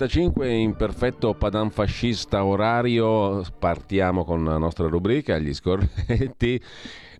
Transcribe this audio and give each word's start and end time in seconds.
9.35 0.00 0.44
in 0.46 0.76
perfetto 0.76 1.34
padan 1.34 1.68
fascista 1.70 2.42
orario 2.42 3.44
partiamo 3.58 4.24
con 4.24 4.44
la 4.44 4.56
nostra 4.56 4.88
rubrica 4.88 5.38
Gli 5.38 5.52
scorretti 5.52 6.62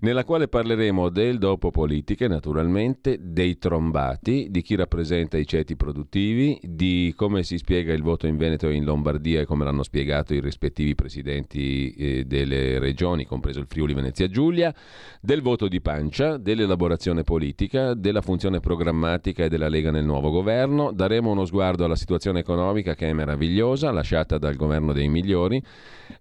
nella 0.01 0.25
quale 0.25 0.49
parleremo 0.49 1.09
del 1.09 1.39
dopo 1.39 1.71
politiche 1.71 2.29
naturalmente, 2.29 3.19
dei 3.21 3.59
trombati, 3.59 4.49
di 4.51 4.63
chi 4.63 4.75
rappresenta 4.75 5.37
i 5.37 5.47
ceti 5.47 5.77
produttivi, 5.77 6.59
di 6.63 7.13
come 7.17 7.43
si 7.43 7.59
spiega 7.59 7.93
il 7.93 8.03
voto 8.03 8.27
in 8.27 8.37
Veneto 8.37 8.69
e 8.69 8.75
in 8.75 8.85
Lombardia 8.85 9.41
e 9.41 9.45
come 9.45 9.65
l'hanno 9.65 9.83
spiegato 9.83 10.33
i 10.33 10.41
rispettivi 10.41 10.95
presidenti 10.95 11.93
eh, 11.93 12.25
delle 12.25 12.79
regioni, 12.79 13.27
compreso 13.27 13.61
il 13.61 13.67
Friuli 13.69 13.93
Venezia 13.93 14.29
Giulia, 14.29 14.75
del 15.21 15.43
voto 15.43 15.69
di 15.69 15.81
pancia, 15.81 16.39
dell'elaborazione 16.39 17.23
politica, 17.23 17.95
della 17.95 18.23
funzione 18.23 18.61
programmatica 18.61 19.45
e 19.45 19.49
della 19.49 19.69
Lega 19.69 19.91
nel 19.91 20.05
nuovo 20.05 20.31
governo. 20.31 20.93
Daremo 20.93 21.31
uno 21.31 21.45
sguardo 21.45 21.85
alla 21.85 21.97
situazione 21.97 22.41
economica 22.41 22.95
che 22.95 23.09
è 23.09 23.13
meravigliosa, 23.13 23.91
lasciata 23.91 24.39
dal 24.39 24.57
governo 24.57 24.93
dei 24.93 25.09
migliori. 25.09 25.63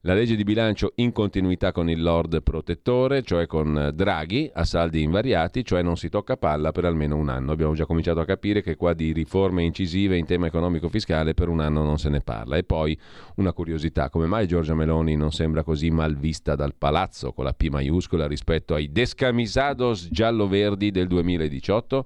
La 0.01 0.13
legge 0.13 0.35
di 0.35 0.43
bilancio 0.43 0.91
in 0.95 1.11
continuità 1.11 1.71
con 1.71 1.89
il 1.89 2.01
Lord 2.01 2.43
protettore, 2.43 3.23
cioè 3.23 3.47
con 3.47 3.68
Draghi, 3.73 4.49
a 4.53 4.63
saldi 4.63 5.01
invariati, 5.01 5.63
cioè 5.63 5.81
non 5.81 5.97
si 5.97 6.09
tocca 6.09 6.37
palla 6.37 6.71
per 6.71 6.85
almeno 6.85 7.15
un 7.15 7.29
anno. 7.29 7.51
Abbiamo 7.51 7.73
già 7.73 7.85
cominciato 7.85 8.19
a 8.19 8.25
capire 8.25 8.61
che 8.61 8.75
qua 8.75 8.93
di 8.93 9.11
riforme 9.11 9.63
incisive 9.63 10.17
in 10.17 10.25
tema 10.25 10.47
economico-fiscale 10.47 11.33
per 11.33 11.47
un 11.47 11.59
anno 11.59 11.83
non 11.83 11.97
se 11.97 12.09
ne 12.09 12.21
parla. 12.21 12.57
E 12.57 12.63
poi 12.63 12.97
una 13.35 13.53
curiosità, 13.53 14.09
come 14.09 14.25
mai 14.25 14.47
Giorgia 14.47 14.75
Meloni 14.75 15.15
non 15.15 15.31
sembra 15.31 15.63
così 15.63 15.89
mal 15.89 16.15
vista 16.15 16.55
dal 16.55 16.75
palazzo 16.75 17.31
con 17.33 17.45
la 17.45 17.53
P 17.53 17.69
maiuscola 17.69 18.27
rispetto 18.27 18.73
ai 18.73 18.91
descamisados 18.91 20.07
giallo-verdi 20.09 20.91
del 20.91 21.07
2018? 21.07 22.05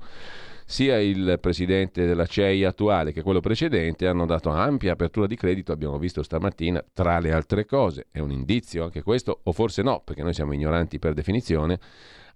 Sia 0.74 1.00
il 1.00 1.38
presidente 1.40 2.08
della 2.08 2.26
CEI 2.26 2.64
attuale 2.64 3.12
che 3.12 3.22
quello 3.22 3.42
precedente 3.42 4.08
hanno 4.08 4.26
dato 4.26 4.50
ampia 4.50 4.94
apertura 4.94 5.28
di 5.28 5.36
credito, 5.36 5.72
abbiamo 5.72 6.00
visto 6.00 6.24
stamattina, 6.24 6.84
tra 6.94 7.20
le 7.20 7.32
altre 7.32 7.68
cose, 7.68 8.08
è 8.10 8.18
un 8.18 8.32
indizio 8.32 8.84
anche 8.84 9.04
questo, 9.04 9.42
o 9.44 9.52
forse 9.52 9.84
no, 9.84 10.02
perché 10.04 10.24
noi 10.24 10.34
siamo 10.34 10.52
ignoranti 10.52 10.98
per 10.98 11.14
definizione, 11.14 11.80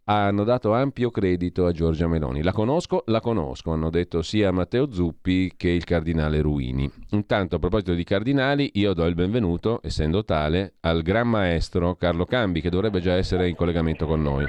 hanno 0.03 0.43
dato 0.43 0.71
ampio 0.75 1.09
credito 1.09 1.65
a 1.65 1.71
Giorgia 1.71 2.07
Meloni. 2.07 2.43
La 2.43 2.51
conosco, 2.51 3.01
la 3.07 3.21
conosco, 3.21 3.71
hanno 3.71 3.89
detto 3.89 4.21
sia 4.21 4.51
Matteo 4.51 4.91
Zuppi 4.91 5.53
che 5.57 5.69
il 5.69 5.83
cardinale 5.83 6.39
Ruini. 6.39 6.87
Intanto, 7.13 7.55
a 7.55 7.59
proposito 7.59 7.95
di 7.95 8.03
cardinali, 8.03 8.69
io 8.75 8.93
do 8.93 9.03
il 9.05 9.15
benvenuto, 9.15 9.79
essendo 9.81 10.23
tale, 10.23 10.75
al 10.81 11.01
gran 11.01 11.27
maestro 11.27 11.95
Carlo 11.95 12.25
Cambi, 12.25 12.61
che 12.61 12.69
dovrebbe 12.69 13.01
già 13.01 13.15
essere 13.15 13.49
in 13.49 13.55
collegamento 13.55 14.05
con 14.05 14.21
noi. 14.21 14.45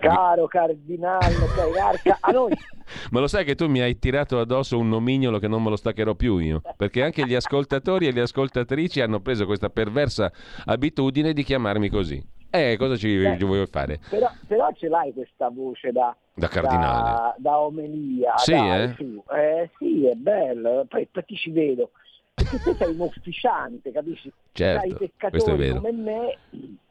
Caro 0.00 0.46
cardinale, 0.46 1.34
sei 1.54 1.78
arca 1.78 2.16
a 2.20 2.30
noi. 2.32 2.52
Ma 3.12 3.20
lo 3.20 3.26
sai 3.28 3.44
che 3.44 3.54
tu 3.54 3.68
mi 3.68 3.80
hai 3.80 3.98
tirato 3.98 4.38
addosso 4.40 4.78
un 4.78 4.88
nomignolo 4.88 5.38
che 5.38 5.46
non 5.46 5.62
me 5.62 5.70
lo 5.70 5.76
staccherò 5.76 6.14
più 6.14 6.38
io? 6.38 6.62
Perché 6.76 7.02
anche 7.02 7.26
gli 7.26 7.34
ascoltatori 7.34 8.06
e 8.06 8.12
le 8.12 8.22
ascoltatrici 8.22 9.00
hanno 9.00 9.20
preso 9.20 9.46
questa 9.46 9.68
perversa 9.68 10.32
abitudine 10.64 11.32
di 11.32 11.42
chiamarmi 11.44 11.88
così. 11.88 12.22
Eh, 12.52 12.76
cosa 12.78 12.96
ci, 12.96 13.14
Eh, 13.22 13.36
ci 13.38 13.44
vuoi 13.44 13.64
fare? 13.66 14.00
Però, 14.08 14.28
però 14.48 14.72
ce 14.72 14.88
l'hai 14.88 15.12
questa 15.12 15.50
voce 15.50 15.92
da, 15.92 16.16
Da 16.34 16.48
cardinale. 16.48 17.02
da, 17.10 17.34
da 17.38 17.58
omelia. 17.60 18.36
Sì, 18.38 18.52
dai, 18.52 18.82
eh? 18.82 18.96
Eh, 19.38 19.70
sì, 19.78 20.06
è 20.06 20.14
bello. 20.14 20.84
Poi, 20.88 21.06
poi 21.12 21.24
ti 21.26 21.36
ci 21.36 21.50
vedo. 21.50 21.90
Perché 22.34 22.58
te 22.58 22.74
sei 22.74 22.92
un 22.94 23.00
ufficiante, 23.00 23.92
capisci? 23.92 24.32
Certo, 24.52 24.96
questo 25.28 25.52
è 25.52 25.56
vero. 25.56 25.76
come 25.80 25.92
me 25.92 26.38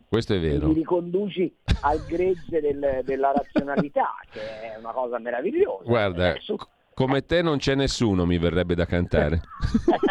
Questo 0.09 0.33
è 0.33 0.39
vero. 0.39 0.73
riconduci 0.73 1.55
al 1.81 1.99
gregge 2.07 2.59
del- 2.59 3.01
della 3.03 3.31
razionalità, 3.31 4.15
che 4.31 4.39
è 4.41 4.75
una 4.79 4.91
cosa 4.91 5.19
meravigliosa. 5.19 5.83
Guarda, 5.83 6.33
Eh, 6.33 6.39
come 6.95 7.23
te 7.27 7.43
non 7.43 7.57
c'è 7.57 7.75
nessuno, 7.75 8.25
mi 8.25 8.39
verrebbe 8.39 8.73
da 8.73 8.85
cantare. 8.85 9.41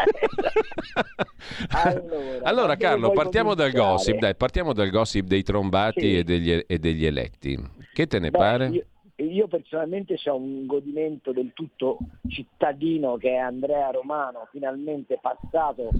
Allora, 1.70 2.38
Allora, 2.42 2.76
Carlo, 2.76 3.10
partiamo 3.10 3.54
dal 3.54 3.72
gossip, 3.72 4.18
dai, 4.18 4.34
partiamo 4.36 4.72
dal 4.72 4.90
gossip 4.90 5.26
dei 5.26 5.42
trombati 5.42 6.00
Sì. 6.00 6.18
e, 6.18 6.24
degli, 6.24 6.62
e 6.66 6.78
degli 6.78 7.04
eletti. 7.04 7.58
Che 7.92 8.06
te 8.06 8.18
ne 8.18 8.30
Beh, 8.30 8.38
pare? 8.38 8.68
Io, 8.68 8.84
io 9.16 9.48
personalmente 9.48 10.16
ho 10.26 10.36
un 10.36 10.66
godimento 10.66 11.32
del 11.32 11.52
tutto 11.54 11.98
cittadino 12.28 13.16
che 13.16 13.30
è 13.30 13.36
Andrea 13.36 13.90
Romano, 13.90 14.46
finalmente 14.50 15.18
passato 15.20 15.90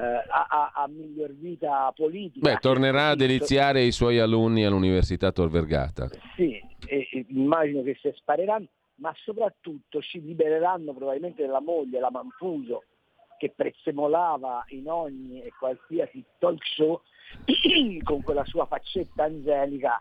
a, 0.00 0.46
a- 0.48 0.72
a 0.74 0.88
miglior 0.88 1.32
vita 1.32 1.92
politica. 1.94 2.50
Beh, 2.50 2.58
tornerà 2.58 3.10
a 3.10 3.14
deliziare 3.14 3.82
i 3.82 3.92
suoi 3.92 4.18
alunni 4.18 4.64
all'Università 4.64 5.30
Tor 5.32 5.48
Vergata. 5.48 6.08
Sì, 6.36 6.60
e- 6.86 7.08
e 7.10 7.24
immagino 7.28 7.82
che 7.82 7.96
si 8.00 8.10
spareranno, 8.14 8.66
ma 8.96 9.12
soprattutto 9.24 10.00
ci 10.00 10.20
libereranno 10.20 10.92
probabilmente 10.92 11.42
della 11.42 11.60
moglie, 11.60 12.00
la 12.00 12.10
Manfuso, 12.10 12.84
che 13.38 13.52
prezzemolava 13.54 14.64
in 14.68 14.88
ogni 14.88 15.42
e 15.42 15.52
qualsiasi 15.58 16.24
talk 16.38 16.64
show 16.64 17.00
con 18.04 18.22
quella 18.22 18.44
sua 18.44 18.66
faccetta 18.66 19.24
angelica 19.24 20.00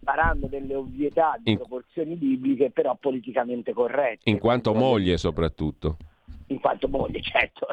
sparando 0.00 0.46
delle 0.46 0.74
ovvietà 0.74 1.36
di 1.42 1.50
In- 1.52 1.56
proporzioni 1.56 2.14
bibliche 2.14 2.70
però 2.70 2.94
politicamente 2.96 3.72
corrette. 3.72 4.28
In 4.30 4.38
quanto 4.38 4.74
moglie, 4.74 5.16
soprattutto. 5.16 5.96
In 6.48 6.60
quanto 6.60 6.88
moglie, 6.88 7.20
certo. 7.22 7.66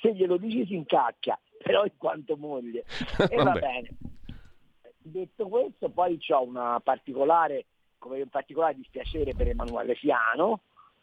Se 0.00 0.12
glielo 0.14 0.36
dici 0.36 0.66
si 0.66 0.74
incacchia, 0.74 1.38
però 1.62 1.84
in 1.84 1.96
quanto 1.96 2.36
moglie. 2.36 2.84
E 3.28 3.36
va 3.36 3.52
bene. 3.52 3.88
Detto 4.98 5.48
questo, 5.48 5.88
poi 5.88 6.18
ho 6.28 6.42
una 6.42 6.78
particolare, 6.80 7.66
come 7.98 8.20
un 8.22 8.28
particolare 8.28 8.76
dispiacere 8.76 9.34
per 9.34 9.48
Emanuele 9.48 9.94
Fiano, 9.94 10.60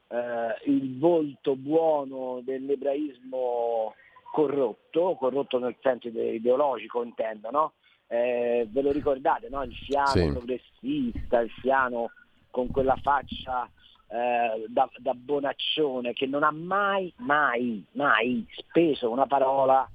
eh, 0.08 0.72
il 0.72 0.98
volto 0.98 1.56
buono 1.56 2.40
dell'ebraismo 2.44 3.94
corrotto, 4.32 5.16
corrotto 5.16 5.60
nel 5.60 5.76
senso 5.82 6.08
ide- 6.08 6.34
ideologico 6.36 7.04
intendo, 7.04 7.50
no? 7.52 7.74
Eh, 8.08 8.68
ve 8.70 8.82
lo 8.82 8.92
ricordate, 8.92 9.50
no? 9.50 9.64
Il 9.64 9.76
fiano 9.76 10.08
Sì. 10.08 10.32
progressista, 10.32 11.40
il 11.42 11.50
fiano 11.52 12.12
con 12.50 12.72
quella 12.72 12.96
faccia 12.96 13.70
eh, 14.10 14.66
da, 14.68 14.90
da 14.98 15.14
bonaccione 15.14 16.14
che 16.14 16.26
non 16.26 16.44
ha 16.44 16.52
mai, 16.52 17.14
mai, 17.18 17.86
mai 17.92 18.46
speso 18.52 19.10
una 19.10 19.28
parola 19.28 19.88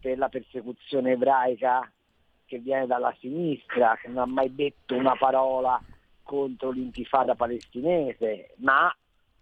per 0.00 0.18
la 0.18 0.28
persecuzione 0.28 1.12
ebraica 1.12 1.88
che 2.44 2.58
viene 2.58 2.86
dalla 2.86 3.14
sinistra, 3.20 3.96
che 3.96 4.08
non 4.08 4.18
ha 4.18 4.26
mai 4.26 4.54
detto 4.54 4.94
una 4.96 5.16
parola 5.16 5.80
contro 6.22 6.70
l'intifada 6.70 7.34
palestinese, 7.34 8.54
ma 8.56 8.94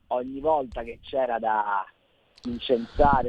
ogni 0.09 0.41
volta 0.41 0.83
che 0.83 0.99
c'era 1.01 1.39
da 1.39 1.85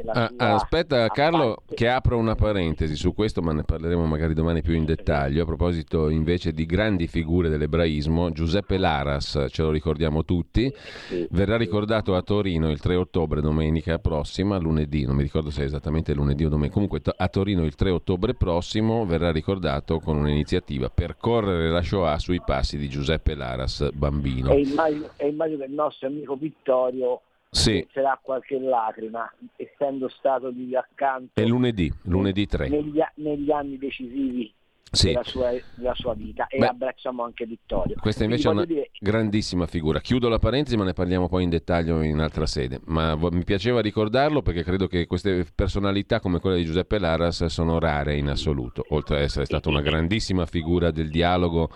Ah, 0.06 0.30
ah, 0.36 0.54
aspetta, 0.54 1.06
Carlo, 1.08 1.56
parte- 1.56 1.74
che 1.74 1.88
apro 1.88 2.16
una 2.16 2.34
parentesi 2.34 2.96
su 2.96 3.12
questo, 3.12 3.42
ma 3.42 3.52
ne 3.52 3.62
parleremo 3.62 4.06
magari 4.06 4.32
domani 4.32 4.62
più 4.62 4.74
in 4.74 4.86
dettaglio. 4.86 5.42
A 5.42 5.44
proposito 5.44 6.08
invece 6.08 6.52
di 6.52 6.64
grandi 6.64 7.06
figure 7.06 7.50
dell'ebraismo, 7.50 8.30
Giuseppe 8.30 8.78
Laras, 8.78 9.46
ce 9.48 9.62
lo 9.62 9.70
ricordiamo 9.70 10.24
tutti, 10.24 10.72
Sì, 11.08 11.26
verrà 11.30 11.58
ricordato 11.58 12.14
a 12.14 12.22
Torino 12.22 12.70
il 12.70 12.80
3 12.80 12.94
ottobre, 12.94 13.42
domenica 13.42 13.98
prossima, 13.98 14.56
lunedì, 14.56 15.04
non 15.04 15.16
mi 15.16 15.22
ricordo 15.22 15.50
se 15.50 15.62
è 15.62 15.64
esattamente 15.66 16.14
lunedì 16.14 16.46
o 16.46 16.48
domenica, 16.48 16.72
comunque 16.72 17.00
a 17.14 17.28
Torino 17.28 17.64
il 17.64 17.74
3 17.74 17.90
ottobre 17.90 18.32
prossimo 18.32 19.04
verrà 19.04 19.30
ricordato 19.30 19.98
con 20.00 20.16
un'iniziativa 20.16 20.88
Percorrere 20.88 21.68
la 21.68 21.82
Shoah 21.82 22.18
sui 22.18 22.40
passi 22.42 22.78
di 22.78 22.88
Giuseppe 22.88 23.34
Laras, 23.34 23.90
bambino. 23.92 24.52
E 24.52 24.60
immagino, 24.60 25.10
e 25.16 25.28
immagino 25.28 25.58
che 25.58 25.64
il 25.64 25.72
nostro 25.74 26.06
amico 26.06 26.34
Vittorio 26.36 27.20
Sì, 27.54 27.86
sarà 27.92 28.18
qualche 28.20 28.58
lacrima, 28.58 29.30
essendo 29.56 30.08
stato 30.08 30.48
lì 30.48 30.74
accanto 30.74 31.38
è 31.38 31.44
lunedì, 31.44 31.92
lunedì 32.04 32.46
3. 32.46 32.70
negli, 32.70 32.98
negli 33.16 33.50
anni 33.50 33.76
decisivi 33.76 34.50
Sì. 34.90 35.08
della, 35.08 35.22
sua, 35.22 35.50
della 35.74 35.94
sua 35.94 36.14
vita 36.14 36.46
e 36.46 36.56
Beh, 36.56 36.68
abbracciamo 36.68 37.22
anche 37.22 37.44
Vittorio. 37.44 37.96
Questa 38.00 38.24
invece 38.24 38.48
è 38.48 38.52
Quindi 38.52 38.72
una 38.72 38.74
voglio 38.74 38.88
dire, 38.88 38.90
grandissima 38.98 39.66
figura. 39.66 40.00
Chiudo 40.00 40.30
la 40.30 40.38
parentesi, 40.38 40.78
ma 40.78 40.84
ne 40.84 40.94
parliamo 40.94 41.28
poi 41.28 41.42
in 41.42 41.50
dettaglio 41.50 42.00
in 42.00 42.20
altra 42.20 42.46
sede. 42.46 42.80
Ma 42.86 43.16
mi 43.16 43.44
piaceva 43.44 43.82
ricordarlo 43.82 44.40
perché 44.40 44.62
credo 44.62 44.86
che 44.86 45.06
queste 45.06 45.44
personalità 45.54 46.20
come 46.20 46.40
quella 46.40 46.56
di 46.56 46.64
Giuseppe 46.64 46.98
Laras 46.98 47.44
sono 47.44 47.78
rare 47.78 48.16
in 48.16 48.30
assoluto, 48.30 48.82
oltre 48.88 49.16
ad 49.16 49.22
essere 49.24 49.44
stata 49.44 49.68
una 49.68 49.82
grandissima 49.82 50.46
figura 50.46 50.90
del 50.90 51.10
dialogo 51.10 51.68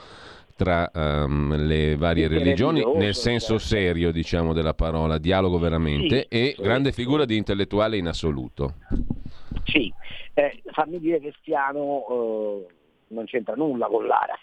tra 0.57 0.91
um, 0.95 1.55
le 1.55 1.97
varie 1.97 2.29
religioni, 2.29 2.83
nel 2.95 3.15
senso 3.15 3.59
certo. 3.59 3.77
serio, 3.77 4.11
diciamo, 4.11 4.55
della 4.55 4.73
parola, 4.73 5.19
dialogo 5.19 5.59
veramente, 5.59 6.21
sì, 6.21 6.27
e 6.29 6.55
sì, 6.57 6.63
grande 6.63 6.93
figura 6.93 7.27
di 7.27 7.37
intellettuale 7.37 7.99
in 7.99 8.07
assoluto. 8.07 8.75
Sì, 9.65 9.93
eh, 10.33 10.63
fammi 10.73 10.99
dire 10.99 11.21
che 11.21 11.35
Stiano 11.39 12.07
eh, 12.09 12.75
non 13.09 13.25
c'entra 13.27 13.55
nulla 13.55 13.87
con 13.87 14.07
l'Aras. 14.07 14.41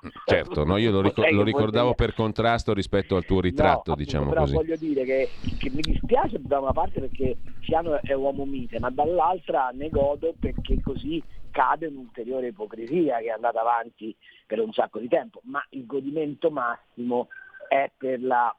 Certo, 0.24 0.64
no, 0.64 0.76
io 0.76 0.90
lo, 0.90 1.00
ricor- 1.00 1.30
lo 1.30 1.42
ricordavo 1.42 1.94
per 1.94 2.14
contrasto 2.14 2.72
rispetto 2.72 3.16
al 3.16 3.24
tuo 3.24 3.40
ritratto, 3.40 3.90
no, 3.90 3.96
diciamo 3.96 4.28
però 4.28 4.42
così. 4.42 4.54
voglio 4.54 4.76
dire 4.76 5.04
che, 5.04 5.28
che, 5.58 5.70
mi 5.70 5.80
dispiace 5.80 6.40
da 6.40 6.60
una 6.60 6.72
parte 6.72 7.00
perché 7.00 7.36
Stiano 7.62 8.00
è 8.00 8.12
uomo 8.12 8.44
mite, 8.44 8.78
ma 8.78 8.90
dall'altra 8.90 9.70
ne 9.72 9.88
godo 9.88 10.34
perché 10.38 10.80
così 10.80 11.22
cade 11.50 11.86
un'ulteriore 11.86 12.48
ipocrisia 12.48 13.18
che 13.18 13.26
è 13.26 13.30
andata 13.30 13.60
avanti 13.60 14.14
per 14.46 14.60
un 14.60 14.72
sacco 14.72 14.98
di 14.98 15.08
tempo, 15.08 15.40
ma 15.44 15.64
il 15.70 15.84
godimento 15.86 16.50
massimo 16.50 17.28
è 17.68 17.90
per 17.96 18.22
la 18.22 18.54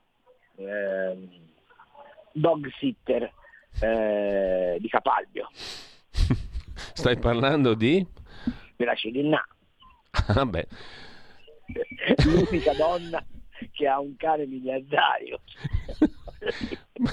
eh, 0.56 1.30
dog 2.34 2.70
sitter 2.80 3.32
eh, 3.80 4.78
di 4.80 4.88
Capalbio. 4.90 5.50
Stai 6.94 7.18
parlando 7.18 7.74
di? 7.74 8.06
Della 8.76 8.96
Cirinna. 8.96 9.44
Ah 10.28 10.46
beh. 10.46 10.68
L'unica 12.26 12.74
donna 12.74 13.24
che 13.72 13.88
ha 13.88 14.00
un 14.00 14.16
cane 14.16 14.46
miliardario. 14.46 15.42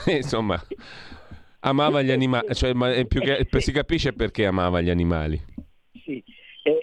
Insomma, 0.07 0.61
amava 1.61 2.03
gli 2.03 2.11
animali, 2.11 2.55
cioè, 2.55 2.73
ma 2.73 2.93
più 3.05 3.21
che, 3.21 3.47
si 3.61 3.73
capisce 3.73 4.13
perché 4.13 4.47
amava 4.47 4.81
gli 4.81 4.91
animali. 4.91 5.41
Sì, 6.05 6.23
e, 6.63 6.81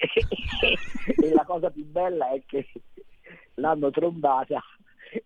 e 1.06 1.33
la 1.33 1.44
cosa 1.45 1.69
più 1.69 1.86
bella 1.86 2.31
è 2.31 2.42
che 2.45 2.68
l'hanno 3.56 3.89
trombata 3.92 4.62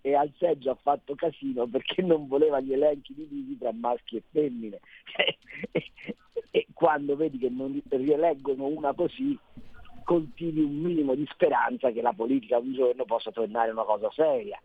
e 0.01 0.13
al 0.13 0.31
seggio 0.37 0.71
ha 0.71 0.77
fatto 0.81 1.15
casino 1.15 1.67
perché 1.67 2.01
non 2.01 2.27
voleva 2.27 2.59
gli 2.59 2.73
elenchi 2.73 3.13
di 3.13 3.27
divisi 3.27 3.57
tra 3.57 3.71
maschi 3.73 4.17
e 4.17 4.23
femmine. 4.31 4.79
e, 5.71 5.91
e 6.51 6.67
quando 6.73 7.15
vedi 7.15 7.37
che 7.37 7.49
non 7.49 7.81
rieleggono 7.89 8.67
una 8.67 8.93
così, 8.93 9.37
coltivi 10.09 10.61
un 10.61 10.73
minimo 10.73 11.13
di 11.13 11.23
speranza 11.29 11.91
che 11.91 12.01
la 12.01 12.13
politica 12.13 12.57
un 12.57 12.73
giorno 12.73 13.05
possa 13.05 13.29
tornare 13.29 13.69
una 13.69 13.83
cosa 13.83 14.09
seria. 14.09 14.59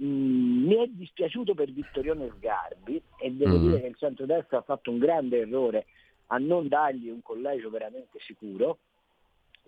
Mm, 0.00 0.66
mi 0.66 0.76
è 0.76 0.86
dispiaciuto 0.86 1.52
per 1.52 1.72
Vittorione 1.72 2.30
Sgarbi 2.36 3.02
e 3.18 3.32
devo 3.32 3.58
mm. 3.58 3.66
dire 3.66 3.80
che 3.80 3.86
il 3.88 3.96
centrodestra 3.96 4.58
ha 4.58 4.62
fatto 4.62 4.92
un 4.92 4.98
grande 4.98 5.40
errore 5.40 5.86
a 6.26 6.38
non 6.38 6.68
dargli 6.68 7.08
un 7.08 7.22
collegio 7.22 7.70
veramente 7.70 8.20
sicuro, 8.20 8.78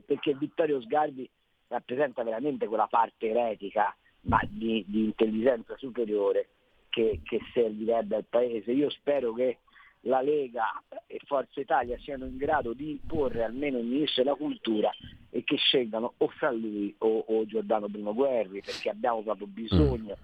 perché 0.07 0.33
Vittorio 0.35 0.81
Sgarbi 0.81 1.29
rappresenta 1.67 2.23
veramente 2.23 2.69
quella 2.69 2.87
parte 2.87 3.31
eretica 3.31 3.93
ma 4.23 4.41
di, 4.49 4.85
di 4.87 5.07
intelligenza 5.07 5.77
superiore 5.77 6.51
che, 6.89 7.19
che, 7.25 7.41
servirebbe 7.53 8.15
al 8.15 8.27
Paese. 8.29 8.71
Io 8.71 8.89
spero 8.91 9.33
che 9.33 9.59
la 10.03 10.23
Lega 10.23 10.83
e 11.07 11.21
Forza 11.25 11.61
Italia 11.61 11.99
siano 11.99 12.25
in 12.25 12.37
grado 12.37 12.73
di 12.73 12.99
porre 13.07 13.45
almeno 13.45 13.79
il 13.79 13.87
Ministro 13.87 14.23
della 14.23 14.37
Cultura 14.37 14.91
e 15.31 15.45
che 15.45 15.57
scelgano 15.57 16.15
o 16.17 16.29
fra 16.29 16.51
lui 16.51 16.95
o, 16.99 17.25
o 17.27 17.47
Giordano 17.47 17.89
Bruno 17.89 18.15
Guerri, 18.15 18.63
perché 18.63 18.91
abbiamo 18.91 19.23
proprio 19.23 19.47
bisogno, 19.47 20.17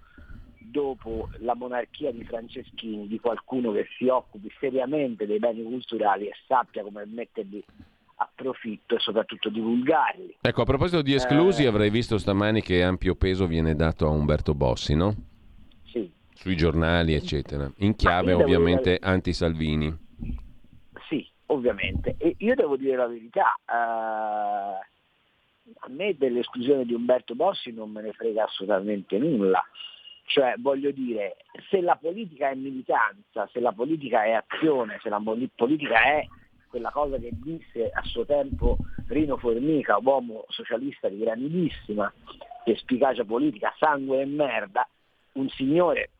dopo 0.57 1.29
la 1.39 1.55
monarchia 1.55 2.11
di 2.11 2.23
Franceschini, 2.23 3.07
di 3.07 3.19
qualcuno 3.19 3.71
che 3.71 3.87
si 3.97 4.07
occupi 4.07 4.51
seriamente 4.59 5.25
dei 5.25 5.39
beni 5.39 5.63
culturali 5.63 6.27
e 6.27 6.33
sappia 6.45 6.83
come 6.83 7.05
metterli 7.05 7.63
a 8.19 8.29
profitto 8.33 8.95
e 8.95 8.99
soprattutto 8.99 9.49
divulgarli. 9.49 10.37
Ecco, 10.41 10.61
a 10.61 10.65
proposito 10.65 11.01
di 11.01 11.13
esclusi, 11.13 11.63
eh, 11.63 11.67
avrei 11.67 11.89
visto 11.89 12.17
stamani 12.17 12.61
che 12.61 12.83
ampio 12.83 13.15
peso 13.15 13.45
viene 13.45 13.75
dato 13.75 14.07
a 14.07 14.09
Umberto 14.09 14.55
Bossi, 14.55 14.95
no? 14.95 15.15
Sui 16.37 16.55
giornali, 16.55 17.15
eccetera. 17.15 17.69
In 17.77 17.95
chiave 17.95 18.31
ovviamente 18.31 18.93
dire... 18.93 18.99
anti-Salvini. 19.01 19.91
Sì, 21.09 21.27
ovviamente. 21.47 22.13
E 22.19 22.35
io 22.37 22.53
devo 22.53 22.77
dire 22.77 22.95
la 22.95 23.07
verità, 23.07 23.55
eh, 23.65 23.73
a 23.73 24.79
me 25.87 26.15
dell'esclusione 26.15 26.85
di 26.85 26.93
Umberto 26.93 27.33
Bossi 27.33 27.73
non 27.73 27.89
me 27.89 28.03
ne 28.03 28.13
frega 28.13 28.43
assolutamente 28.43 29.17
nulla. 29.17 29.63
Cioè, 30.25 30.53
voglio 30.59 30.91
dire, 30.91 31.37
se 31.71 31.81
la 31.81 31.95
politica 31.95 32.49
è 32.49 32.55
militanza, 32.55 33.49
se 33.51 33.59
la 33.59 33.71
politica 33.71 34.23
è 34.23 34.33
azione, 34.33 34.99
se 35.01 35.09
la 35.09 35.19
politica 35.55 36.03
è 36.03 36.23
quella 36.69 36.91
cosa 36.91 37.17
che 37.17 37.31
disse 37.33 37.89
a 37.89 38.03
suo 38.03 38.25
tempo 38.25 38.77
Rino 39.07 39.37
Formica, 39.37 39.97
uomo 39.99 40.45
socialista 40.49 41.09
di 41.09 41.17
grandissima 41.17 42.13
efficacia 42.63 43.23
politica, 43.23 43.73
sangue 43.79 44.21
e 44.21 44.25
merda, 44.25 44.87
un 45.33 45.49
signore 45.49 46.11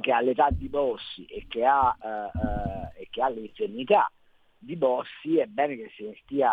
che 0.00 0.12
ha 0.12 0.20
l'età 0.20 0.48
di 0.50 0.68
Bossi 0.68 1.24
e 1.26 1.46
che 1.48 1.64
ha, 1.64 1.96
eh, 2.02 2.98
eh, 2.98 3.02
e 3.02 3.08
che 3.10 3.22
ha 3.22 3.28
l'infermità 3.28 4.10
di 4.58 4.76
Bossi, 4.76 5.38
è 5.38 5.46
bene 5.46 5.76
che 5.76 5.90
si 5.96 6.18
stia 6.22 6.52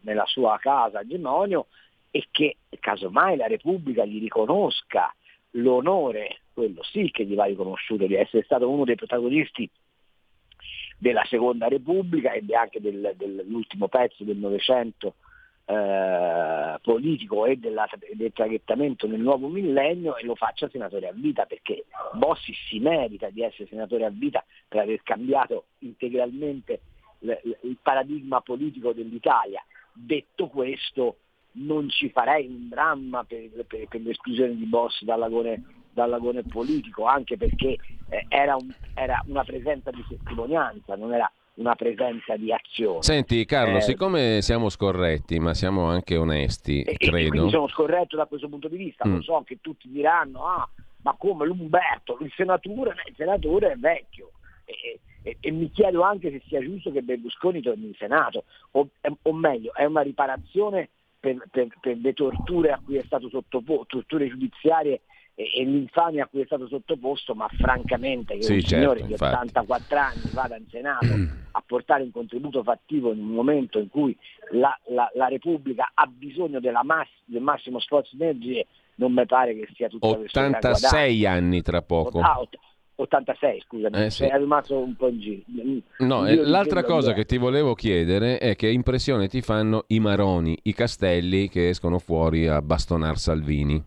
nella 0.00 0.26
sua 0.26 0.58
casa 0.58 1.00
a 1.00 1.06
Gemonio 1.06 1.66
e 2.10 2.26
che 2.30 2.56
casomai 2.78 3.36
la 3.36 3.46
Repubblica 3.46 4.04
gli 4.04 4.20
riconosca 4.20 5.14
l'onore, 5.52 6.40
quello 6.52 6.82
sì 6.82 7.10
che 7.10 7.24
gli 7.24 7.34
va 7.34 7.44
riconosciuto, 7.44 8.06
di 8.06 8.14
essere 8.14 8.42
stato 8.44 8.68
uno 8.68 8.84
dei 8.84 8.96
protagonisti 8.96 9.68
della 10.98 11.24
Seconda 11.24 11.66
Repubblica 11.68 12.32
ed 12.32 12.50
anche 12.52 12.80
del, 12.80 13.14
dell'ultimo 13.16 13.88
pezzo 13.88 14.24
del 14.24 14.36
Novecento 14.36 15.14
eh, 15.70 16.78
politico 16.82 17.46
e 17.46 17.56
della, 17.56 17.86
del 18.16 18.32
traghettamento 18.32 19.06
nel 19.06 19.20
nuovo 19.20 19.46
millennio 19.46 20.16
e 20.16 20.24
lo 20.24 20.34
faccia 20.34 20.68
senatore 20.68 21.06
a 21.06 21.12
vita 21.12 21.44
perché 21.44 21.84
Bossi 22.14 22.52
si 22.68 22.80
merita 22.80 23.30
di 23.30 23.42
essere 23.42 23.68
senatore 23.68 24.04
a 24.04 24.10
vita 24.10 24.44
per 24.66 24.80
aver 24.80 25.00
cambiato 25.04 25.66
integralmente 25.78 26.80
l- 27.20 27.38
il 27.62 27.76
paradigma 27.80 28.40
politico 28.40 28.92
dell'Italia. 28.92 29.64
Detto 29.92 30.48
questo, 30.48 31.18
non 31.52 31.88
ci 31.88 32.10
farei 32.10 32.46
un 32.46 32.68
dramma 32.68 33.22
per, 33.22 33.48
per, 33.64 33.86
per 33.86 34.00
l'esclusione 34.00 34.56
di 34.56 34.66
Bossi 34.66 35.04
dall'agone 35.04 35.78
dall'agone 35.92 36.44
politico, 36.44 37.04
anche 37.04 37.36
perché 37.36 37.76
eh, 38.08 38.24
era, 38.28 38.54
un, 38.54 38.72
era, 38.94 39.20
una 39.26 39.42
presenza 39.42 39.90
di 39.90 40.04
testimonianza, 40.08 40.94
non 40.94 41.12
era 41.12 41.30
una 41.54 41.74
presenza 41.74 42.36
di 42.36 42.52
azione. 42.52 43.02
Senti 43.02 43.44
Carlo, 43.44 43.78
eh, 43.78 43.80
siccome 43.82 44.42
siamo 44.42 44.68
scorretti, 44.68 45.38
ma 45.38 45.54
siamo 45.54 45.84
anche 45.84 46.16
onesti, 46.16 46.82
e, 46.82 46.96
credo... 46.96 47.16
E 47.16 47.28
quindi 47.28 47.50
sono 47.50 47.68
scorretto 47.68 48.16
da 48.16 48.26
questo 48.26 48.48
punto 48.48 48.68
di 48.68 48.76
vista, 48.76 49.06
mm. 49.06 49.14
lo 49.14 49.22
so 49.22 49.42
che 49.44 49.58
tutti 49.60 49.88
diranno, 49.88 50.46
ah, 50.46 50.68
ma 51.02 51.14
come 51.18 51.46
l'Umberto, 51.46 52.18
il 52.20 52.32
senatore, 52.34 52.94
il 53.06 53.14
senatore 53.16 53.72
è 53.72 53.76
vecchio. 53.76 54.32
E, 54.64 55.00
e, 55.22 55.36
e, 55.38 55.50
mi 55.50 55.70
chiedo 55.70 56.02
anche 56.02 56.30
se 56.30 56.42
sia 56.46 56.60
giusto 56.60 56.90
che 56.92 57.02
Berlusconi 57.02 57.60
torni 57.60 57.86
in 57.86 57.94
Senato, 57.94 58.44
o, 58.72 58.88
o 59.22 59.32
meglio, 59.32 59.74
è 59.74 59.84
una 59.84 60.02
riparazione 60.02 60.88
per, 61.18 61.36
per, 61.50 61.68
per, 61.80 61.98
le 61.98 62.14
torture 62.14 62.72
a 62.72 62.80
cui 62.82 62.96
è 62.96 63.02
stato 63.04 63.28
sottoposto, 63.28 63.84
torture 63.98 64.28
giudiziarie 64.28 65.02
e, 65.40 65.50
e 65.54 65.64
l'infamia 65.64 66.24
a 66.24 66.26
cui 66.26 66.42
è 66.42 66.44
stato 66.44 66.68
sottoposto, 66.68 67.34
ma 67.34 67.48
francamente 67.56 68.36
che 68.36 68.42
sì, 68.42 68.52
un 68.54 68.60
certo, 68.60 68.74
signore 68.76 69.06
di 69.06 69.14
84 69.14 69.98
anni 69.98 70.30
vada 70.32 70.56
in 70.56 70.66
Senato 70.68 71.06
a 71.52 71.62
portare 71.66 72.02
un 72.02 72.10
contributo 72.10 72.62
fattivo 72.62 73.12
in 73.12 73.20
un 73.20 73.28
momento 73.28 73.78
in 73.78 73.88
cui 73.88 74.16
la, 74.52 74.78
la, 74.88 75.10
la 75.14 75.28
Repubblica 75.28 75.90
ha 75.94 76.06
bisogno 76.06 76.60
mass, 76.82 77.08
del 77.24 77.40
massimo 77.40 77.80
sforzo 77.80 78.16
di 78.16 78.22
energie, 78.22 78.66
non 78.96 79.12
mi 79.12 79.24
pare 79.24 79.54
che 79.54 79.68
sia 79.74 79.88
tutto 79.88 80.06
86 80.06 81.24
anni 81.26 81.62
tra 81.62 81.80
poco. 81.80 82.20
Ah, 82.20 82.46
86, 82.96 83.62
scusami, 83.66 84.04
eh, 84.04 84.10
sì. 84.10 84.24
è 84.24 84.36
rimasto 84.36 84.78
un 84.78 84.94
po' 84.94 85.08
in 85.08 85.20
giro. 85.20 85.42
No, 86.00 86.26
eh, 86.26 86.36
l'altra 86.36 86.82
cosa 86.82 87.14
che 87.14 87.24
ti 87.24 87.38
volevo 87.38 87.74
chiedere 87.74 88.36
è 88.36 88.54
che 88.56 88.68
impressione 88.68 89.26
ti 89.26 89.40
fanno 89.40 89.84
i 89.86 90.00
maroni, 90.00 90.58
i 90.64 90.74
castelli 90.74 91.48
che 91.48 91.70
escono 91.70 91.98
fuori 91.98 92.46
a 92.46 92.60
bastonar 92.60 93.16
Salvini. 93.16 93.82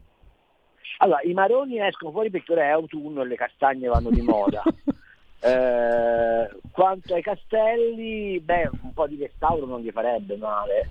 Allora, 1.03 1.19
i 1.23 1.33
maroni 1.33 1.81
escono 1.81 2.11
fuori 2.11 2.29
perché 2.29 2.53
ora 2.53 2.63
è 2.63 2.69
autunno 2.69 3.21
e 3.21 3.25
le 3.25 3.35
castagne 3.35 3.89
vanno 3.89 4.09
di 4.09 4.21
moda. 4.21 4.63
eh, 5.41 6.49
quanto 6.71 7.13
ai 7.13 7.21
castelli, 7.21 8.39
beh, 8.39 8.69
un 8.81 8.93
po' 8.93 9.07
di 9.07 9.17
restauro 9.17 9.65
non 9.65 9.81
gli 9.81 9.91
farebbe 9.91 10.37
male. 10.37 10.89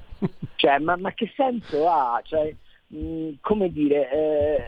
Cioè, 0.57 0.79
ma, 0.81 0.97
ma 0.97 1.13
che 1.13 1.33
senso 1.35 1.89
ha? 1.89 2.21
Cioè, 2.23 2.55
mh, 2.89 3.31
come 3.41 3.73
dire, 3.73 4.11
eh, 4.11 4.63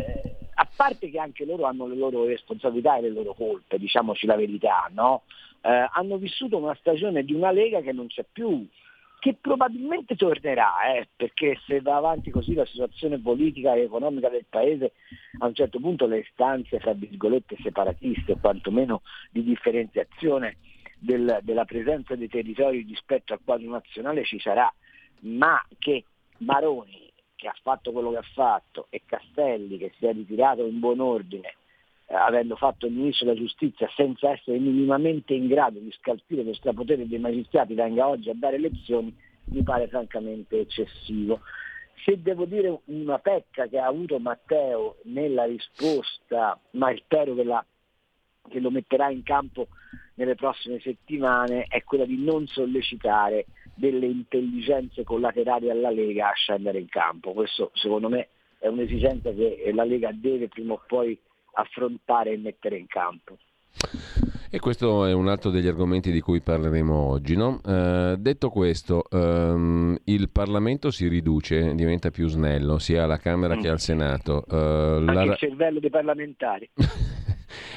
a 0.54 0.66
parte 0.74 1.10
che 1.10 1.18
anche 1.18 1.44
loro 1.44 1.64
hanno 1.64 1.86
le 1.88 1.96
loro 1.96 2.24
responsabilità 2.24 2.96
e 2.96 3.02
le 3.02 3.10
loro 3.10 3.34
colpe, 3.34 3.78
diciamoci 3.78 4.24
la 4.24 4.36
verità, 4.36 4.90
no? 4.94 5.24
eh, 5.64 5.88
hanno 5.92 6.16
vissuto 6.16 6.56
una 6.56 6.74
stagione 6.74 7.22
di 7.22 7.32
una 7.32 7.50
Lega 7.50 7.80
che 7.80 7.92
non 7.92 8.06
c'è 8.06 8.24
più 8.30 8.66
che 9.24 9.38
probabilmente 9.40 10.16
tornerà, 10.16 10.94
eh, 10.94 11.08
perché 11.16 11.58
se 11.64 11.80
va 11.80 11.96
avanti 11.96 12.30
così 12.30 12.52
la 12.52 12.66
situazione 12.66 13.18
politica 13.18 13.72
e 13.72 13.84
economica 13.84 14.28
del 14.28 14.44
Paese, 14.46 14.92
a 15.38 15.46
un 15.46 15.54
certo 15.54 15.80
punto 15.80 16.04
le 16.04 16.18
istanze, 16.18 16.78
fra 16.78 16.92
virgolette, 16.92 17.56
separatiste 17.62 18.32
o 18.32 18.38
quantomeno 18.38 19.00
di 19.30 19.42
differenziazione 19.42 20.58
del, 20.98 21.38
della 21.40 21.64
presenza 21.64 22.14
dei 22.16 22.28
territori 22.28 22.84
rispetto 22.86 23.32
al 23.32 23.40
quadro 23.42 23.70
nazionale 23.70 24.24
ci 24.24 24.38
sarà, 24.38 24.70
ma 25.20 25.58
che 25.78 26.04
Maroni 26.40 27.10
che 27.34 27.48
ha 27.48 27.56
fatto 27.62 27.92
quello 27.92 28.10
che 28.10 28.18
ha 28.18 28.30
fatto 28.34 28.88
e 28.90 29.04
Castelli 29.06 29.78
che 29.78 29.94
si 29.96 30.04
è 30.04 30.12
ritirato 30.12 30.66
in 30.66 30.80
buon 30.80 31.00
ordine 31.00 31.54
eh, 32.06 32.14
avendo 32.14 32.56
fatto 32.56 32.86
il 32.86 32.92
ministro 32.92 33.26
della 33.26 33.38
giustizia 33.38 33.88
senza 33.96 34.30
essere 34.30 34.58
minimamente 34.58 35.34
in 35.34 35.46
grado 35.46 35.78
di 35.78 35.90
scalfire 35.92 36.42
lo 36.42 36.54
strapotere 36.54 37.08
dei 37.08 37.18
magistrati 37.18 37.74
venga 37.74 38.06
oggi 38.08 38.30
a 38.30 38.34
dare 38.34 38.58
lezioni 38.58 39.14
mi 39.46 39.62
pare 39.62 39.88
francamente 39.88 40.60
eccessivo. 40.60 41.40
Se 42.04 42.20
devo 42.20 42.44
dire 42.44 42.80
una 42.86 43.18
pecca 43.18 43.66
che 43.66 43.78
ha 43.78 43.86
avuto 43.86 44.18
Matteo 44.18 44.96
nella 45.04 45.44
risposta, 45.44 46.58
ma 46.72 46.94
spero 46.96 47.34
che, 47.34 47.44
la, 47.44 47.64
che 48.48 48.60
lo 48.60 48.70
metterà 48.70 49.10
in 49.10 49.22
campo 49.22 49.68
nelle 50.14 50.34
prossime 50.34 50.80
settimane, 50.80 51.64
è 51.64 51.82
quella 51.84 52.04
di 52.04 52.22
non 52.22 52.46
sollecitare 52.46 53.46
delle 53.74 54.06
intelligenze 54.06 55.02
collaterali 55.02 55.70
alla 55.70 55.90
Lega 55.90 56.30
a 56.30 56.34
scendere 56.34 56.78
in 56.78 56.88
campo. 56.88 57.32
Questo 57.32 57.70
secondo 57.74 58.08
me 58.08 58.28
è 58.58 58.66
un'esigenza 58.66 59.32
che 59.32 59.70
la 59.74 59.84
Lega 59.84 60.10
deve 60.12 60.48
prima 60.48 60.74
o 60.74 60.82
poi 60.86 61.18
affrontare 61.54 62.32
e 62.32 62.38
mettere 62.38 62.76
in 62.76 62.86
campo. 62.86 63.36
E 64.50 64.60
questo 64.60 65.04
è 65.04 65.12
un 65.12 65.26
altro 65.26 65.50
degli 65.50 65.66
argomenti 65.66 66.12
di 66.12 66.20
cui 66.20 66.40
parleremo 66.40 66.94
oggi. 66.94 67.34
No? 67.34 67.60
Eh, 67.66 68.14
detto 68.18 68.50
questo, 68.50 69.04
ehm, 69.10 69.98
il 70.04 70.30
Parlamento 70.30 70.92
si 70.92 71.08
riduce, 71.08 71.74
diventa 71.74 72.10
più 72.10 72.28
snello, 72.28 72.78
sia 72.78 73.02
alla 73.02 73.18
Camera 73.18 73.56
mm. 73.56 73.60
che 73.60 73.68
al 73.68 73.80
Senato. 73.80 74.44
Eh, 74.48 74.56
Anche 74.56 75.12
la... 75.12 75.22
il 75.24 75.36
cervello 75.36 75.80
dei 75.80 75.90
parlamentari. 75.90 76.70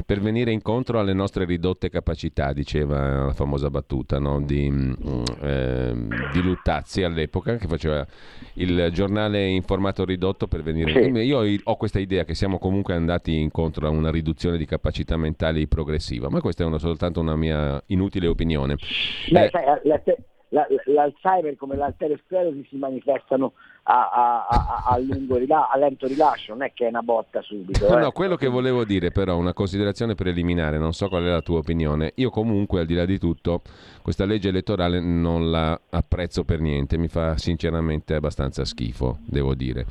per 0.06 0.20
venire 0.20 0.52
incontro 0.52 1.00
alle 1.00 1.14
nostre 1.14 1.46
ridotte 1.46 1.90
capacità, 1.90 2.54
diceva 2.54 3.26
la 3.26 3.34
famosa 3.34 3.70
battuta 3.70 4.20
no? 4.20 4.42
di, 4.42 4.96
eh, 5.42 5.94
di, 6.32 6.42
Luttazzi 6.42 7.04
all'epoca, 7.04 7.58
che 7.58 7.68
faceva 7.68 8.06
il 8.54 8.90
giornale 8.92 9.46
in 9.46 9.64
formato 9.64 10.06
ridotto 10.06 10.48
per 10.48 10.64
venire 10.64 10.92
sì. 10.92 11.10
Io 11.20 11.44
ho 11.64 11.78
questa 11.78 12.00
idea 12.00 12.24
che 12.24 12.36
siamo 12.36 12.58
comunque 12.58 12.94
andati 12.94 13.40
incontro 13.40 13.88
a 13.88 13.90
una 13.90 14.12
riduzione 14.12 14.58
di 14.58 14.66
capacità 14.66 15.18
mentali 15.18 15.68
progressiva, 15.68 16.30
ma 16.30 16.42
questa 16.42 16.64
è 16.64 16.66
una, 16.66 16.78
soltanto 16.78 17.20
una 17.20 17.36
mia 17.36 17.82
inutile 17.88 18.28
opinione. 18.28 18.76
Beh, 19.30 19.46
eh, 19.46 19.50
sai, 19.50 19.66
la, 19.66 19.80
la, 19.84 20.02
l'Alzheimer 20.50 21.56
come 21.56 21.76
l'arteriosclerosi 21.76 22.66
si 22.70 22.78
manifestano 22.78 23.54
a, 23.84 24.10
a, 24.10 24.48
a, 24.48 24.84
a, 24.88 24.98
lungo 24.98 25.38
rilascio, 25.38 25.72
a 25.72 25.78
lento 25.78 26.08
rilascio, 26.08 26.54
non 26.54 26.64
è 26.64 26.74
che 26.74 26.86
è 26.86 26.90
una 26.90 27.02
botta 27.02 27.42
subito. 27.42 27.88
No, 27.88 27.98
eh. 27.98 28.02
no, 28.02 28.12
quello 28.12 28.36
che 28.36 28.48
volevo 28.48 28.84
dire 28.84 29.12
però, 29.12 29.38
una 29.38 29.54
considerazione 29.54 30.16
preliminare, 30.16 30.78
non 30.78 30.94
so 30.94 31.08
qual 31.08 31.24
è 31.24 31.30
la 31.30 31.42
tua 31.42 31.60
opinione, 31.60 32.12
io 32.16 32.30
comunque 32.30 32.82
al 32.82 32.86
di 32.86 32.96
là 32.96 33.06
di 33.06 33.18
tutto 33.18 33.62
questa 34.02 34.26
legge 34.26 34.50
elettorale 34.50 35.00
non 35.00 35.50
la 35.52 35.80
apprezzo 35.90 36.44
per 36.44 36.60
niente, 36.60 36.98
mi 36.98 37.08
fa 37.08 37.38
sinceramente 37.38 38.14
abbastanza 38.16 38.66
schifo, 38.66 39.20
devo 39.26 39.54
dire 39.54 39.86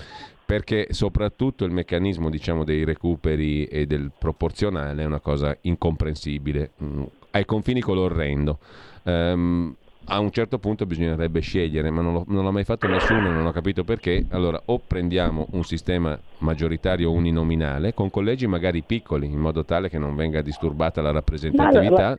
perché 0.47 0.87
soprattutto 0.91 1.65
il 1.65 1.73
meccanismo 1.73 2.31
diciamo, 2.31 2.63
dei 2.63 2.85
recuperi 2.85 3.65
e 3.65 3.85
del 3.85 4.13
proporzionale 4.17 5.03
è 5.03 5.05
una 5.05 5.19
cosa 5.19 5.57
incomprensibile, 5.63 6.71
mm, 6.81 7.03
ai 7.33 7.45
confini 7.45 7.81
con 7.81 7.97
l'orrendo. 7.97 8.61
Um, 9.03 9.75
a 10.09 10.19
un 10.21 10.31
certo 10.31 10.59
punto 10.59 10.87
bisognerebbe 10.87 11.41
scegliere, 11.41 11.91
ma 11.91 12.01
non, 12.01 12.13
lo, 12.13 12.25
non 12.29 12.45
l'ha 12.45 12.51
mai 12.51 12.65
fatto 12.65 12.87
nessuno, 12.87 13.31
non 13.33 13.47
ho 13.47 13.53
capito 13.53 13.85
perché. 13.85 14.25
Allora, 14.31 14.61
o 14.67 14.79
prendiamo 14.79 15.47
un 15.53 15.65
sistema 15.65 16.19
maggioritario 16.39 17.11
uninominale 17.11 17.95
con 17.95 18.11
collegi 18.11 18.47
magari 18.47 18.83
piccoli, 18.83 19.27
in 19.27 19.39
modo 19.39 19.65
tale 19.65 19.89
che 19.89 19.99
non 19.99 20.15
venga 20.15 20.43
disturbata 20.43 21.03
la 21.03 21.11
rappresentatività. 21.11 22.17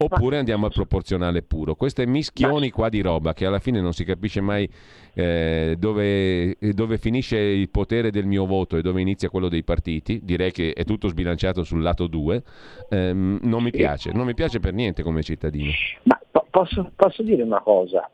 Oppure 0.00 0.38
andiamo 0.38 0.66
al 0.66 0.72
proporzionale 0.72 1.42
puro. 1.42 1.74
Queste 1.74 2.06
mischioni 2.06 2.70
qua 2.70 2.88
di 2.88 3.00
roba 3.00 3.34
che 3.34 3.46
alla 3.46 3.58
fine 3.58 3.80
non 3.80 3.92
si 3.92 4.04
capisce 4.04 4.40
mai 4.40 4.70
eh, 5.12 5.74
dove, 5.76 6.56
dove, 6.72 6.98
finisce 6.98 7.36
il 7.36 7.68
potere 7.68 8.12
del 8.12 8.24
mio 8.24 8.46
voto 8.46 8.76
e 8.76 8.80
dove 8.82 9.00
inizia 9.00 9.28
quello 9.28 9.48
dei 9.48 9.64
partiti. 9.64 10.20
Direi 10.22 10.52
che 10.52 10.72
è 10.72 10.84
tutto 10.84 11.08
sbilanciato 11.08 11.64
sul 11.64 11.82
lato 11.82 12.06
2. 12.06 12.42
Eh, 12.88 13.12
non 13.12 13.60
mi 13.60 13.72
piace, 13.72 14.12
non 14.12 14.24
mi 14.24 14.34
piace 14.34 14.60
per 14.60 14.72
niente 14.72 15.02
come 15.02 15.24
cittadino. 15.24 15.72
Ma 16.04 16.16
posso, 16.50 16.90
posso 16.94 17.22
dire 17.22 17.42
una 17.42 17.60
cosa? 17.60 18.10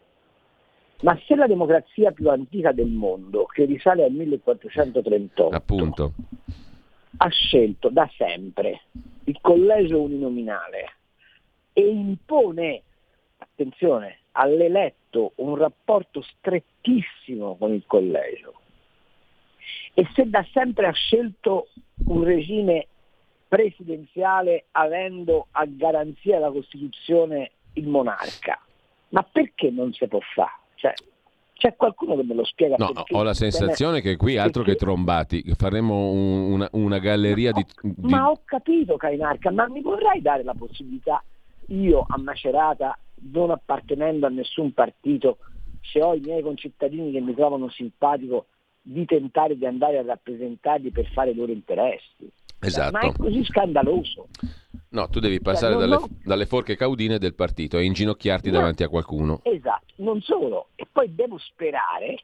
Ma 1.02 1.18
se 1.26 1.34
la 1.34 1.46
democrazia 1.46 2.12
più 2.12 2.30
antica 2.30 2.72
del 2.72 2.88
mondo, 2.88 3.44
che 3.44 3.64
risale 3.64 4.04
al 4.04 4.12
1438, 4.12 5.54
Appunto. 5.54 6.12
ha 7.18 7.28
scelto 7.28 7.90
da 7.90 8.08
sempre 8.16 8.82
il 9.24 9.38
collegio 9.40 10.00
uninominale 10.00 10.92
e 11.72 11.86
impone, 11.86 12.82
attenzione, 13.38 14.20
all'eletto 14.32 15.32
un 15.36 15.56
rapporto 15.56 16.22
strettissimo 16.22 17.56
con 17.56 17.72
il 17.74 17.84
collegio, 17.86 18.54
e 19.92 20.08
se 20.14 20.28
da 20.28 20.44
sempre 20.52 20.86
ha 20.86 20.92
scelto 20.92 21.68
un 22.06 22.24
regime 22.24 22.86
presidenziale 23.46 24.64
avendo 24.72 25.46
a 25.52 25.64
garanzia 25.66 26.38
la 26.38 26.50
Costituzione 26.50 27.52
il 27.74 27.88
monarca. 27.88 28.60
Ma 29.10 29.22
perché 29.22 29.70
non 29.70 29.92
si 29.92 30.06
può 30.08 30.18
fare? 30.34 30.50
Cioè, 30.74 30.94
c'è 31.54 31.76
qualcuno 31.76 32.16
che 32.16 32.24
me 32.24 32.34
lo 32.34 32.44
spiega? 32.44 32.76
No, 32.78 32.90
ho 33.08 33.22
la 33.22 33.34
sensazione 33.34 34.00
che 34.00 34.16
qui 34.16 34.36
altro 34.36 34.62
perché... 34.62 34.78
che 34.78 34.84
trombati, 34.84 35.44
faremo 35.56 36.10
un, 36.10 36.52
una, 36.52 36.68
una, 36.72 36.98
galleria 36.98 37.52
di, 37.52 37.64
di, 37.80 38.08
Ma 38.08 38.28
ho 38.28 38.40
capito 38.44 38.96
Cainarca, 38.96 39.50
ma 39.50 39.68
mi 39.68 39.80
vorrai 39.80 40.20
dare 40.20 40.42
la 40.42 40.54
possibilità 40.54 41.22
io 41.68 42.04
a 42.06 42.18
Macerata, 42.18 42.98
non 43.32 43.50
appartenendo 43.50 44.26
a 44.26 44.30
nessun 44.30 44.72
partito, 44.72 45.38
se 45.80 46.02
ho 46.02 46.14
i 46.14 46.20
miei 46.20 46.42
concittadini 46.42 47.12
che 47.12 47.20
mi 47.20 47.34
trovano 47.34 47.70
simpatico, 47.70 48.46
di 48.82 49.06
tentare 49.06 49.56
di 49.56 49.64
andare 49.64 49.96
a 49.96 50.02
rappresentarli 50.02 50.90
per 50.90 51.06
fare 51.12 51.30
i 51.30 51.34
loro 51.34 51.52
interessi? 51.52 52.30
Esatto. 52.60 52.92
Ma 52.92 53.00
è 53.00 53.12
così 53.16 53.42
scandaloso. 53.44 54.28
No, 54.94 55.08
tu 55.08 55.18
devi 55.18 55.40
passare 55.40 55.72
cioè, 55.72 55.82
dalle, 55.82 55.96
non... 55.96 56.20
dalle, 56.24 56.46
forche 56.46 56.76
caudine 56.76 57.18
del 57.18 57.34
partito 57.34 57.78
e 57.78 57.84
inginocchiarti 57.84 58.50
no. 58.50 58.58
davanti 58.58 58.84
a 58.84 58.88
qualcuno. 58.88 59.40
Esatto, 59.42 59.92
non 59.96 60.22
solo. 60.22 60.68
E 60.76 60.86
poi 60.90 61.12
devo 61.12 61.36
sperare 61.38 62.22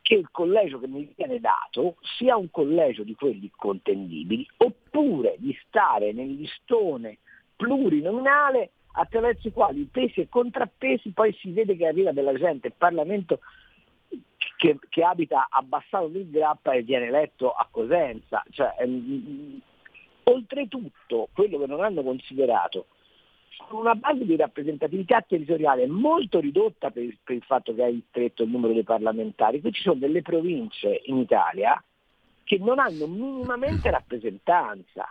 che 0.00 0.14
il 0.14 0.28
collegio 0.30 0.78
che 0.78 0.86
mi 0.86 1.12
viene 1.16 1.40
dato 1.40 1.96
sia 2.16 2.36
un 2.36 2.52
collegio 2.52 3.02
di 3.02 3.16
quelli 3.16 3.50
contendibili, 3.54 4.48
oppure 4.58 5.34
di 5.38 5.56
stare 5.66 6.12
nel 6.12 6.32
listone 6.36 7.18
plurinominale 7.56 8.70
attraverso 8.92 9.48
i 9.48 9.52
quali 9.52 9.88
pesi 9.90 10.20
e 10.20 10.28
contrappesi 10.28 11.10
poi 11.10 11.32
si 11.40 11.50
vede 11.50 11.76
che 11.76 11.86
arriva 11.88 12.12
della 12.12 12.34
gente, 12.34 12.68
il 12.68 12.74
Parlamento 12.78 13.40
che, 14.56 14.78
che 14.88 15.02
abita 15.02 15.48
a 15.50 15.62
Bassano 15.62 16.06
del 16.06 16.30
Grappa 16.30 16.74
e 16.74 16.82
viene 16.82 17.06
eletto 17.06 17.50
a 17.50 17.66
Cosenza. 17.68 18.44
Cioè, 18.50 18.76
ehm, 18.78 19.60
oltretutto, 20.28 21.28
quello 21.32 21.58
che 21.58 21.66
non 21.66 21.82
hanno 21.82 22.02
considerato, 22.02 22.86
con 23.68 23.80
una 23.80 23.94
base 23.94 24.24
di 24.24 24.36
rappresentatività 24.36 25.22
territoriale 25.22 25.86
molto 25.86 26.40
ridotta 26.40 26.90
per 26.90 27.02
il, 27.02 27.16
per 27.22 27.36
il 27.36 27.42
fatto 27.42 27.74
che 27.74 27.82
hai 27.82 28.04
stretto 28.08 28.42
il 28.42 28.50
numero 28.50 28.72
dei 28.72 28.82
parlamentari, 28.82 29.60
qui 29.60 29.72
ci 29.72 29.82
sono 29.82 29.98
delle 29.98 30.22
province 30.22 31.02
in 31.06 31.18
Italia 31.18 31.82
che 32.44 32.58
non 32.58 32.78
hanno 32.78 33.06
minimamente 33.06 33.90
rappresentanza. 33.90 35.08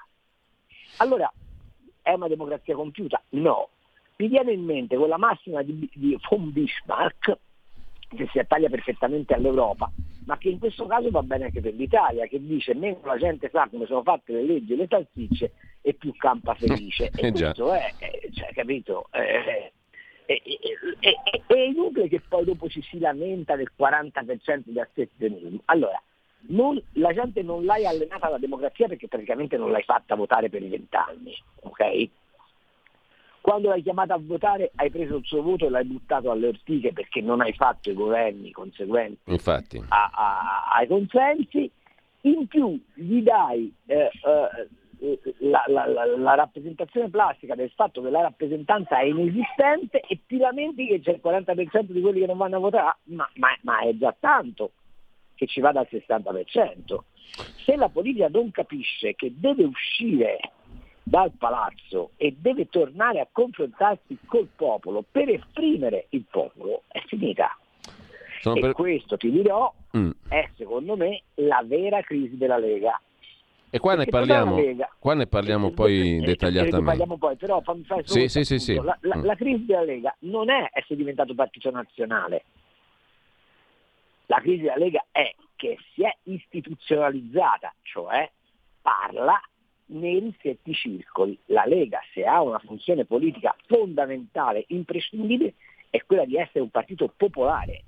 Allora, 0.97 1.31
è 2.01 2.13
una 2.13 2.27
democrazia 2.27 2.75
compiuta? 2.75 3.21
No. 3.29 3.69
Mi 4.17 4.27
viene 4.27 4.53
in 4.53 4.63
mente 4.63 4.95
quella 4.95 5.17
massima 5.17 5.61
di, 5.61 5.89
di 5.93 6.17
von 6.29 6.51
Bismarck 6.53 7.37
che 8.07 8.29
si 8.31 8.39
attaglia 8.39 8.69
perfettamente 8.69 9.33
all'Europa, 9.33 9.91
ma 10.25 10.37
che 10.37 10.49
in 10.49 10.59
questo 10.59 10.85
caso 10.85 11.09
va 11.09 11.23
bene 11.23 11.45
anche 11.45 11.61
per 11.61 11.73
l'Italia, 11.73 12.27
che 12.27 12.43
dice 12.43 12.73
meno 12.73 12.99
la 13.03 13.17
gente 13.17 13.49
sa 13.49 13.67
come 13.69 13.85
sono 13.85 14.03
fatte 14.03 14.33
le 14.33 14.43
leggi 14.43 14.73
e 14.73 14.75
le 14.75 14.87
salsicce 14.87 15.53
e 15.81 15.93
più 15.93 16.13
campa 16.15 16.53
felice. 16.55 17.11
e 17.15 17.27
eh 17.27 17.31
questo 17.31 17.73
è, 17.73 17.93
cioè, 18.33 18.53
capito? 18.53 19.07
È, 19.11 19.71
è, 20.25 20.41
è, 21.47 21.59
inutile 21.59 22.07
che 22.07 22.21
poi 22.27 22.45
dopo 22.45 22.67
ci 22.67 22.81
si 22.81 22.99
lamenta 22.99 23.55
del 23.55 23.71
40% 23.77 24.63
di 24.65 24.79
astensionismo. 24.79 25.59
Allora, 25.65 26.01
non, 26.47 26.81
la 26.93 27.13
gente 27.13 27.41
non 27.43 27.63
l'hai 27.63 27.85
allenata 27.85 28.27
alla 28.27 28.39
democrazia 28.39 28.87
perché 28.87 29.07
praticamente 29.07 29.57
non 29.57 29.71
l'hai 29.71 29.83
fatta 29.83 30.15
votare 30.15 30.49
per 30.49 30.63
i 30.63 30.69
vent'anni, 30.69 31.35
ok? 31.61 32.09
Quando 33.45 33.69
l'hai 33.69 33.83
chiamata 33.83 34.15
a 34.15 34.19
votare 34.19 34.71
hai 34.73 34.89
preso 34.89 35.17
il 35.17 35.23
suo 35.23 35.43
voto 35.43 35.67
e 35.67 35.69
l'hai 35.69 35.85
buttato 35.85 36.31
alle 36.31 36.47
ortiche 36.47 36.93
perché 36.93 37.21
non 37.21 37.41
hai 37.41 37.53
fatto 37.53 37.91
i 37.91 37.93
governi 37.93 38.49
conseguenti 38.49 39.19
a, 39.89 40.09
a, 40.11 40.69
ai 40.75 40.87
consensi. 40.87 41.69
In 42.21 42.47
più 42.47 42.75
gli 42.95 43.21
dai 43.21 43.71
eh, 43.85 44.09
eh, 44.99 45.19
la, 45.41 45.63
la, 45.67 45.85
la, 45.85 46.17
la, 46.17 46.33
rappresentazione 46.33 47.11
plastica 47.11 47.53
del 47.53 47.69
fatto 47.75 48.01
che 48.01 48.09
la 48.09 48.21
rappresentanza 48.21 48.97
è 48.97 49.03
inesistente 49.03 49.99
e 49.99 50.21
ti 50.25 50.37
lamenti 50.37 50.87
che 50.87 51.01
c'è 51.01 51.11
il 51.11 51.21
40% 51.23 51.91
di 51.91 52.01
quelli 52.01 52.21
che 52.21 52.25
non 52.25 52.37
vanno 52.37 52.55
a 52.55 52.61
votare, 52.61 52.97
ma, 53.03 53.29
ma, 53.35 53.49
ma 53.61 53.79
è 53.81 53.95
già 53.95 54.15
tanto 54.19 54.71
che 55.35 55.45
ci 55.45 55.59
vada 55.59 55.81
al 55.81 55.87
60%. 55.91 56.97
Se 57.63 57.75
la 57.75 57.89
politica 57.89 58.27
non 58.27 58.49
capisce 58.49 59.13
che 59.13 59.31
deve 59.37 59.65
uscire 59.65 60.39
dal 61.07 61.31
palazzo 61.37 62.11
e 62.17 62.35
deve 62.35 62.67
tornare 62.67 63.19
a 63.19 63.27
confrontarsi 63.31 64.17
col 64.25 64.47
popolo 64.55 65.03
per 65.09 65.29
esprimere 65.29 66.07
il 66.09 66.25
popolo, 66.29 66.81
è 66.87 66.99
finita. 67.05 67.55
Sono 68.41 68.55
e 68.55 68.61
per... 68.61 68.73
questo 68.73 69.15
ti 69.15 69.29
dirò 69.29 69.71
mm. 69.95 70.09
è 70.27 70.49
secondo 70.55 70.97
me 70.97 71.21
la 71.35 71.63
vera 71.63 72.01
crisi 72.01 72.35
della 72.37 72.57
Lega. 72.57 72.99
E 73.69 73.77
qua 73.77 73.93
ne 73.93 74.05
parliamo, 74.05 74.57
qua 74.97 75.13
ne 75.13 75.27
parliamo 75.27 75.71
poi 75.71 76.17
eh, 76.17 76.21
dettagliatamente. 76.21 76.79
Ne 76.79 76.85
parliamo 76.85 77.17
poi, 77.17 77.35
però 77.35 77.61
fammi 77.61 77.83
fare 77.83 78.01
sì, 78.05 78.27
sì, 78.27 78.43
sì, 78.43 78.57
sì. 78.57 78.73
La, 78.75 78.97
la, 79.01 79.17
mm. 79.17 79.25
la 79.25 79.35
crisi 79.35 79.65
della 79.65 79.83
Lega 79.83 80.15
non 80.19 80.49
è 80.49 80.69
essere 80.73 80.95
diventato 80.95 81.35
partito 81.35 81.69
nazionale. 81.69 82.45
La 84.25 84.39
crisi 84.39 84.63
della 84.63 84.77
Lega 84.77 85.05
è 85.11 85.35
che 85.55 85.77
si 85.93 86.01
è 86.01 86.15
istituzionalizzata, 86.23 87.71
cioè 87.83 88.27
parla 88.81 89.39
nei 89.87 90.19
ristretti 90.19 90.73
circoli. 90.73 91.37
La 91.47 91.65
Lega, 91.65 91.99
se 92.13 92.23
ha 92.25 92.41
una 92.41 92.59
funzione 92.59 93.05
politica 93.05 93.55
fondamentale, 93.67 94.65
imprescindibile, 94.67 95.53
è 95.89 96.03
quella 96.05 96.25
di 96.25 96.37
essere 96.37 96.61
un 96.61 96.69
partito 96.69 97.11
popolare 97.15 97.83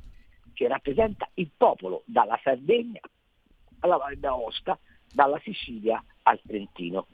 che 0.53 0.67
rappresenta 0.67 1.29
il 1.35 1.49
popolo 1.55 2.03
dalla 2.05 2.39
Sardegna 2.43 2.99
alla 3.79 3.97
Valle 3.97 4.19
d'Aosta, 4.19 4.77
dalla 5.13 5.39
Sicilia 5.43 6.03
al 6.23 6.39
Trentino. 6.45 7.07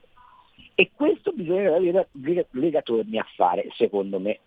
E 0.76 0.92
questo 0.94 1.32
bisogna 1.34 1.78
che 1.78 1.92
la 1.92 2.46
Lega 2.52 2.82
torni 2.82 3.18
a 3.18 3.28
fare, 3.36 3.68
secondo 3.76 4.20
me. 4.20 4.40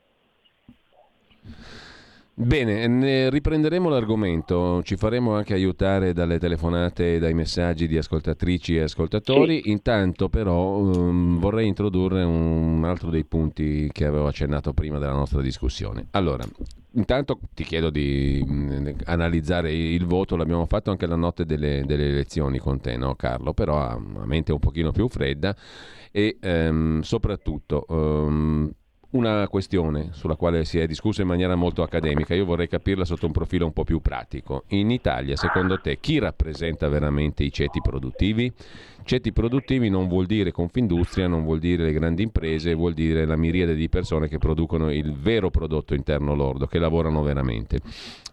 Bene, 2.39 3.31
riprenderemo 3.31 3.89
l'argomento, 3.89 4.83
ci 4.83 4.97
faremo 4.97 5.35
anche 5.35 5.55
aiutare 5.55 6.13
dalle 6.13 6.39
telefonate 6.39 7.15
e 7.15 7.19
dai 7.19 7.33
messaggi 7.33 7.89
di 7.89 7.97
ascoltatrici 7.97 8.77
e 8.77 8.83
ascoltatori. 8.83 9.63
Sì. 9.63 9.71
Intanto 9.71 10.29
però 10.29 10.77
um, 10.77 11.39
vorrei 11.39 11.67
introdurre 11.67 12.25
un 12.25 12.85
altro 12.85 13.09
dei 13.09 13.25
punti 13.25 13.89
che 13.91 14.05
avevo 14.05 14.27
accennato 14.27 14.75
prima 14.75 14.99
della 14.99 15.15
nostra 15.15 15.41
discussione. 15.41 16.09
Allora, 16.11 16.45
intanto 16.93 17.41
ti 17.55 17.65
chiedo 17.65 17.89
di 17.89 18.45
um, 18.47 18.95
analizzare 19.05 19.73
il 19.73 20.05
voto, 20.05 20.37
l'abbiamo 20.37 20.67
fatto 20.67 20.91
anche 20.91 21.07
la 21.07 21.17
notte 21.17 21.47
delle, 21.47 21.85
delle 21.87 22.07
elezioni 22.07 22.59
con 22.59 22.81
te, 22.81 22.99
no 22.99 23.15
Carlo? 23.15 23.55
Però 23.55 23.79
a, 23.81 23.93
a 23.93 24.27
mente 24.27 24.53
un 24.53 24.59
pochino 24.59 24.93
più 24.93 25.09
fredda 25.09 25.57
e 26.13 26.37
um, 26.43 27.01
soprattutto 27.01 27.87
una 29.17 29.49
questione 29.49 30.11
sulla 30.13 30.37
quale 30.37 30.65
si 30.65 30.79
è 30.79 30.87
discusso 30.87 31.23
in 31.23 31.27
maniera 31.27 31.55
molto 31.55 31.83
accademica, 31.83 32.35
io 32.35 32.45
vorrei 32.45 32.69
capirla 32.69 33.05
sotto 33.05 33.27
un 33.27 33.33
profilo 33.33 33.65
un 33.65 33.73
po' 33.73 33.85
più 33.85 34.01
pratico. 34.01 34.65
In 34.69 34.91
Italia, 34.91 35.37
secondo 35.37 35.81
te, 35.81 35.99
chi 35.99 36.19
rappresenta 36.19 36.89
veramente 36.89 37.43
i 37.43 37.51
ceti 37.51 37.81
produttivi? 37.81 38.53
Ceti 39.05 39.33
produttivi 39.33 39.89
non 39.89 40.09
vuol 40.09 40.27
dire 40.27 40.51
Confindustria, 40.51 41.29
non 41.29 41.45
vuol 41.45 41.61
dire 41.61 41.85
le 41.85 41.93
grandi 41.93 42.23
imprese, 42.23 42.75
vuol 42.75 42.93
dire 42.93 43.25
la 43.25 43.37
miriade 43.37 43.75
di 43.75 43.89
persone 43.89 44.29
che 44.29 44.39
producono 44.39 44.93
il 44.93 45.13
vero 45.15 45.49
prodotto 45.49 45.95
interno 45.95 46.35
lordo, 46.35 46.67
che 46.67 46.79
lavorano 46.79 47.23
veramente. 47.23 47.79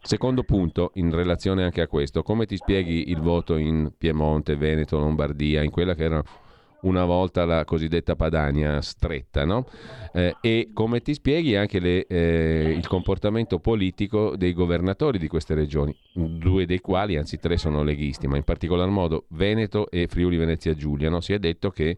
Secondo 0.02 0.44
punto, 0.44 0.92
in 0.96 1.14
relazione 1.14 1.64
anche 1.64 1.82
a 1.82 1.88
questo, 1.88 2.24
come 2.24 2.46
ti 2.46 2.58
spieghi 2.58 3.10
il 3.10 3.22
voto 3.22 3.56
in 3.56 3.92
Piemonte, 3.98 4.56
Veneto, 4.56 5.00
Lombardia, 5.00 5.62
in 5.64 5.72
quella 5.72 5.94
che 5.94 6.04
era 6.04 6.24
una 6.84 7.06
volta 7.06 7.46
la 7.46 7.66
cosiddetta 7.66 8.16
Padania 8.16 8.82
stretta, 8.82 9.46
no? 9.46 9.68
eh, 10.14 10.36
e 10.42 10.70
come 10.74 11.02
ti 11.02 11.14
spieghi 11.14 11.56
anche 11.56 11.80
le, 11.80 12.06
eh, 12.08 12.74
il 12.76 12.88
comportamento 12.88 13.60
politico 13.60 14.36
dei 14.36 14.54
governatori 14.54 15.18
di 15.18 15.28
queste 15.28 15.54
regioni, 15.54 15.96
due 16.14 16.66
dei 16.66 16.80
quali, 16.80 17.18
anzi 17.18 17.38
tre 17.38 17.58
sono 17.58 17.84
leghisti, 17.84 18.28
ma 18.28 18.38
in 18.38 18.44
particolar 18.44 18.90
modo 18.90 19.26
Veneto 19.30 19.90
e 19.90 20.08
Friuli 20.08 20.38
Venezia 20.38 20.74
Giulia, 20.74 21.10
no? 21.10 21.20
si 21.20 21.34
è 21.34 21.40
detto 21.40 21.70
che 21.70 21.98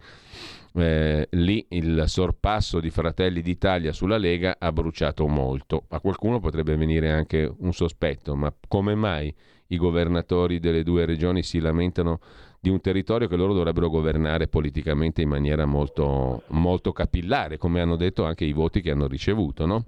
eh, 0.77 1.27
lì 1.31 1.65
il 1.69 2.03
sorpasso 2.07 2.79
di 2.79 2.89
Fratelli 2.89 3.41
d'Italia 3.41 3.93
sulla 3.93 4.17
Lega 4.17 4.57
ha 4.59 4.71
bruciato 4.71 5.27
molto. 5.27 5.85
A 5.89 5.99
qualcuno 5.99 6.39
potrebbe 6.39 6.75
venire 6.75 7.11
anche 7.11 7.51
un 7.59 7.73
sospetto, 7.73 8.35
ma 8.35 8.53
come 8.67 8.93
mai 8.95 9.33
i 9.67 9.77
governatori 9.77 10.59
delle 10.59 10.83
due 10.83 11.05
regioni 11.05 11.43
si 11.43 11.59
lamentano 11.59 12.19
di 12.65 12.71
un 12.71 12.81
territorio 12.81 13.27
che 13.27 13.35
loro 13.35 13.53
dovrebbero 13.53 13.89
governare 13.89 14.47
politicamente 14.47 15.21
in 15.21 15.29
maniera 15.29 15.65
molto, 15.65 16.41
molto 16.47 16.93
capillare, 16.93 17.59
come 17.59 17.79
hanno 17.79 17.95
detto 17.95 18.25
anche 18.25 18.43
i 18.43 18.53
voti 18.53 18.81
che 18.81 18.89
hanno 18.89 19.05
ricevuto. 19.05 19.67
No? 19.67 19.85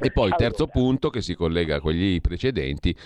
E 0.00 0.10
poi 0.10 0.28
il 0.28 0.34
terzo 0.38 0.68
punto 0.68 1.10
che 1.10 1.20
si 1.20 1.34
collega 1.34 1.76
a 1.76 1.80
quelli 1.80 2.18
precedenti, 2.22 2.96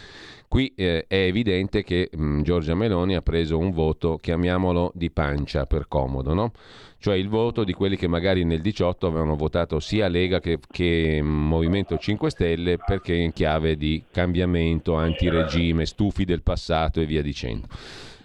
qui 0.46 0.72
eh, 0.76 1.06
è 1.08 1.16
evidente 1.16 1.82
che 1.82 2.10
mh, 2.12 2.22
mm, 2.22 2.42
Giorgia 2.42 2.76
Meloni 2.76 3.16
ha 3.16 3.22
preso 3.22 3.58
un 3.58 3.72
voto, 3.72 4.18
chiamiamolo 4.18 4.92
di 4.94 5.10
pancia 5.10 5.66
per 5.66 5.88
comodo, 5.88 6.32
no? 6.32 6.52
cioè 6.98 7.16
il 7.16 7.28
voto 7.28 7.64
di 7.64 7.72
quelli 7.72 7.96
che 7.96 8.06
magari 8.06 8.44
nel 8.44 8.60
18 8.60 9.08
avevano 9.08 9.34
votato 9.34 9.80
sia 9.80 10.06
Lega 10.06 10.38
che, 10.38 10.60
che 10.70 11.20
Movimento 11.20 11.98
5 11.98 12.30
Stelle 12.30 12.78
perché 12.78 13.14
in 13.14 13.32
chiave 13.32 13.76
di 13.76 14.04
cambiamento, 14.12 14.94
antiregime, 14.94 15.86
stufi 15.86 16.24
del 16.24 16.42
passato 16.42 17.00
e 17.00 17.06
via 17.06 17.20
dicendo. 17.20 17.66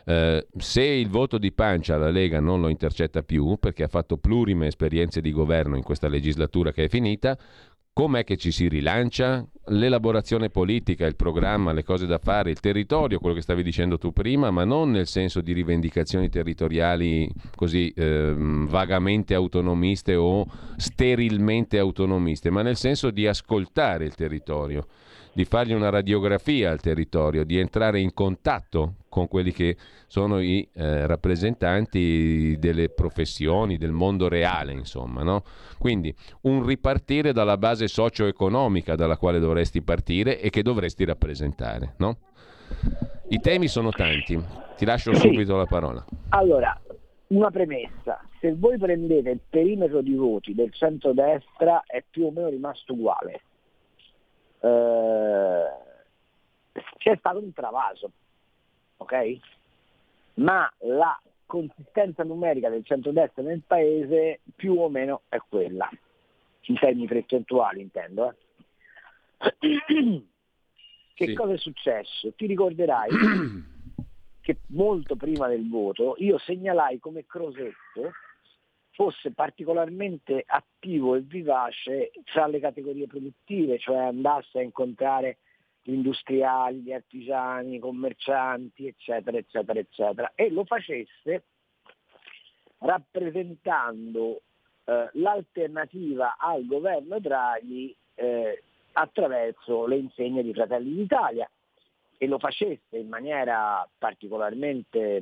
Eh, 0.10 0.48
se 0.58 0.84
il 0.84 1.10
voto 1.10 1.38
di 1.38 1.52
pancia 1.52 1.98
la 1.98 2.10
Lega 2.10 2.40
non 2.40 2.62
lo 2.62 2.70
intercetta 2.70 3.24
più, 3.24 3.58
perché 3.60 3.84
ha 3.84 3.90
fatto 3.90 4.16
plurime 4.16 4.68
esperienze 4.68 5.20
di 5.20 5.34
governo 5.34 5.76
in 5.76 5.84
questa 5.84 6.08
legislatura 6.08 6.72
che 6.72 6.86
è 6.86 6.88
finita, 6.88 7.38
com'è 7.92 8.24
che 8.24 8.38
ci 8.38 8.52
si 8.52 8.70
rilancia? 8.70 9.46
L'elaborazione 9.66 10.50
politica, 10.50 11.06
il 11.06 11.18
programma, 11.18 11.74
le 11.74 11.84
cose 11.84 12.06
da 12.06 12.20
fare, 12.20 12.52
il 12.52 12.62
territorio, 12.62 13.20
quello 13.20 13.36
che 13.36 13.42
stavi 13.42 13.64
dicendo 13.64 13.98
tu 13.98 14.14
prima, 14.14 14.50
ma 14.50 14.64
non 14.64 14.92
nel 14.92 15.08
senso 15.08 15.42
di 15.42 15.52
rivendicazioni 15.52 16.30
territoriali 16.30 17.30
così 17.54 17.90
eh, 17.90 18.34
vagamente 18.34 19.34
autonomiste 19.34 20.16
o 20.16 20.46
sterilmente 20.78 21.80
autonomiste, 21.80 22.50
ma 22.50 22.62
nel 22.62 22.78
senso 22.78 23.12
di 23.12 23.28
ascoltare 23.28 24.06
il 24.06 24.16
territorio 24.16 24.88
di 25.38 25.46
fargli 25.46 25.74
una 25.74 25.92
radiografia 25.92 26.72
al 26.72 26.82
territorio, 26.82 27.44
di 27.44 27.60
entrare 27.60 28.00
in 28.00 28.12
contatto 28.16 28.96
con 29.08 29.28
quelli 29.28 29.52
che 29.52 29.78
sono 30.08 30.40
i 30.40 30.68
eh, 30.74 31.06
rappresentanti 31.06 32.58
delle 32.58 32.90
professioni, 32.90 33.78
del 33.78 33.92
mondo 33.92 34.30
reale, 34.30 34.72
insomma. 34.72 35.22
No? 35.22 35.44
Quindi 35.78 36.12
un 36.42 36.66
ripartire 36.66 37.34
dalla 37.34 37.56
base 37.56 37.88
socio-economica 37.88 38.96
dalla 38.96 39.16
quale 39.16 39.38
dovresti 39.38 39.84
partire 39.84 40.42
e 40.42 40.50
che 40.50 40.64
dovresti 40.64 41.06
rappresentare. 41.06 41.94
No? 41.98 42.18
I 43.28 43.40
temi 43.40 43.68
sono 43.68 43.92
tanti, 43.92 44.42
ti 44.76 44.86
lascio 44.86 45.14
sì. 45.14 45.20
subito 45.20 45.56
la 45.56 45.68
parola. 45.68 46.04
Allora, 46.30 46.82
una 47.28 47.52
premessa, 47.52 48.20
se 48.40 48.56
voi 48.56 48.80
prendete 48.80 49.30
il 49.30 49.40
perimetro 49.48 50.02
di 50.02 50.16
voti 50.16 50.56
del 50.56 50.74
centro-destra 50.74 51.84
è 51.86 52.04
più 52.10 52.26
o 52.26 52.32
meno 52.32 52.50
rimasto 52.50 52.94
uguale 52.94 53.42
eh, 54.60 55.66
c'è 56.98 57.16
stato 57.18 57.40
un 57.40 57.54
travaso, 57.54 58.12
ok? 58.98 59.38
Ma 60.36 60.72
la 60.80 61.20
consistenza 61.46 62.24
numerica 62.24 62.70
del 62.70 62.86
centrodestra 62.86 63.42
nel 63.42 63.64
paese 63.66 64.42
più 64.56 64.80
o 64.80 64.90
meno 64.90 65.22
è 65.30 65.38
quella, 65.38 65.90
in 66.62 66.78
termini 66.78 67.08
percentuali 67.08 67.82
intendo. 67.82 68.30
Eh. 68.30 69.56
che 71.14 71.26
sì. 71.26 71.34
cosa 71.34 71.54
è 71.54 71.58
successo? 71.58 72.34
Ti 72.34 72.46
ricorderai 72.46 73.10
che 74.42 74.58
molto 74.68 75.16
prima 75.16 75.48
del 75.48 75.68
voto 75.68 76.16
io 76.20 76.38
segnalai 76.38 77.00
come 77.00 77.26
Crosetto 77.26 78.12
fosse 78.98 79.32
particolarmente 79.32 80.44
attivo 80.48 81.14
e 81.14 81.22
vivace 81.22 82.10
tra 82.24 82.48
le 82.48 82.60
categorie 82.60 83.06
produttive, 83.06 83.78
cioè 83.78 83.98
andasse 83.98 84.58
a 84.58 84.64
incontrare 84.64 85.38
gli 85.84 85.94
industriali, 85.94 86.80
gli 86.80 86.92
artigiani, 86.92 87.76
i 87.76 87.80
commercianti, 87.80 88.88
eccetera, 88.88 89.38
eccetera, 89.38 89.78
eccetera, 89.78 90.32
e 90.34 90.50
lo 90.50 90.66
facesse 90.66 91.44
rappresentando 92.80 94.42
eh, 94.86 95.10
l'alternativa 95.14 96.36
al 96.40 96.66
governo 96.66 97.20
Draghi 97.20 97.96
eh, 98.16 98.64
attraverso 98.94 99.86
le 99.86 99.98
insegne 99.98 100.42
di 100.42 100.54
Fratelli 100.54 100.96
d'Italia 100.96 101.48
e 102.18 102.26
lo 102.26 102.40
facesse 102.40 102.98
in 102.98 103.10
maniera 103.10 103.88
particolarmente, 104.00 105.22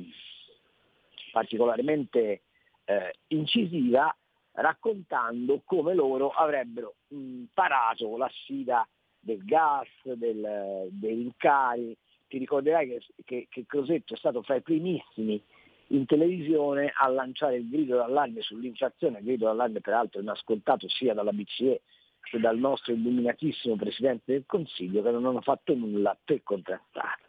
particolarmente 1.30 2.40
eh, 2.86 3.14
incisiva 3.28 4.14
raccontando 4.52 5.60
come 5.64 5.94
loro 5.94 6.30
avrebbero 6.30 6.94
mh, 7.08 7.44
parato 7.52 8.16
la 8.16 8.28
sfida 8.32 8.86
del 9.18 9.44
gas, 9.44 9.88
del, 10.02 10.88
dei 10.90 11.14
rincari. 11.14 11.96
Ti 12.28 12.38
ricorderai 12.38 12.88
che, 12.88 13.02
che, 13.24 13.46
che 13.50 13.64
Crosetto 13.66 14.14
è 14.14 14.16
stato 14.16 14.42
fra 14.42 14.56
i 14.56 14.62
primissimi 14.62 15.42
in 15.88 16.06
televisione 16.06 16.92
a 16.96 17.06
lanciare 17.08 17.56
il 17.56 17.68
grido 17.68 17.96
d'allarme 17.96 18.40
sull'inflazione, 18.40 19.18
il 19.18 19.24
grido 19.24 19.46
d'allarme 19.46 19.80
peraltro 19.80 20.20
inascoltato 20.20 20.88
sia 20.88 21.14
dalla 21.14 21.32
BCE 21.32 21.82
che 22.22 22.40
dal 22.40 22.58
nostro 22.58 22.92
illuminatissimo 22.92 23.76
Presidente 23.76 24.32
del 24.32 24.44
Consiglio 24.46 25.02
che 25.02 25.10
non 25.12 25.26
hanno 25.26 25.42
fatto 25.42 25.74
nulla 25.74 26.16
per 26.24 26.42
contrastarla. 26.42 27.26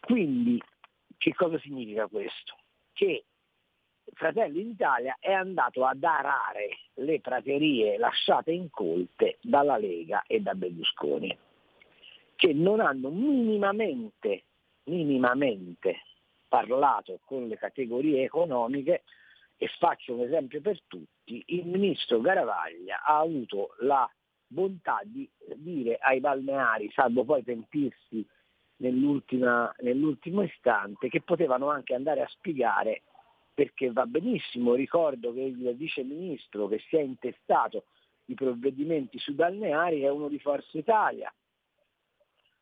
Quindi 0.00 0.60
che 1.16 1.32
cosa 1.34 1.58
significa 1.60 2.06
questo? 2.08 2.56
Che 2.92 3.24
Fratelli 4.14 4.64
d'Italia 4.64 5.16
è 5.18 5.32
andato 5.32 5.84
ad 5.84 6.02
arare 6.02 6.78
le 6.94 7.20
praterie 7.20 7.98
lasciate 7.98 8.52
incolte 8.52 9.38
dalla 9.40 9.76
Lega 9.76 10.22
e 10.26 10.40
da 10.40 10.54
Berlusconi, 10.54 11.36
che 12.36 12.52
non 12.52 12.80
hanno 12.80 13.10
minimamente, 13.10 14.44
minimamente 14.84 16.02
parlato 16.48 17.20
con 17.24 17.48
le 17.48 17.56
categorie 17.56 18.24
economiche. 18.24 19.02
E 19.56 19.68
faccio 19.78 20.14
un 20.14 20.22
esempio 20.22 20.60
per 20.60 20.80
tutti, 20.88 21.40
il 21.46 21.66
ministro 21.66 22.20
Garavaglia 22.20 23.00
ha 23.04 23.18
avuto 23.18 23.76
la 23.78 24.10
bontà 24.48 25.00
di 25.04 25.30
dire 25.54 25.98
ai 26.00 26.18
balneari, 26.18 26.90
salvo 26.90 27.22
poi 27.22 27.44
pentirsi 27.44 28.26
nell'ultimo 28.78 30.42
istante, 30.42 31.08
che 31.08 31.22
potevano 31.22 31.70
anche 31.70 31.94
andare 31.94 32.22
a 32.22 32.28
spiegare 32.28 33.02
perché 33.54 33.92
va 33.92 34.06
benissimo, 34.06 34.74
ricordo 34.74 35.32
che 35.32 35.40
il 35.40 35.74
vice 35.76 36.02
ministro 36.02 36.68
che 36.68 36.78
si 36.88 36.96
è 36.96 37.00
intestato 37.00 37.84
i 38.26 38.34
provvedimenti 38.34 39.18
sui 39.18 39.34
balneari 39.34 40.00
è 40.00 40.08
uno 40.08 40.28
di 40.28 40.38
Forza 40.38 40.78
Italia, 40.78 41.32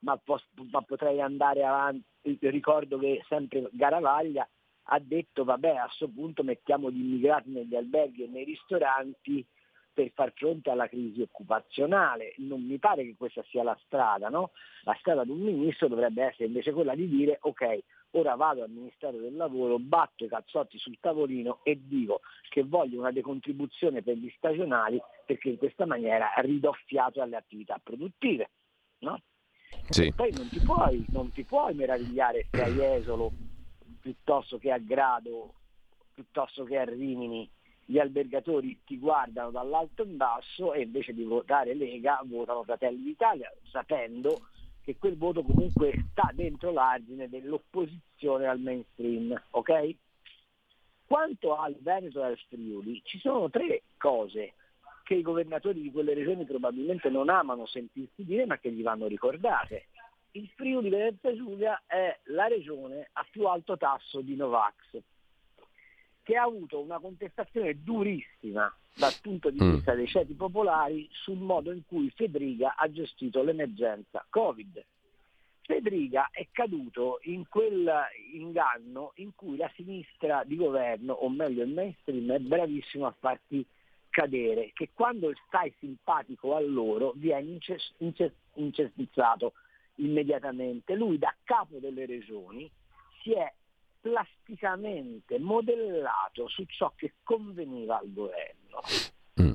ma, 0.00 0.16
pos- 0.16 0.48
ma 0.70 0.82
potrei 0.82 1.20
andare 1.20 1.64
avanti, 1.64 2.04
ricordo 2.40 2.98
che 2.98 3.22
sempre 3.28 3.68
Garavaglia 3.72 4.48
ha 4.92 4.98
detto 4.98 5.44
vabbè 5.44 5.76
a 5.76 5.84
questo 5.84 6.08
punto 6.08 6.42
mettiamo 6.42 6.90
gli 6.90 6.98
immigrati 7.00 7.50
negli 7.50 7.76
alberghi 7.76 8.24
e 8.24 8.28
nei 8.28 8.44
ristoranti 8.44 9.46
per 9.92 10.10
far 10.12 10.32
fronte 10.34 10.70
alla 10.70 10.88
crisi 10.88 11.20
occupazionale. 11.20 12.34
Non 12.38 12.62
mi 12.64 12.78
pare 12.78 13.04
che 13.04 13.14
questa 13.16 13.42
sia 13.48 13.62
la 13.62 13.78
strada, 13.84 14.28
no? 14.28 14.52
La 14.82 14.96
strada 14.98 15.24
di 15.24 15.30
un 15.30 15.40
ministro 15.40 15.88
dovrebbe 15.88 16.24
essere 16.24 16.46
invece 16.46 16.72
quella 16.72 16.94
di 16.94 17.08
dire 17.08 17.38
ok, 17.40 17.78
ora 18.12 18.34
vado 18.34 18.62
al 18.62 18.70
Ministero 18.70 19.18
del 19.18 19.36
Lavoro, 19.36 19.78
batto 19.78 20.24
i 20.24 20.28
cazzotti 20.28 20.78
sul 20.78 20.98
tavolino 21.00 21.60
e 21.62 21.78
dico 21.80 22.20
che 22.48 22.62
voglio 22.64 22.98
una 22.98 23.12
decontribuzione 23.12 24.02
per 24.02 24.16
gli 24.16 24.32
stagionali 24.36 25.00
perché 25.24 25.50
in 25.50 25.58
questa 25.58 25.86
maniera 25.86 26.32
ridò 26.38 26.72
fiato 26.86 27.22
alle 27.22 27.36
attività 27.36 27.80
produttive. 27.82 28.50
No? 28.98 29.20
Sì. 29.88 30.12
Poi 30.12 30.32
non 30.32 30.48
ti, 30.48 30.60
puoi, 30.60 31.04
non 31.10 31.30
ti 31.30 31.44
puoi 31.44 31.74
meravigliare 31.74 32.46
se 32.50 32.62
a 32.62 32.68
Jesolo 32.68 33.32
piuttosto 34.00 34.58
che 34.58 34.72
a 34.72 34.78
Grado, 34.78 35.54
piuttosto 36.14 36.64
che 36.64 36.78
a 36.78 36.84
Rimini, 36.84 37.48
gli 37.84 37.98
albergatori 37.98 38.80
ti 38.84 38.98
guardano 38.98 39.50
dall'alto 39.50 40.04
in 40.04 40.16
basso 40.16 40.72
e 40.72 40.82
invece 40.82 41.12
di 41.12 41.24
votare 41.24 41.74
Lega 41.74 42.20
votano 42.24 42.62
Fratelli 42.62 43.02
d'Italia, 43.02 43.52
sapendo 43.64 44.46
che 44.82 44.96
quel 44.98 45.16
voto 45.16 45.42
comunque 45.42 45.92
sta 46.10 46.30
dentro 46.34 46.72
l'argine 46.72 47.28
dell'opposizione 47.28 48.46
al 48.46 48.60
mainstream, 48.60 49.40
ok? 49.50 49.94
Quanto 51.06 51.56
al 51.56 51.76
Veneto 51.80 52.22
e 52.22 52.26
al 52.26 52.38
Friuli, 52.48 53.00
ci 53.04 53.18
sono 53.18 53.50
tre 53.50 53.82
cose 53.96 54.54
che 55.02 55.14
i 55.14 55.22
governatori 55.22 55.80
di 55.80 55.90
quelle 55.90 56.14
regioni 56.14 56.44
probabilmente 56.44 57.10
non 57.10 57.28
amano 57.28 57.66
sentirsi 57.66 58.24
dire 58.24 58.46
ma 58.46 58.58
che 58.58 58.70
gli 58.70 58.82
vanno 58.82 59.06
ricordate. 59.06 59.86
Il 60.32 60.48
Friuli 60.54 60.88
Venezia 60.88 61.34
Giulia 61.34 61.82
è 61.86 62.16
la 62.26 62.46
regione 62.46 63.08
a 63.14 63.26
più 63.28 63.46
alto 63.46 63.76
tasso 63.76 64.20
di 64.20 64.36
Novax, 64.36 65.00
che 66.22 66.36
ha 66.36 66.42
avuto 66.42 66.80
una 66.80 66.98
contestazione 66.98 67.82
durissima 67.82 68.72
dal 68.94 69.14
punto 69.22 69.50
di 69.50 69.62
mm. 69.62 69.74
vista 69.74 69.94
dei 69.94 70.06
ceti 70.06 70.34
popolari 70.34 71.08
sul 71.12 71.38
modo 71.38 71.72
in 71.72 71.82
cui 71.86 72.10
Federica 72.10 72.74
ha 72.76 72.90
gestito 72.90 73.42
l'emergenza 73.42 74.24
Covid. 74.28 74.84
Federica 75.62 76.28
è 76.32 76.48
caduto 76.50 77.20
in 77.22 77.46
quel 77.48 77.88
inganno 78.32 79.12
in 79.16 79.34
cui 79.34 79.56
la 79.56 79.70
sinistra 79.76 80.42
di 80.44 80.56
governo, 80.56 81.12
o 81.12 81.28
meglio 81.28 81.62
il 81.62 81.72
mainstream, 81.72 82.32
è 82.32 82.38
bravissimo 82.38 83.06
a 83.06 83.14
farti 83.16 83.64
cadere, 84.10 84.72
che 84.74 84.90
quando 84.92 85.32
stai 85.46 85.72
simpatico 85.78 86.56
a 86.56 86.60
loro 86.60 87.12
viene 87.14 87.58
incestizzato 88.54 89.52
immediatamente. 89.96 90.94
Lui 90.94 91.18
da 91.18 91.32
capo 91.44 91.78
delle 91.78 92.04
regioni 92.04 92.68
si 93.22 93.32
è 93.32 93.52
plasticamente 94.00 95.38
modellato 95.38 96.48
su 96.48 96.64
ciò 96.64 96.92
che 96.96 97.14
conveniva 97.22 97.98
al 97.98 98.12
governo. 98.12 98.80
Mm. 99.40 99.52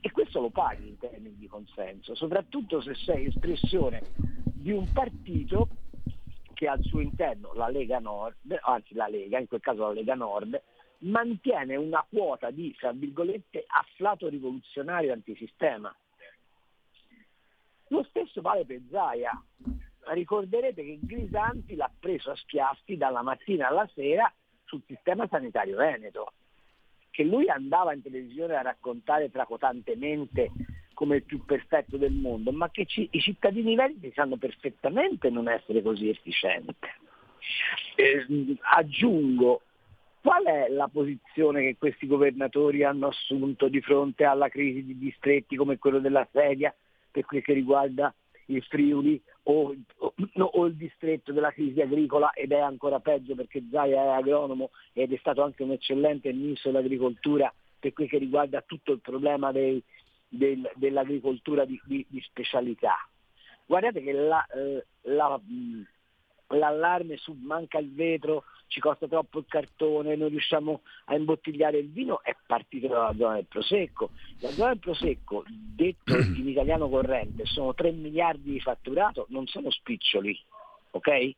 E 0.00 0.10
questo 0.10 0.40
lo 0.40 0.50
paghi 0.50 0.88
in 0.88 0.98
termini 0.98 1.36
di 1.36 1.46
consenso, 1.46 2.14
soprattutto 2.14 2.80
se 2.80 2.94
sei 2.94 3.26
espressione 3.26 4.02
di 4.44 4.70
un 4.70 4.90
partito 4.92 5.68
che 6.54 6.68
al 6.68 6.82
suo 6.82 7.00
interno 7.00 7.54
la 7.54 7.68
Lega 7.68 7.98
Nord, 7.98 8.36
anzi 8.62 8.94
la 8.94 9.08
Lega, 9.08 9.38
in 9.38 9.48
quel 9.48 9.60
caso 9.60 9.86
la 9.86 9.92
Lega 9.92 10.14
Nord, 10.14 10.60
mantiene 10.98 11.76
una 11.76 12.04
quota 12.08 12.50
di, 12.50 12.74
tra 12.76 12.92
virgolette, 12.92 13.64
afflato 13.66 14.28
rivoluzionario 14.28 15.12
antisistema. 15.12 15.94
Lo 17.88 18.04
stesso 18.04 18.40
vale 18.40 18.64
per 18.64 18.80
Zaia. 18.90 19.32
Ricorderete 20.12 20.84
che 20.84 20.98
Grisanti 21.00 21.76
l'ha 21.76 21.90
preso 21.98 22.30
a 22.30 22.36
schiaffi 22.36 22.96
dalla 22.96 23.22
mattina 23.22 23.68
alla 23.68 23.88
sera 23.94 24.32
sul 24.64 24.82
sistema 24.86 25.26
sanitario 25.28 25.76
veneto, 25.76 26.32
che 27.10 27.24
lui 27.24 27.48
andava 27.48 27.92
in 27.92 28.02
televisione 28.02 28.56
a 28.56 28.62
raccontare 28.62 29.30
tracotantemente 29.30 30.50
come 30.94 31.16
il 31.16 31.22
più 31.22 31.44
perfetto 31.44 31.96
del 31.96 32.12
mondo, 32.12 32.52
ma 32.52 32.70
che 32.70 32.86
ci, 32.86 33.08
i 33.12 33.20
cittadini 33.20 33.74
veneti 33.74 34.12
sanno 34.14 34.36
perfettamente 34.36 35.30
non 35.30 35.48
essere 35.48 35.82
così 35.82 36.08
efficienti. 36.08 36.74
Eh, 37.96 38.26
aggiungo 38.60 39.62
Qual 40.20 40.44
è 40.44 40.68
la 40.68 40.88
posizione 40.88 41.62
che 41.62 41.76
questi 41.78 42.06
governatori 42.06 42.84
hanno 42.84 43.06
assunto 43.06 43.68
di 43.68 43.80
fronte 43.80 44.24
alla 44.24 44.50
crisi 44.50 44.84
di 44.84 44.98
distretti 44.98 45.56
come 45.56 45.78
quello 45.78 45.98
della 45.98 46.28
Sedia 46.30 46.74
per 47.10 47.24
quel 47.24 47.42
che 47.42 47.54
riguarda 47.54 48.14
il 48.50 48.62
Friuli 48.64 49.20
o, 49.44 49.74
o, 49.98 50.14
o, 50.38 50.66
il 50.66 50.74
distretto 50.76 51.32
della 51.32 51.52
crisi 51.52 51.80
agricola 51.80 52.32
ed 52.32 52.52
è 52.52 52.58
ancora 52.58 53.00
peggio 53.00 53.34
perché 53.34 53.64
Zaia 53.70 54.02
è 54.02 54.08
agronomo 54.08 54.70
ed 54.92 55.12
è 55.12 55.16
stato 55.18 55.42
anche 55.42 55.62
un 55.62 55.72
eccellente 55.72 56.32
ministro 56.32 56.70
dell'agricoltura 56.70 57.52
per 57.78 57.92
quel 57.92 58.08
che 58.08 58.18
riguarda 58.18 58.62
tutto 58.62 58.92
il 58.92 59.00
problema 59.00 59.52
dei, 59.52 59.82
del, 60.28 60.70
dell'agricoltura 60.74 61.64
di, 61.64 61.80
di, 61.84 62.04
di, 62.08 62.20
specialità. 62.20 62.94
Guardate 63.66 64.02
che 64.02 64.12
la, 64.12 64.44
eh, 64.46 64.84
la, 65.02 65.40
l'allarme 66.48 67.16
su 67.16 67.36
manca 67.40 67.78
il 67.78 67.92
vetro, 67.92 68.44
ci 68.70 68.78
costa 68.78 69.08
troppo 69.08 69.40
il 69.40 69.46
cartone, 69.48 70.14
non 70.14 70.28
riusciamo 70.28 70.82
a 71.06 71.16
imbottigliare 71.16 71.78
il 71.78 71.90
vino, 71.90 72.22
è 72.22 72.36
partito 72.46 72.86
dalla 72.86 73.12
zona 73.16 73.34
del 73.34 73.46
Prosecco. 73.46 74.10
La 74.38 74.50
zona 74.50 74.68
del 74.68 74.78
Prosecco, 74.78 75.44
detto 75.48 76.14
in 76.16 76.48
italiano 76.48 76.88
corrente, 76.88 77.46
sono 77.46 77.74
3 77.74 77.90
miliardi 77.90 78.52
di 78.52 78.60
fatturato, 78.60 79.26
non 79.30 79.48
sono 79.48 79.72
spiccioli, 79.72 80.38
ok? 80.92 81.32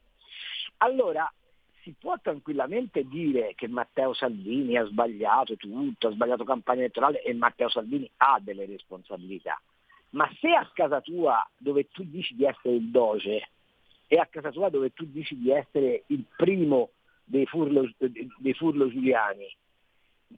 Allora, 0.78 1.32
si 1.80 1.94
può 1.98 2.18
tranquillamente 2.20 3.08
dire 3.08 3.54
che 3.54 3.66
Matteo 3.66 4.12
Salvini 4.12 4.76
ha 4.76 4.84
sbagliato 4.84 5.56
tutto, 5.56 6.08
ha 6.08 6.12
sbagliato 6.12 6.44
campagna 6.44 6.80
elettorale 6.80 7.22
e 7.22 7.32
Matteo 7.32 7.70
Salvini 7.70 8.08
ha 8.18 8.38
delle 8.40 8.66
responsabilità. 8.66 9.58
Ma 10.10 10.30
se 10.38 10.50
a 10.50 10.70
casa 10.74 11.00
tua, 11.00 11.48
dove 11.56 11.88
tu 11.88 12.04
dici 12.04 12.36
di 12.36 12.44
essere 12.44 12.74
il 12.74 12.90
doge, 12.90 13.48
e 14.06 14.16
a 14.18 14.26
casa 14.26 14.50
tua 14.50 14.68
dove 14.68 14.92
tu 14.92 15.06
dici 15.06 15.34
di 15.38 15.50
essere 15.50 16.02
il 16.08 16.22
primo 16.36 16.90
dei 17.24 17.46
furlo, 17.46 17.90
dei 17.98 18.54
furlo 18.54 18.88
giuliani, 18.88 19.54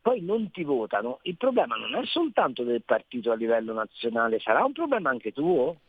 poi 0.00 0.20
non 0.22 0.50
ti 0.50 0.64
votano, 0.64 1.18
il 1.22 1.36
problema 1.36 1.76
non 1.76 1.94
è 1.94 2.04
soltanto 2.06 2.62
del 2.62 2.82
partito 2.82 3.30
a 3.30 3.36
livello 3.36 3.72
nazionale, 3.72 4.40
sarà 4.40 4.64
un 4.64 4.72
problema 4.72 5.10
anche 5.10 5.32
tuo? 5.32 5.80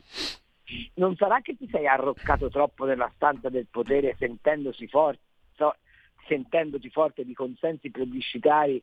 Non 0.95 1.15
sarà 1.15 1.41
che 1.41 1.55
ti 1.55 1.67
sei 1.69 1.87
arroccato 1.87 2.49
troppo 2.49 2.85
nella 2.85 3.11
stanza 3.15 3.49
del 3.49 3.67
potere 3.69 4.15
sentendosi 4.17 4.87
forte, 4.87 5.21
sentendoti 6.27 6.89
forte 6.89 7.23
di 7.23 7.33
consensi 7.33 7.91
plebiscitari 7.91 8.81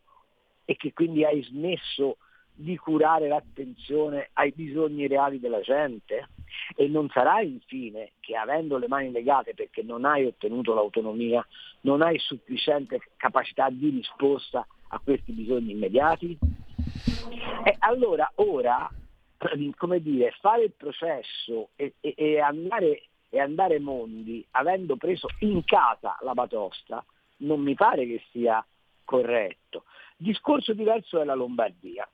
e 0.64 0.76
che 0.76 0.92
quindi 0.92 1.24
hai 1.24 1.42
smesso 1.42 2.18
di 2.54 2.76
curare 2.76 3.28
l'attenzione 3.28 4.30
ai 4.34 4.52
bisogni 4.54 5.06
reali 5.06 5.40
della 5.40 5.60
gente? 5.60 6.28
E 6.76 6.86
non 6.88 7.08
sarà 7.08 7.40
infine 7.40 8.12
che 8.20 8.36
avendo 8.36 8.78
le 8.78 8.88
mani 8.88 9.10
legate 9.10 9.54
perché 9.54 9.82
non 9.82 10.04
hai 10.04 10.26
ottenuto 10.26 10.74
l'autonomia, 10.74 11.44
non 11.82 12.02
hai 12.02 12.18
sufficiente 12.18 13.00
capacità 13.16 13.68
di 13.70 13.88
risposta 13.88 14.66
a 14.88 15.00
questi 15.02 15.32
bisogni 15.32 15.72
immediati? 15.72 16.38
E 17.64 17.76
allora 17.78 18.30
ora, 18.36 18.90
come 19.76 20.00
dire, 20.00 20.34
fare 20.40 20.64
il 20.64 20.72
processo 20.72 21.70
e, 21.76 21.94
e, 22.00 22.14
e, 22.16 22.40
andare, 22.40 23.08
e 23.28 23.40
andare 23.40 23.78
mondi 23.78 24.44
avendo 24.52 24.96
preso 24.96 25.28
in 25.40 25.64
casa 25.64 26.16
la 26.20 26.34
batosta 26.34 27.04
non 27.42 27.60
mi 27.60 27.74
pare 27.74 28.06
che 28.06 28.22
sia 28.30 28.64
corretto. 29.04 29.84
Discorso 30.16 30.72
diverso 30.72 31.20
è 31.20 31.24
la 31.24 31.34
Lombardia. 31.34 32.08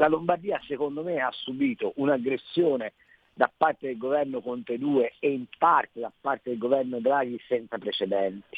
La 0.00 0.08
Lombardia 0.08 0.58
secondo 0.66 1.02
me 1.02 1.18
ha 1.18 1.30
subito 1.30 1.92
un'aggressione 1.96 2.94
da 3.34 3.52
parte 3.54 3.88
del 3.88 3.98
governo 3.98 4.40
Conte 4.40 4.78
2 4.78 5.16
e 5.18 5.30
in 5.30 5.44
parte 5.58 6.00
da 6.00 6.10
parte 6.18 6.48
del 6.48 6.58
governo 6.58 7.00
Draghi 7.00 7.38
senza 7.46 7.76
precedenti. 7.76 8.56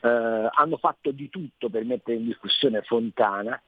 Eh, 0.00 0.08
hanno 0.08 0.76
fatto 0.76 1.10
di 1.10 1.28
tutto 1.28 1.70
per 1.70 1.84
mettere 1.84 2.18
in 2.18 2.24
discussione 2.24 2.82
Fontana. 2.82 3.60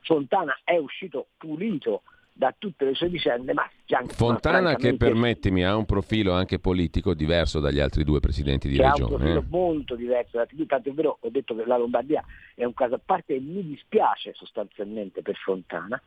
Fontana 0.00 0.58
è 0.64 0.76
uscito 0.76 1.28
pulito 1.36 2.02
da 2.32 2.52
tutte 2.58 2.86
le 2.86 2.94
sue 2.94 3.08
vicende, 3.08 3.52
ma 3.52 3.68
Fontana 4.08 4.74
che 4.74 4.96
permettimi 4.96 5.64
ha 5.64 5.76
un 5.76 5.86
profilo 5.86 6.32
anche 6.32 6.58
politico 6.58 7.14
diverso 7.14 7.60
dagli 7.60 7.78
altri 7.78 8.02
due 8.02 8.18
presidenti 8.18 8.68
di 8.68 8.78
che 8.78 8.82
regione. 8.82 9.02
Ha 9.02 9.06
un 9.06 9.16
profilo 9.16 9.40
eh? 9.40 9.46
molto 9.48 9.94
diverso 9.94 10.44
tanto 10.66 10.88
è 10.88 10.92
vero, 10.92 11.18
ho 11.20 11.28
detto 11.30 11.54
che 11.54 11.64
la 11.64 11.76
Lombardia 11.76 12.24
è 12.56 12.64
un 12.64 12.74
caso 12.74 12.96
a 12.96 13.00
parte 13.04 13.36
e 13.36 13.40
mi 13.40 13.64
dispiace 13.64 14.32
sostanzialmente 14.34 15.22
per 15.22 15.36
Fontana. 15.36 16.02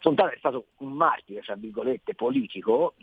Fontana 0.00 0.32
è 0.32 0.36
stato 0.38 0.66
un 0.78 0.92
martire, 0.92 1.40
tra 1.40 1.54
virgolette, 1.54 2.14
politico, 2.14 2.94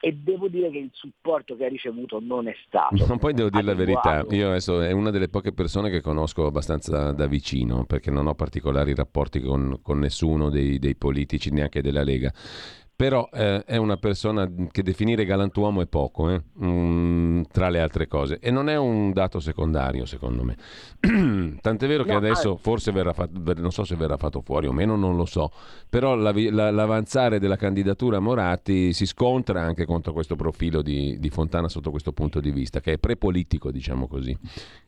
e 0.00 0.12
devo 0.12 0.48
dire 0.48 0.70
che 0.70 0.78
il 0.78 0.90
supporto 0.92 1.56
che 1.56 1.64
ha 1.64 1.68
ricevuto 1.68 2.20
non 2.20 2.46
è 2.46 2.54
stato. 2.66 3.06
Ma 3.06 3.16
poi 3.16 3.32
devo 3.32 3.48
dire 3.48 3.62
la 3.62 3.74
verità, 3.74 4.24
io 4.30 4.48
adesso 4.48 4.80
è 4.82 4.92
una 4.92 5.10
delle 5.10 5.28
poche 5.28 5.52
persone 5.52 5.88
che 5.88 6.00
conosco 6.00 6.46
abbastanza 6.46 6.90
da, 6.90 7.12
da 7.12 7.26
vicino, 7.26 7.84
perché 7.86 8.10
non 8.10 8.26
ho 8.26 8.34
particolari 8.34 8.94
rapporti 8.94 9.40
con, 9.40 9.78
con 9.82 9.98
nessuno 9.98 10.50
dei, 10.50 10.78
dei 10.78 10.94
politici, 10.94 11.50
neanche 11.50 11.80
della 11.80 12.02
Lega 12.02 12.32
però 13.04 13.28
eh, 13.34 13.64
è 13.66 13.76
una 13.76 13.98
persona 13.98 14.50
che 14.70 14.82
definire 14.82 15.26
galantuomo 15.26 15.82
è 15.82 15.86
poco, 15.86 16.30
eh? 16.30 16.40
mm, 16.64 17.42
tra 17.52 17.68
le 17.68 17.78
altre 17.78 18.06
cose, 18.06 18.38
e 18.40 18.50
non 18.50 18.70
è 18.70 18.78
un 18.78 19.12
dato 19.12 19.40
secondario 19.40 20.06
secondo 20.06 20.42
me. 20.42 20.56
Tant'è 21.60 21.86
vero 21.86 22.04
no, 22.04 22.08
che 22.08 22.14
adesso 22.14 22.52
ah, 22.52 22.56
forse 22.56 22.92
verrà 22.92 23.12
fatto, 23.12 23.52
non 23.56 23.72
so 23.72 23.84
se 23.84 23.94
verrà 23.94 24.16
fatto 24.16 24.40
fuori 24.40 24.68
o 24.68 24.72
meno, 24.72 24.96
non 24.96 25.16
lo 25.16 25.26
so, 25.26 25.52
però 25.86 26.14
la, 26.14 26.32
la, 26.34 26.70
l'avanzare 26.70 27.38
della 27.38 27.56
candidatura 27.56 28.20
Moratti 28.20 28.94
si 28.94 29.04
scontra 29.04 29.60
anche 29.60 29.84
contro 29.84 30.14
questo 30.14 30.34
profilo 30.34 30.80
di, 30.80 31.18
di, 31.18 31.28
Fontana 31.28 31.68
sotto 31.68 31.90
questo 31.90 32.12
punto 32.12 32.40
di 32.40 32.52
vista, 32.52 32.80
che 32.80 32.94
è 32.94 32.98
prepolitico, 32.98 33.70
diciamo 33.70 34.08
così. 34.08 34.34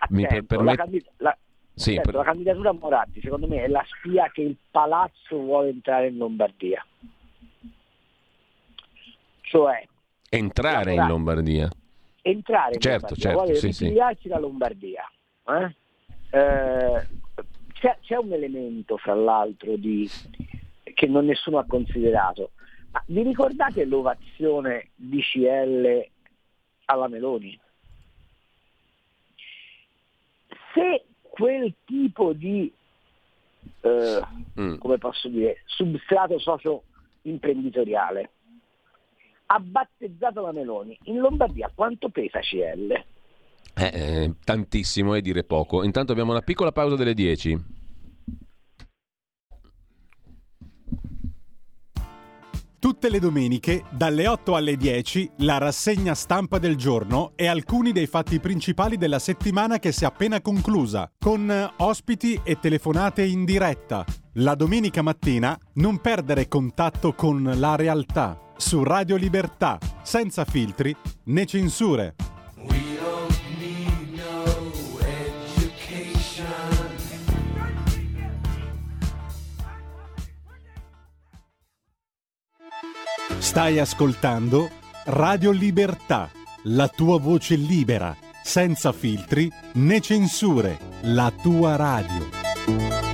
Mi 0.08 0.26
per, 0.26 0.42
permet... 0.44 0.68
la, 0.68 0.74
candid- 0.82 1.10
la... 1.18 1.38
Sì, 1.74 1.92
certo, 1.92 2.12
per... 2.12 2.20
la 2.20 2.24
candidatura 2.24 2.72
Moratti 2.72 3.20
secondo 3.20 3.46
me 3.46 3.64
è 3.64 3.68
la 3.68 3.84
spia 3.86 4.30
che 4.32 4.40
il 4.40 4.56
palazzo 4.70 5.36
vuole 5.36 5.68
entrare 5.68 6.06
in 6.06 6.16
Lombardia 6.16 6.82
cioè 9.46 9.86
entrare 10.28 10.94
in 10.94 11.06
Lombardia. 11.06 11.70
Entrare 12.22 12.74
in 12.74 12.80
certo, 12.80 13.14
Lombardia, 13.14 13.22
certo, 13.22 13.38
vuole 13.38 13.54
sì, 13.54 13.72
sì. 13.72 14.28
la 14.28 14.38
Lombardia. 14.38 15.10
Eh? 15.46 15.74
Eh, 16.30 17.08
c'è, 17.74 17.98
c'è, 18.00 18.16
un 18.16 18.32
elemento, 18.32 18.96
fra 18.96 19.14
l'altro, 19.14 19.76
di, 19.76 20.10
che 20.82 21.06
non 21.06 21.26
nessuno 21.26 21.58
ha 21.58 21.64
considerato. 21.64 22.50
Ma 22.90 23.02
vi 23.06 23.22
ricordate 23.22 23.84
l'ovazione 23.84 24.90
di 24.96 25.20
CL 25.20 26.08
alla 26.86 27.08
Meloni? 27.08 27.58
Se 30.74 31.04
quel 31.20 31.72
tipo 31.84 32.32
di, 32.32 32.72
eh, 33.80 34.22
mm. 34.60 34.78
come 34.78 34.98
posso 34.98 35.28
dire, 35.28 35.62
substrato 35.66 36.38
socio 36.40 36.82
imprenditoriale 37.22 38.30
ha 39.56 39.60
battezzato 39.60 40.42
la 40.42 40.52
Meloni. 40.52 40.96
In 41.04 41.18
Lombardia 41.18 41.70
quanto 41.74 42.10
pesa 42.10 42.40
CL? 42.40 42.92
Eh, 43.78 43.90
eh, 43.92 44.34
tantissimo 44.44 45.14
e 45.14 45.22
dire 45.22 45.44
poco. 45.44 45.82
Intanto 45.82 46.12
abbiamo 46.12 46.32
una 46.32 46.42
piccola 46.42 46.72
pausa 46.72 46.96
delle 46.96 47.14
10. 47.14 47.74
Tutte 52.78 53.10
le 53.10 53.18
domeniche, 53.18 53.84
dalle 53.90 54.28
8 54.28 54.54
alle 54.54 54.76
10, 54.76 55.30
la 55.38 55.58
rassegna 55.58 56.14
stampa 56.14 56.58
del 56.58 56.76
giorno 56.76 57.32
e 57.34 57.46
alcuni 57.46 57.90
dei 57.90 58.06
fatti 58.06 58.38
principali 58.38 58.96
della 58.96 59.18
settimana 59.18 59.78
che 59.78 59.90
si 59.90 60.04
è 60.04 60.06
appena 60.06 60.40
conclusa, 60.40 61.10
con 61.18 61.72
ospiti 61.78 62.40
e 62.44 62.60
telefonate 62.60 63.24
in 63.24 63.44
diretta. 63.44 64.04
La 64.34 64.54
domenica 64.54 65.02
mattina 65.02 65.58
non 65.74 65.98
perdere 66.00 66.46
contatto 66.46 67.12
con 67.14 67.42
la 67.56 67.74
realtà 67.74 68.44
su 68.56 68.82
Radio 68.82 69.16
Libertà, 69.16 69.78
senza 70.02 70.44
filtri 70.44 70.94
né 71.24 71.46
censure. 71.46 72.14
Stai 83.38 83.78
ascoltando 83.78 84.68
Radio 85.04 85.50
Libertà, 85.50 86.30
la 86.64 86.88
tua 86.88 87.18
voce 87.18 87.54
libera, 87.54 88.14
senza 88.42 88.92
filtri 88.92 89.50
né 89.74 90.00
censure, 90.00 90.78
la 91.02 91.32
tua 91.42 91.76
radio. 91.76 93.05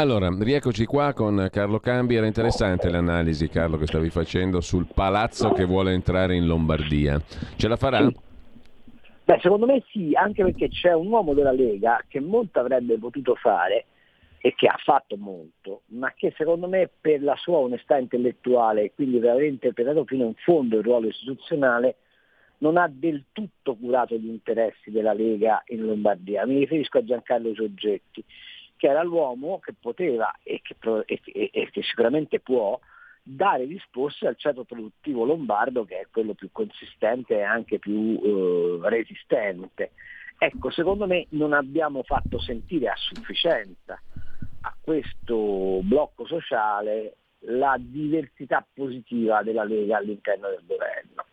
Allora, 0.00 0.28
rieccoci 0.28 0.84
qua 0.84 1.12
con 1.12 1.48
Carlo 1.50 1.80
Cambi. 1.80 2.14
Era 2.14 2.26
interessante 2.26 2.88
l'analisi, 2.88 3.48
Carlo, 3.48 3.76
che 3.76 3.88
stavi 3.88 4.10
facendo 4.10 4.60
sul 4.60 4.86
palazzo 4.94 5.50
che 5.50 5.64
vuole 5.64 5.92
entrare 5.92 6.36
in 6.36 6.46
Lombardia. 6.46 7.20
Ce 7.56 7.66
la 7.66 7.74
farà? 7.74 8.06
Sì. 8.06 8.16
Beh, 9.24 9.40
secondo 9.42 9.66
me 9.66 9.82
sì, 9.90 10.12
anche 10.14 10.44
perché 10.44 10.68
c'è 10.68 10.92
un 10.92 11.08
uomo 11.08 11.34
della 11.34 11.50
Lega 11.50 12.00
che 12.06 12.20
molto 12.20 12.60
avrebbe 12.60 12.96
potuto 12.96 13.34
fare 13.34 13.86
e 14.38 14.54
che 14.54 14.68
ha 14.68 14.78
fatto 14.80 15.16
molto, 15.16 15.82
ma 15.86 16.12
che 16.14 16.32
secondo 16.36 16.68
me 16.68 16.88
per 17.00 17.20
la 17.20 17.34
sua 17.34 17.56
onestà 17.56 17.98
intellettuale 17.98 18.84
e 18.84 18.92
quindi 18.94 19.18
per 19.18 19.30
aver 19.30 19.46
interpretato 19.46 20.04
fino 20.04 20.26
in 20.26 20.34
fondo 20.36 20.76
il 20.76 20.84
ruolo 20.84 21.08
istituzionale 21.08 21.96
non 22.58 22.76
ha 22.76 22.88
del 22.88 23.24
tutto 23.32 23.74
curato 23.74 24.14
gli 24.14 24.28
interessi 24.28 24.92
della 24.92 25.12
Lega 25.12 25.60
in 25.66 25.84
Lombardia. 25.84 26.46
Mi 26.46 26.60
riferisco 26.60 26.98
a 26.98 27.04
Giancarlo 27.04 27.52
Soggetti 27.52 28.24
che 28.78 28.88
era 28.88 29.02
l'uomo 29.02 29.58
che 29.58 29.74
poteva 29.78 30.32
e 30.42 30.62
che, 30.62 30.76
e, 31.04 31.50
e, 31.52 31.70
che 31.70 31.82
sicuramente 31.82 32.40
può 32.40 32.78
dare 33.22 33.64
risposte 33.64 34.26
al 34.26 34.38
ceto 34.38 34.64
produttivo 34.64 35.24
lombardo 35.24 35.84
che 35.84 36.00
è 36.00 36.06
quello 36.10 36.32
più 36.32 36.48
consistente 36.50 37.34
e 37.36 37.42
anche 37.42 37.78
più 37.78 38.18
eh, 38.22 38.88
resistente. 38.88 39.90
Ecco, 40.38 40.70
secondo 40.70 41.06
me 41.06 41.26
non 41.30 41.52
abbiamo 41.52 42.02
fatto 42.04 42.40
sentire 42.40 42.88
a 42.88 42.96
sufficienza 42.96 44.00
a 44.62 44.74
questo 44.80 45.80
blocco 45.82 46.26
sociale 46.26 47.16
la 47.40 47.76
diversità 47.78 48.66
positiva 48.72 49.42
della 49.42 49.64
Lega 49.64 49.98
all'interno 49.98 50.48
del 50.48 50.62
governo. 50.64 51.24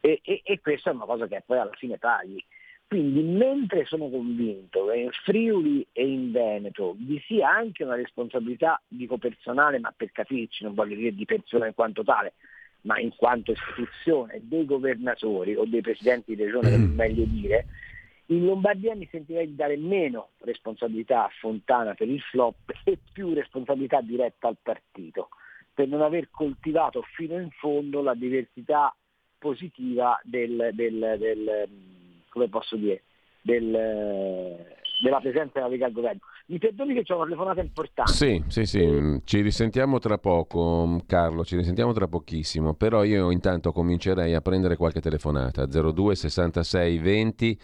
E, 0.00 0.20
e, 0.22 0.40
e 0.44 0.60
questa 0.60 0.90
è 0.90 0.94
una 0.94 1.04
cosa 1.04 1.26
che 1.26 1.42
poi 1.44 1.58
alla 1.58 1.74
fine 1.74 1.98
paghi. 1.98 2.42
Quindi 2.88 3.20
mentre 3.20 3.84
sono 3.84 4.08
convinto 4.08 4.86
che 4.86 4.96
in 4.96 5.10
Friuli 5.24 5.84
e 5.90 6.06
in 6.06 6.30
Veneto 6.30 6.94
vi 6.96 7.20
sia 7.26 7.50
anche 7.50 7.82
una 7.82 7.96
responsabilità, 7.96 8.80
dico 8.86 9.18
personale, 9.18 9.80
ma 9.80 9.92
per 9.96 10.12
capirci, 10.12 10.62
non 10.62 10.74
voglio 10.74 10.94
dire 10.94 11.12
di 11.12 11.24
persona 11.24 11.66
in 11.66 11.74
quanto 11.74 12.04
tale, 12.04 12.34
ma 12.82 13.00
in 13.00 13.10
quanto 13.16 13.50
istituzione 13.50 14.40
dei 14.42 14.64
governatori 14.64 15.56
o 15.56 15.64
dei 15.64 15.80
presidenti 15.80 16.36
di 16.36 16.44
regione, 16.44 16.70
per 16.70 16.78
meglio 16.78 17.24
dire, 17.24 17.66
in 18.26 18.44
Lombardia 18.44 18.94
mi 18.94 19.08
sentirei 19.10 19.48
di 19.48 19.56
dare 19.56 19.76
meno 19.76 20.30
responsabilità 20.38 21.24
a 21.24 21.30
Fontana 21.40 21.94
per 21.94 22.08
il 22.08 22.20
flop 22.20 22.72
e 22.84 22.98
più 23.12 23.34
responsabilità 23.34 24.00
diretta 24.00 24.46
al 24.46 24.58
partito, 24.62 25.30
per 25.74 25.88
non 25.88 26.02
aver 26.02 26.30
coltivato 26.30 27.02
fino 27.02 27.36
in 27.40 27.50
fondo 27.50 28.00
la 28.00 28.14
diversità 28.14 28.94
positiva 29.38 30.20
del, 30.22 30.70
del, 30.72 31.16
del 31.18 31.78
come 32.36 32.50
posso 32.50 32.76
dire, 32.76 33.02
del, 33.40 33.70
della 33.70 35.20
presenza 35.22 35.52
della 35.54 35.68
Lega 35.68 35.86
al 35.86 35.92
governo. 35.92 36.20
Mi 36.48 36.58
perdoni 36.58 36.92
che 36.92 37.02
c'è 37.02 37.14
una 37.14 37.24
telefonata 37.24 37.62
importante. 37.62 38.12
Sì, 38.12 38.44
sì, 38.48 38.66
sì, 38.66 39.20
ci 39.24 39.40
risentiamo 39.40 39.98
tra 39.98 40.18
poco, 40.18 41.00
Carlo, 41.06 41.44
ci 41.44 41.56
risentiamo 41.56 41.92
tra 41.92 42.08
pochissimo, 42.08 42.74
però 42.74 43.04
io 43.04 43.30
intanto 43.30 43.72
comincerei 43.72 44.34
a 44.34 44.42
prendere 44.42 44.76
qualche 44.76 45.00
telefonata, 45.00 45.64
02 45.64 46.14
66 46.14 46.98
20 46.98 47.58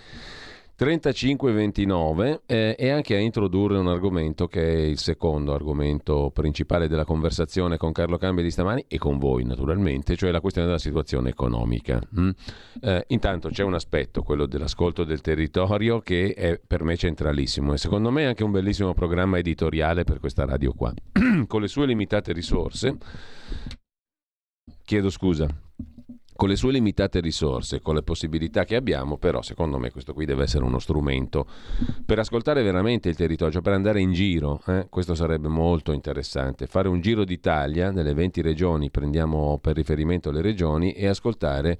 3529 0.83 2.40
eh, 2.45 2.75
e 2.77 2.90
anche 2.90 3.14
a 3.14 3.21
introdurre 3.21 3.79
un 3.79 3.87
argomento 3.87 4.49
che 4.49 4.66
è 4.66 4.79
il 4.81 4.99
secondo 4.99 5.55
argomento 5.55 6.33
principale 6.35 6.88
della 6.88 7.05
conversazione 7.05 7.77
con 7.77 7.92
Carlo 7.92 8.18
Cambi 8.18 8.42
di 8.42 8.51
stamani 8.51 8.87
e 8.88 8.99
con 8.99 9.16
voi 9.16 9.45
naturalmente, 9.45 10.16
cioè 10.16 10.33
la 10.33 10.40
questione 10.40 10.66
della 10.66 10.81
situazione 10.81 11.29
economica. 11.29 12.01
Mm? 12.18 12.31
Eh, 12.81 13.05
intanto 13.07 13.51
c'è 13.51 13.62
un 13.62 13.75
aspetto, 13.75 14.25
quello 14.25 14.47
dell'ascolto 14.47 15.05
del 15.05 15.21
territorio, 15.21 16.01
che 16.01 16.35
è 16.35 16.59
per 16.59 16.83
me 16.83 16.97
centralissimo 16.97 17.75
e 17.75 17.79
secondo 17.79 18.11
me 18.11 18.23
è 18.23 18.27
anche 18.27 18.42
un 18.42 18.51
bellissimo 18.51 18.92
programma 18.92 19.38
editoriale 19.38 20.03
per 20.03 20.18
questa 20.18 20.45
radio 20.45 20.73
qua. 20.73 20.92
con 21.47 21.61
le 21.61 21.68
sue 21.68 21.87
limitate 21.87 22.33
risorse, 22.33 22.97
chiedo 24.85 25.11
scusa, 25.11 25.47
con 26.35 26.49
le 26.49 26.57
sue 26.57 26.73
limitate 26.73 27.21
risorse, 27.21 27.81
con 27.81 27.95
le 27.95 28.03
possibilità 28.03 28.64
che 28.64 28.77
abbiamo, 28.77 29.16
però 29.16 29.42
secondo 29.42 29.79
me 29.79 29.90
questo 29.90 30.12
qui 30.14 30.25
deve 30.25 30.45
essere 30.45 30.64
uno 30.64 30.79
strumento 30.79 31.47
per 32.05 32.18
ascoltare 32.18 32.62
veramente 32.62 33.09
il 33.09 33.16
territorio, 33.16 33.53
cioè 33.53 33.62
per 33.62 33.73
andare 33.75 34.01
in 34.01 34.12
giro, 34.12 34.61
eh? 34.66 34.87
questo 34.88 35.14
sarebbe 35.14 35.49
molto 35.49 35.92
interessante, 35.92 36.66
fare 36.66 36.88
un 36.88 37.01
giro 37.01 37.25
d'Italia 37.25 37.90
nelle 37.90 38.14
20 38.14 38.40
regioni, 38.40 38.90
prendiamo 38.90 39.59
per 39.59 39.77
riferimento 39.77 40.31
le 40.31 40.40
regioni 40.40 40.92
e 40.92 41.07
ascoltare 41.07 41.79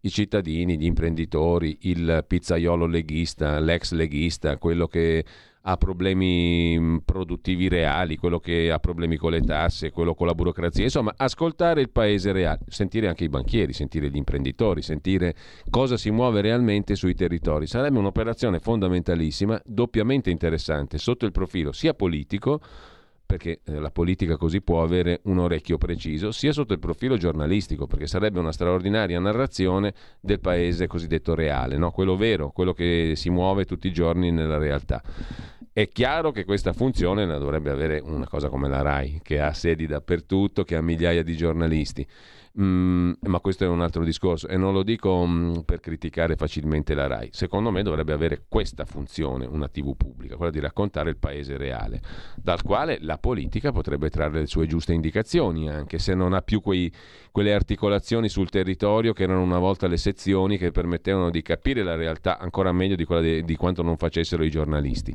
i 0.00 0.10
cittadini, 0.10 0.78
gli 0.78 0.84
imprenditori, 0.84 1.78
il 1.82 2.24
pizzaiolo 2.26 2.86
leghista, 2.86 3.58
l'ex 3.58 3.92
leghista, 3.92 4.56
quello 4.56 4.86
che 4.86 5.24
ha 5.68 5.76
problemi 5.76 6.78
mm, 6.78 6.96
produttivi 7.04 7.68
reali, 7.68 8.16
quello 8.16 8.38
che 8.38 8.70
ha 8.70 8.78
problemi 8.78 9.16
con 9.16 9.32
le 9.32 9.40
tasse, 9.40 9.90
quello 9.90 10.14
con 10.14 10.28
la 10.28 10.34
burocrazia, 10.34 10.84
insomma 10.84 11.14
ascoltare 11.16 11.80
il 11.80 11.90
paese 11.90 12.30
reale, 12.30 12.60
sentire 12.68 13.08
anche 13.08 13.24
i 13.24 13.28
banchieri, 13.28 13.72
sentire 13.72 14.08
gli 14.08 14.16
imprenditori, 14.16 14.80
sentire 14.80 15.34
cosa 15.68 15.96
si 15.96 16.10
muove 16.10 16.40
realmente 16.40 16.94
sui 16.94 17.14
territori. 17.14 17.66
Sarebbe 17.66 17.98
un'operazione 17.98 18.60
fondamentalissima, 18.60 19.60
doppiamente 19.64 20.30
interessante 20.30 20.98
sotto 20.98 21.26
il 21.26 21.32
profilo 21.32 21.72
sia 21.72 21.94
politico, 21.94 22.60
perché 23.26 23.60
eh, 23.64 23.80
la 23.80 23.90
politica 23.90 24.36
così 24.36 24.62
può 24.62 24.82
avere 24.82 25.20
un 25.24 25.38
orecchio 25.38 25.78
preciso, 25.78 26.30
sia 26.30 26.52
sotto 26.52 26.72
il 26.72 26.78
profilo 26.78 27.16
giornalistico, 27.16 27.88
perché 27.88 28.06
sarebbe 28.06 28.38
una 28.38 28.52
straordinaria 28.52 29.18
narrazione 29.18 29.92
del 30.20 30.38
paese 30.38 30.86
cosiddetto 30.86 31.34
reale, 31.34 31.76
no? 31.76 31.90
quello 31.90 32.16
vero, 32.16 32.50
quello 32.50 32.72
che 32.72 33.14
si 33.16 33.28
muove 33.28 33.64
tutti 33.64 33.88
i 33.88 33.92
giorni 33.92 34.30
nella 34.30 34.58
realtà. 34.58 35.02
È 35.76 35.90
chiaro 35.90 36.30
che 36.30 36.46
questa 36.46 36.72
funzione 36.72 37.26
la 37.26 37.36
dovrebbe 37.36 37.70
avere 37.70 37.98
una 37.98 38.26
cosa 38.26 38.48
come 38.48 38.66
la 38.66 38.80
RAI, 38.80 39.20
che 39.22 39.40
ha 39.40 39.52
sedi 39.52 39.86
dappertutto, 39.86 40.64
che 40.64 40.74
ha 40.74 40.80
migliaia 40.80 41.22
di 41.22 41.36
giornalisti. 41.36 42.06
Mm, 42.58 43.12
ma 43.26 43.40
questo 43.40 43.64
è 43.64 43.68
un 43.68 43.82
altro 43.82 44.02
discorso 44.02 44.48
e 44.48 44.56
non 44.56 44.72
lo 44.72 44.82
dico 44.82 45.26
mm, 45.26 45.58
per 45.66 45.80
criticare 45.80 46.36
facilmente 46.36 46.94
la 46.94 47.06
RAI. 47.06 47.28
Secondo 47.30 47.70
me 47.70 47.82
dovrebbe 47.82 48.14
avere 48.14 48.44
questa 48.48 48.86
funzione, 48.86 49.44
una 49.44 49.68
TV 49.68 49.94
pubblica, 49.94 50.36
quella 50.36 50.50
di 50.50 50.60
raccontare 50.60 51.10
il 51.10 51.18
paese 51.18 51.58
reale, 51.58 52.00
dal 52.34 52.62
quale 52.62 52.96
la 53.02 53.18
politica 53.18 53.72
potrebbe 53.72 54.08
trarre 54.08 54.40
le 54.40 54.46
sue 54.46 54.66
giuste 54.66 54.94
indicazioni, 54.94 55.68
anche 55.68 55.98
se 55.98 56.14
non 56.14 56.32
ha 56.32 56.40
più 56.40 56.62
quei, 56.62 56.90
quelle 57.30 57.52
articolazioni 57.52 58.30
sul 58.30 58.48
territorio 58.48 59.12
che 59.12 59.24
erano 59.24 59.42
una 59.42 59.58
volta 59.58 59.86
le 59.86 59.98
sezioni 59.98 60.56
che 60.56 60.70
permettevano 60.70 61.28
di 61.28 61.42
capire 61.42 61.82
la 61.82 61.94
realtà 61.94 62.38
ancora 62.38 62.72
meglio 62.72 62.96
di, 62.96 63.04
di, 63.20 63.44
di 63.44 63.56
quanto 63.56 63.82
non 63.82 63.98
facessero 63.98 64.42
i 64.42 64.48
giornalisti. 64.48 65.14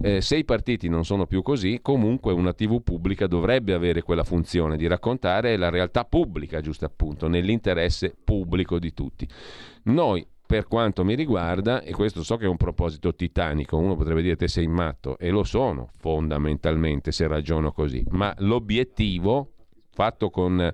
Eh, 0.00 0.20
se 0.20 0.36
i 0.36 0.44
partiti 0.44 0.88
non 0.88 1.04
sono 1.04 1.26
più 1.26 1.42
così, 1.42 1.80
comunque 1.82 2.32
una 2.32 2.54
TV 2.54 2.82
pubblica 2.82 3.26
dovrebbe 3.26 3.74
avere 3.74 4.02
quella 4.02 4.24
funzione 4.24 4.76
di 4.76 4.86
raccontare 4.86 5.56
la 5.56 5.68
realtà 5.68 6.04
pubblica, 6.04 6.60
giusto 6.60 6.84
appunto, 6.84 7.28
nell'interesse 7.28 8.14
pubblico 8.24 8.78
di 8.78 8.92
tutti. 8.94 9.28
Noi 9.84 10.26
per 10.52 10.66
quanto 10.66 11.02
mi 11.02 11.14
riguarda, 11.14 11.80
e 11.80 11.92
questo 11.92 12.22
so 12.22 12.36
che 12.36 12.44
è 12.44 12.48
un 12.48 12.58
proposito 12.58 13.14
titanico, 13.14 13.78
uno 13.78 13.96
potrebbe 13.96 14.20
dire 14.20 14.36
te 14.36 14.48
sei 14.48 14.66
matto, 14.66 15.16
e 15.18 15.30
lo 15.30 15.44
sono 15.44 15.88
fondamentalmente 15.98 17.10
se 17.10 17.26
ragiono 17.26 17.72
così, 17.72 18.04
ma 18.10 18.34
l'obiettivo 18.40 19.51
fatto 19.92 20.30
con... 20.30 20.72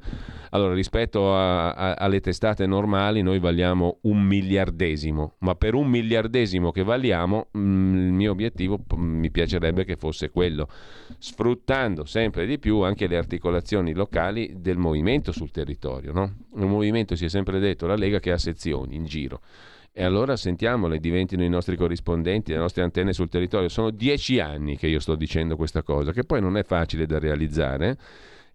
Allora, 0.50 0.72
rispetto 0.72 1.34
a, 1.34 1.72
a, 1.72 1.94
alle 1.94 2.20
testate 2.20 2.66
normali 2.66 3.20
noi 3.20 3.38
valiamo 3.38 3.98
un 4.02 4.22
miliardesimo, 4.22 5.34
ma 5.40 5.54
per 5.54 5.74
un 5.74 5.88
miliardesimo 5.88 6.70
che 6.70 6.82
valiamo 6.82 7.48
mh, 7.50 7.58
mm, 7.58 7.96
il 7.96 8.12
mio 8.12 8.30
obiettivo 8.30 8.78
mh, 8.78 8.96
mi 8.96 9.30
piacerebbe 9.30 9.84
che 9.84 9.96
fosse 9.96 10.30
quello, 10.30 10.68
sfruttando 11.18 12.06
sempre 12.06 12.46
di 12.46 12.58
più 12.58 12.80
anche 12.80 13.06
le 13.06 13.18
articolazioni 13.18 13.92
locali 13.92 14.54
del 14.56 14.78
movimento 14.78 15.32
sul 15.32 15.50
territorio. 15.50 16.12
No? 16.12 16.34
Il 16.56 16.66
movimento 16.66 17.14
si 17.14 17.26
è 17.26 17.28
sempre 17.28 17.58
detto, 17.58 17.86
la 17.86 17.96
Lega 17.96 18.18
che 18.18 18.32
ha 18.32 18.38
sezioni 18.38 18.94
in 18.94 19.04
giro. 19.04 19.40
E 19.92 20.04
allora 20.04 20.36
sentiamole, 20.36 21.00
diventino 21.00 21.42
i 21.42 21.48
nostri 21.48 21.76
corrispondenti, 21.76 22.52
le 22.52 22.58
nostre 22.58 22.84
antenne 22.84 23.12
sul 23.12 23.28
territorio. 23.28 23.68
Sono 23.68 23.90
dieci 23.90 24.38
anni 24.38 24.76
che 24.76 24.86
io 24.86 25.00
sto 25.00 25.16
dicendo 25.16 25.56
questa 25.56 25.82
cosa, 25.82 26.12
che 26.12 26.22
poi 26.22 26.40
non 26.40 26.56
è 26.56 26.62
facile 26.62 27.04
da 27.04 27.18
realizzare 27.18 27.98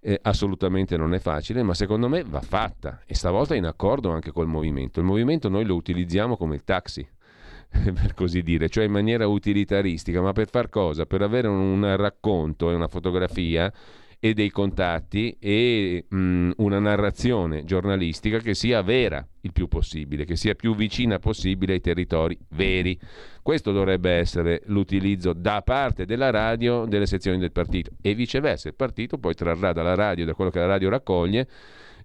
eh, 0.03 0.19
assolutamente 0.21 0.97
non 0.97 1.13
è 1.13 1.19
facile, 1.19 1.63
ma 1.63 1.73
secondo 1.73 2.09
me 2.09 2.23
va 2.23 2.41
fatta 2.41 3.01
e 3.05 3.15
stavolta 3.15 3.55
in 3.55 3.65
accordo 3.65 4.11
anche 4.11 4.31
col 4.31 4.47
movimento. 4.47 4.99
Il 4.99 5.05
movimento 5.05 5.47
noi 5.47 5.63
lo 5.63 5.75
utilizziamo 5.75 6.35
come 6.35 6.55
il 6.55 6.63
taxi, 6.65 7.07
per 7.71 8.13
così 8.13 8.43
dire, 8.43 8.67
cioè 8.67 8.83
in 8.83 8.91
maniera 8.91 9.27
utilitaristica, 9.27 10.21
ma 10.21 10.33
per 10.33 10.49
far 10.49 10.69
cosa? 10.69 11.05
Per 11.05 11.21
avere 11.21 11.47
un 11.47 11.95
racconto 11.95 12.69
e 12.69 12.75
una 12.75 12.89
fotografia 12.89 13.71
e 14.25 14.33
dei 14.33 14.51
contatti 14.51 15.36
e 15.38 16.05
mh, 16.07 16.15
mm, 16.15 16.51
una 16.59 16.79
narrazione 16.79 17.65
giornalistica 17.65 18.39
che 18.39 18.53
sia 18.53 18.81
vera 18.81 19.27
il 19.41 19.51
più 19.51 19.67
possibile, 19.67 20.23
che 20.23 20.38
sia 20.38 20.55
più 20.55 20.75
vicina 20.75 21.19
possibile 21.19 21.73
ai 21.73 21.81
territori 21.81 22.39
veri. 22.51 22.97
Questo 23.41 23.73
dovrebbe 23.73 24.12
essere 24.12 24.62
l'utilizzo 24.67 25.33
da 25.33 25.62
parte 25.62 26.05
della 26.05 26.29
radio 26.29 26.86
delle 26.86 27.05
sezioni 27.05 27.38
del 27.38 27.51
partito 27.51 27.91
e 28.01 28.15
viceversa. 28.15 28.69
Il 28.69 28.75
partito 28.75 29.17
poi 29.17 29.33
trarrà 29.33 29.73
dalla 29.73 29.93
radio, 29.93 30.23
da 30.23 30.33
quello 30.33 30.51
che 30.51 30.59
la 30.59 30.67
radio 30.67 30.88
raccoglie, 30.88 31.45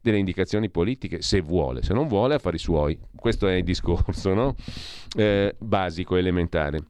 delle 0.03 0.19
indicazioni 0.19 0.71
politiche 0.71 1.23
se 1.23 1.41
vuole, 1.41 1.85
se 1.85 1.95
non 1.95 2.09
vuole 2.09 2.35
affari 2.35 2.59
suoi. 2.59 2.99
Questo 3.15 3.47
è 3.47 3.55
il 3.55 3.63
discorso 3.63 4.35
no? 4.35 4.57
eh, 5.17 5.55
basico, 5.57 6.17
elementare. 6.17 6.83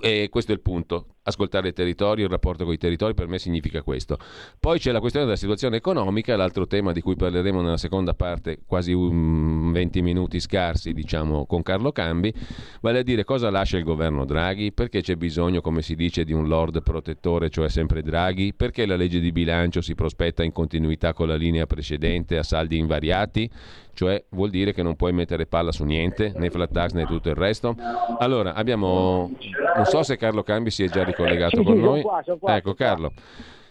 E 0.00 0.26
questo 0.28 0.50
è 0.50 0.54
il 0.56 0.60
punto 0.60 1.18
ascoltare 1.22 1.68
il 1.68 1.74
territorio, 1.74 2.24
il 2.24 2.30
rapporto 2.30 2.64
con 2.64 2.72
i 2.72 2.78
territori, 2.78 3.14
per 3.14 3.26
me 3.26 3.38
significa 3.38 3.82
questo. 3.82 4.18
Poi 4.58 4.78
c'è 4.78 4.92
la 4.92 5.00
questione 5.00 5.26
della 5.26 5.38
situazione 5.38 5.76
economica, 5.76 6.36
l'altro 6.36 6.66
tema 6.66 6.92
di 6.92 7.00
cui 7.00 7.16
parleremo 7.16 7.60
nella 7.60 7.76
seconda 7.76 8.14
parte, 8.14 8.60
quasi 8.66 8.92
un 8.92 9.70
20 9.72 10.02
minuti 10.02 10.40
scarsi, 10.40 10.92
diciamo, 10.92 11.46
con 11.46 11.62
Carlo 11.62 11.92
Cambi, 11.92 12.32
vale 12.80 13.00
a 13.00 13.02
dire 13.02 13.24
cosa 13.24 13.50
lascia 13.50 13.76
il 13.76 13.84
governo 13.84 14.24
Draghi, 14.24 14.72
perché 14.72 15.02
c'è 15.02 15.16
bisogno, 15.16 15.60
come 15.60 15.82
si 15.82 15.94
dice, 15.94 16.24
di 16.24 16.32
un 16.32 16.48
lord 16.48 16.82
protettore, 16.82 17.50
cioè 17.50 17.68
sempre 17.68 18.02
Draghi, 18.02 18.54
perché 18.54 18.86
la 18.86 18.96
legge 18.96 19.20
di 19.20 19.32
bilancio 19.32 19.80
si 19.80 19.94
prospetta 19.94 20.42
in 20.42 20.52
continuità 20.52 21.12
con 21.12 21.28
la 21.28 21.36
linea 21.36 21.66
precedente 21.66 22.38
a 22.38 22.42
saldi 22.42 22.78
invariati, 22.78 23.50
cioè 23.92 24.24
vuol 24.30 24.50
dire 24.50 24.72
che 24.72 24.82
non 24.82 24.96
puoi 24.96 25.12
mettere 25.12 25.46
palla 25.46 25.72
su 25.72 25.84
niente, 25.84 26.32
né 26.36 26.48
flat 26.48 26.72
tax 26.72 26.92
né 26.92 27.04
tutto 27.04 27.28
il 27.28 27.34
resto. 27.34 27.76
Allora, 28.18 28.54
abbiamo, 28.54 29.30
non 29.76 29.84
so 29.84 30.02
se 30.02 30.16
Carlo 30.16 30.42
Cambi 30.42 30.70
si 30.70 30.84
è 30.84 30.88
già 30.88 31.04
ricordato, 31.10 31.22
collegato 31.22 31.56
sì, 31.56 31.62
con 31.64 31.74
sì, 31.74 31.80
noi. 31.80 32.02
Qua, 32.02 32.24
qua, 32.38 32.56
ecco 32.56 32.74
Carlo. 32.74 33.12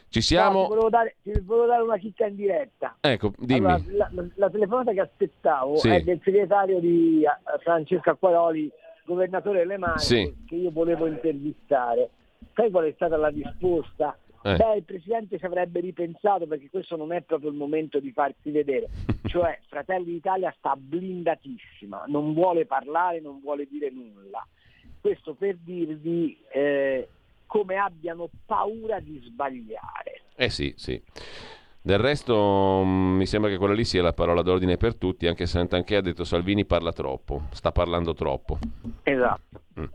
Ci 0.10 0.22
siamo. 0.22 0.62
No, 0.62 0.64
ti, 0.64 0.70
volevo 0.70 0.90
dare, 0.90 1.16
ti, 1.22 1.32
volevo 1.42 1.68
dare, 1.68 1.84
una 1.84 1.98
chicca 1.98 2.26
in 2.26 2.36
diretta. 2.36 2.98
Ecco, 3.00 3.32
dimmi. 3.38 3.66
Allora, 3.66 3.84
la, 3.92 4.10
la, 4.12 4.26
la, 4.36 4.50
telefonata 4.50 4.92
che 4.92 5.02
aspettavo 5.02 5.78
sì. 5.78 5.90
è 5.90 6.02
del 6.02 6.20
segretario 6.24 6.80
di 6.80 7.24
uh, 7.24 7.60
Francesco 7.60 8.10
Acquaroli, 8.10 8.72
governatore 9.06 9.60
delle 9.60 9.78
Mani, 9.78 10.00
sì. 10.00 10.36
che 10.48 10.56
io 10.56 10.72
volevo 10.72 11.06
intervistare. 11.06 12.10
Sai 12.56 12.72
qual 12.72 12.86
è 12.86 12.94
stata 12.96 13.18
la 13.18 13.28
risposta? 13.28 14.18
Eh. 14.42 14.56
Beh, 14.56 14.78
il 14.78 14.84
Presidente 14.84 15.38
ci 15.38 15.46
avrebbe 15.46 15.80
ripensato 15.80 16.48
perché 16.48 16.70
questo 16.70 16.96
non 16.96 17.12
è 17.12 17.22
proprio 17.22 17.52
il 17.52 17.56
momento 17.56 18.00
di 18.00 18.12
farsi 18.12 18.50
vedere. 18.50 18.88
cioè, 19.28 19.60
Fratelli 19.68 20.14
d'Italia 20.14 20.54
sta 20.58 20.76
blindatissima, 20.76 22.06
non 22.08 22.34
vuole 22.34 22.66
parlare, 22.66 23.20
non 23.20 23.40
vuole 23.42 23.68
dire 23.70 23.92
nulla. 23.92 24.46
Questo 25.00 25.34
per 25.34 25.56
dirvi 25.58 26.38
eh, 26.52 27.08
come 27.50 27.78
abbiano 27.78 28.30
paura 28.46 29.00
di 29.00 29.20
sbagliare. 29.26 30.22
Eh 30.36 30.52
sì, 30.52 30.72
sì. 30.78 31.02
Del 31.82 31.98
resto 31.98 32.84
mm, 32.86 33.18
mi 33.18 33.26
sembra 33.26 33.50
che 33.50 33.58
quella 33.58 33.74
lì 33.74 33.86
sia 33.86 34.04
la 34.04 34.14
parola 34.14 34.44
d'ordine 34.44 34.78
per 34.78 34.96
tutti, 34.96 35.26
anche 35.26 35.48
se 35.48 35.54
Santanché 35.54 35.96
ha 35.96 36.02
detto 36.02 36.24
Salvini 36.24 36.64
parla 36.66 36.94
troppo, 36.94 37.48
sta 37.52 37.72
parlando 37.72 38.14
troppo. 38.14 38.60
Esatto. 39.02 39.62
Mm. 39.80 39.86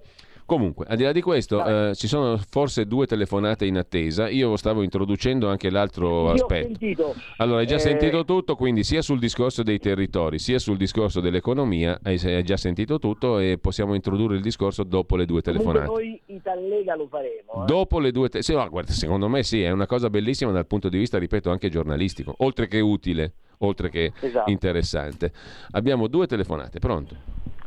Comunque, 0.47 0.85
al 0.87 0.99
di 0.99 1.05
là 1.05 1.13
di 1.13 1.23
questo, 1.23 1.65
eh, 1.65 1.95
ci 1.95 2.07
sono 2.07 2.39
forse 2.51 2.87
due 2.87 3.07
telefonate 3.07 3.65
in 3.65 3.79
attesa. 3.79 4.29
Io 4.29 4.57
stavo 4.57 4.83
introducendo 4.83 5.49
anche 5.49 5.71
l'altro 5.71 6.27
Io 6.27 6.33
aspetto. 6.33 7.15
Allora, 7.39 7.61
hai 7.61 7.67
già 7.67 7.77
eh... 7.77 7.79
sentito 7.81 8.27
tutto, 8.27 8.55
quindi 8.55 8.85
sia 8.85 9.01
sul 9.01 9.19
discorso 9.19 9.63
dei 9.63 9.79
territori, 9.79 10.39
sia 10.39 10.59
sul 10.59 10.77
discorso 10.77 11.21
dell'economia, 11.21 11.99
hai, 12.03 12.21
hai 12.25 12.43
già 12.43 12.59
sentito 12.59 12.99
tutto 12.99 13.39
e 13.39 13.57
possiamo 13.59 13.95
introdurre 13.95 14.37
il 14.37 14.43
discorso 14.43 14.85
dopo 14.85 15.17
le 15.17 15.25
due 15.25 15.41
telefonate. 15.41 15.87
Comunque 15.87 16.21
noi 16.27 16.37
Italega 16.37 16.95
lo 16.95 17.07
faremo. 17.09 17.63
Eh? 17.63 17.67
Dopo 17.67 17.99
le 17.99 18.11
due 18.11 18.29
telefonate. 18.29 18.43
Sì, 18.43 18.55
no, 18.55 18.69
guarda, 18.69 18.93
secondo 18.93 19.29
me 19.29 19.43
sì, 19.43 19.63
è 19.63 19.71
una 19.71 19.87
cosa 19.87 20.11
bellissima 20.11 20.51
dal 20.53 20.67
punto 20.67 20.91
di 20.91 20.99
vista, 20.99 21.17
ripeto, 21.17 21.51
anche 21.51 21.71
giornalistico, 21.71 22.35
oltre 22.39 22.69
che 22.69 22.81
utile, 22.81 23.33
oltre 23.59 23.89
che 23.89 24.13
esatto. 24.21 24.51
interessante. 24.51 25.33
Abbiamo 25.71 26.07
due 26.07 26.27
telefonate, 26.27 26.81
pronto? 26.81 27.17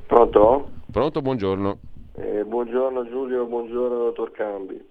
Pronto? 0.06 0.70
Pronto, 0.92 1.22
buongiorno. 1.22 1.80
Eh, 2.20 2.44
buongiorno 2.46 3.08
Giulio, 3.10 3.46
buongiorno 3.46 3.96
dottor 3.96 4.32
Cambi. 4.32 4.84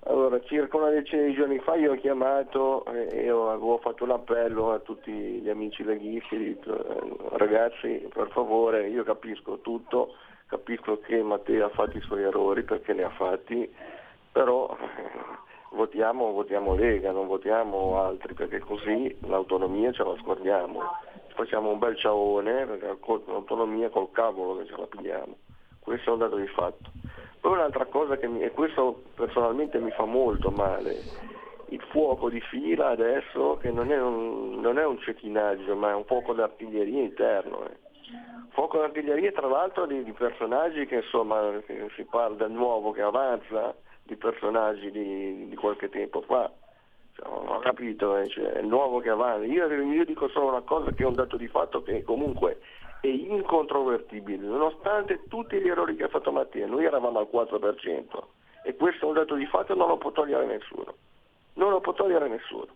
Allora, 0.00 0.38
circa 0.42 0.76
una 0.76 0.90
decina 0.90 1.22
di 1.22 1.32
giorni 1.32 1.58
fa 1.60 1.74
io 1.76 1.92
ho 1.92 1.96
chiamato 1.96 2.84
e 2.84 3.30
avevo 3.30 3.78
fatto 3.78 4.04
un 4.04 4.10
appello 4.10 4.70
a 4.70 4.78
tutti 4.80 5.10
gli 5.10 5.48
amici 5.48 5.82
leghisti, 5.82 6.50
eh, 6.50 6.58
ragazzi 7.30 8.06
per 8.12 8.28
favore, 8.32 8.88
io 8.88 9.04
capisco 9.04 9.60
tutto, 9.60 10.16
capisco 10.48 11.00
che 11.00 11.22
Matteo 11.22 11.64
ha 11.64 11.70
fatto 11.70 11.96
i 11.96 12.02
suoi 12.02 12.24
errori 12.24 12.62
perché 12.62 12.92
ne 12.92 13.04
ha 13.04 13.10
fatti, 13.10 13.66
però 14.30 14.76
eh, 14.78 15.76
votiamo, 15.76 16.32
votiamo 16.32 16.74
Lega, 16.74 17.10
non 17.10 17.26
votiamo 17.26 18.02
altri 18.02 18.34
perché 18.34 18.58
così 18.58 19.16
l'autonomia 19.20 19.92
ce 19.92 20.04
la 20.04 20.14
scordiamo, 20.20 20.78
facciamo 21.28 21.70
un 21.70 21.78
bel 21.78 21.96
ciaone 21.96 22.66
perché 22.66 22.98
l'autonomia 23.28 23.88
col 23.88 24.10
cavolo 24.10 24.58
che 24.58 24.66
ce 24.66 24.76
la 24.76 24.86
pigliamo 24.86 25.36
questo 25.90 26.10
è 26.10 26.12
un 26.12 26.18
dato 26.20 26.36
di 26.36 26.46
fatto. 26.46 26.90
Poi 27.40 27.52
un'altra 27.52 27.86
cosa 27.86 28.16
che 28.16 28.28
mi, 28.28 28.42
e 28.42 28.52
questo 28.52 29.02
personalmente 29.16 29.80
mi 29.80 29.90
fa 29.90 30.04
molto 30.04 30.52
male, 30.52 30.94
il 31.70 31.82
fuoco 31.90 32.30
di 32.30 32.40
fila 32.42 32.90
adesso 32.90 33.58
che 33.60 33.72
non 33.72 33.90
è 33.90 34.00
un, 34.00 34.60
non 34.60 34.78
è 34.78 34.84
un 34.84 35.00
cecchinaggio 35.00 35.74
ma 35.74 35.90
è 35.90 35.94
un 35.94 36.04
fuoco 36.04 36.32
d'artiglieria 36.32 37.02
interno. 37.02 37.66
Eh. 37.66 37.76
Fuoco 38.50 38.78
d'artiglieria 38.78 39.32
tra 39.32 39.48
l'altro 39.48 39.86
di, 39.86 40.04
di 40.04 40.12
personaggi 40.12 40.86
che 40.86 40.96
insomma 40.96 41.58
che 41.66 41.88
si 41.96 42.04
parla 42.04 42.36
del 42.36 42.52
nuovo 42.52 42.92
che 42.92 43.02
avanza, 43.02 43.74
di 44.04 44.14
personaggi 44.14 44.92
di, 44.92 45.48
di 45.48 45.56
qualche 45.56 45.88
tempo 45.88 46.20
fa. 46.20 46.48
Cioè, 47.16 47.26
ho 47.26 47.58
capito, 47.58 48.16
eh, 48.16 48.28
cioè, 48.28 48.52
è 48.52 48.60
il 48.60 48.68
nuovo 48.68 49.00
che 49.00 49.10
avanti. 49.10 49.50
Io, 49.50 49.66
io 49.66 50.04
dico 50.04 50.28
solo 50.28 50.50
una 50.50 50.60
cosa 50.60 50.92
che 50.92 51.02
è 51.02 51.06
un 51.06 51.14
dato 51.14 51.36
di 51.36 51.48
fatto 51.48 51.82
che 51.82 52.04
comunque 52.04 52.60
è 53.00 53.06
incontrovertibile, 53.06 54.46
nonostante 54.46 55.22
tutti 55.28 55.58
gli 55.58 55.68
errori 55.68 55.96
che 55.96 56.04
ha 56.04 56.08
fatto 56.08 56.32
Mattia, 56.32 56.66
noi 56.66 56.84
eravamo 56.84 57.18
al 57.18 57.28
4% 57.32 58.22
e 58.62 58.76
questo 58.76 59.06
è 59.06 59.08
un 59.08 59.14
dato 59.14 59.34
di 59.34 59.46
fatto 59.46 59.72
e 59.72 59.76
non 59.76 59.88
lo 59.88 59.96
può 59.96 60.12
togliere 60.12 60.46
nessuno. 60.46 60.94
Non 61.54 61.70
lo 61.70 61.80
può 61.80 61.92
togliere 61.92 62.28
nessuno. 62.28 62.68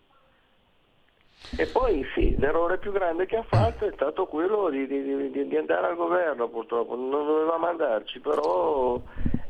E 1.57 1.67
poi 1.67 2.03
sì, 2.13 2.35
l'errore 2.37 2.79
più 2.79 2.91
grande 2.91 3.27
che 3.27 3.37
ha 3.37 3.43
fatto 3.43 3.85
è 3.85 3.91
stato 3.93 4.25
quello 4.25 4.69
di, 4.69 4.87
di, 4.87 5.31
di, 5.31 5.47
di 5.47 5.57
andare 5.57 5.87
al 5.87 5.95
governo 5.95 6.47
purtroppo, 6.47 6.95
non 6.95 7.11
dovevamo 7.11 7.67
andarci, 7.67 8.19
però 8.19 8.99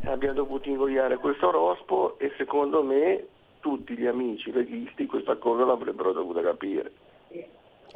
abbiamo 0.03 0.33
dovuto 0.33 0.67
ingoiare 0.67 1.17
questo 1.17 1.51
rospo 1.51 2.19
e 2.19 2.33
secondo 2.37 2.83
me 2.83 3.27
tutti 3.61 3.97
gli 3.97 4.05
amici 4.05 4.51
leghisti 4.51 5.05
questa 5.05 5.37
cosa 5.37 5.63
l'avrebbero 5.63 6.11
dovuta 6.11 6.41
capire. 6.41 6.91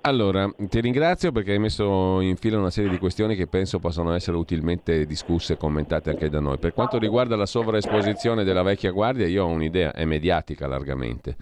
Allora, 0.01 0.49
ti 0.57 0.79
ringrazio 0.79 1.31
perché 1.31 1.51
hai 1.51 1.59
messo 1.59 2.21
in 2.21 2.37
fila 2.37 2.57
una 2.57 2.69
serie 2.69 2.89
di 2.89 2.97
questioni 2.97 3.35
che 3.35 3.47
penso 3.47 3.79
possano 3.79 4.13
essere 4.13 4.37
utilmente 4.37 5.05
discusse 5.05 5.53
e 5.53 5.57
commentate 5.57 6.09
anche 6.09 6.29
da 6.29 6.39
noi. 6.39 6.57
Per 6.57 6.73
quanto 6.73 6.97
riguarda 6.97 7.35
la 7.35 7.45
sovraesposizione 7.45 8.43
della 8.43 8.61
vecchia 8.63 8.91
guardia, 8.91 9.27
io 9.27 9.43
ho 9.43 9.47
un'idea, 9.47 9.91
è 9.91 10.05
mediatica 10.05 10.67
largamente, 10.67 11.35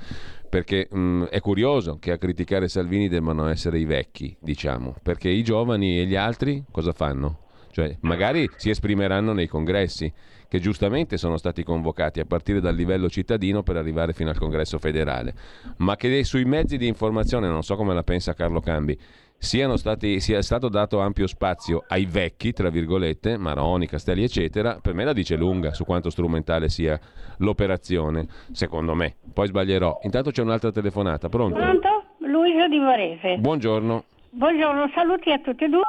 perché 0.50 0.88
mh, 0.90 1.26
è 1.26 1.40
curioso 1.40 1.98
che 2.00 2.12
a 2.12 2.18
criticare 2.18 2.68
Salvini 2.68 3.08
debbano 3.08 3.48
essere 3.48 3.78
i 3.78 3.86
vecchi, 3.86 4.36
diciamo, 4.40 4.96
perché 5.04 5.30
i 5.30 5.44
giovani 5.44 6.00
e 6.00 6.06
gli 6.06 6.16
altri 6.16 6.64
cosa 6.72 6.94
fanno? 6.94 7.47
Cioè, 7.78 7.96
magari 8.02 8.50
si 8.56 8.72
esprimeranno 8.72 9.34
nei 9.34 9.46
congressi 9.46 10.12
che 10.48 10.60
giustamente 10.60 11.16
sono 11.16 11.38
stati 11.38 11.62
convocati 11.62 12.20
a 12.20 12.26
partire 12.26 12.60
dal 12.60 12.74
livello 12.74 13.08
cittadino 13.08 13.62
per 13.62 13.78
arrivare 13.78 14.14
fino 14.14 14.32
al 14.32 14.40
congresso 14.40 14.80
federale, 14.80 15.36
ma 15.78 15.96
che 15.96 16.24
sui 16.24 16.44
mezzi 16.44 16.78
di 16.78 16.88
informazione, 16.88 17.48
non 17.48 17.62
so 17.62 17.76
come 17.76 17.94
la 17.94 18.02
pensa 18.02 18.34
Carlo 18.34 18.62
Cambi, 18.62 18.98
stati, 19.38 20.20
sia 20.20 20.42
stato 20.42 20.70
dato 20.70 21.02
ampio 21.02 21.28
spazio 21.28 21.84
ai 21.88 22.08
vecchi, 22.08 22.52
tra 22.52 22.72
virgolette, 22.72 23.38
Maroni, 23.38 23.86
Castelli, 23.86 24.24
eccetera, 24.24 24.80
per 24.82 24.96
me 24.96 25.04
la 25.04 25.14
dice 25.14 25.36
lunga 25.36 25.72
su 25.76 25.86
quanto 25.86 26.10
strumentale 26.10 26.70
sia 26.70 27.00
l'operazione, 27.38 28.26
secondo 28.54 28.96
me. 28.96 29.18
Poi 29.32 29.46
sbaglierò. 29.46 30.00
Intanto 30.02 30.32
c'è 30.32 30.42
un'altra 30.42 30.72
telefonata, 30.72 31.30
pronto? 31.30 31.60
Pronto? 31.60 32.06
Luisa 32.22 32.68
di 32.68 32.80
Varese. 32.80 33.38
Buongiorno. 33.38 34.04
Buongiorno, 34.38 34.92
saluti 34.94 35.32
a 35.32 35.40
tutti 35.40 35.64
e 35.64 35.68
due 35.68 35.82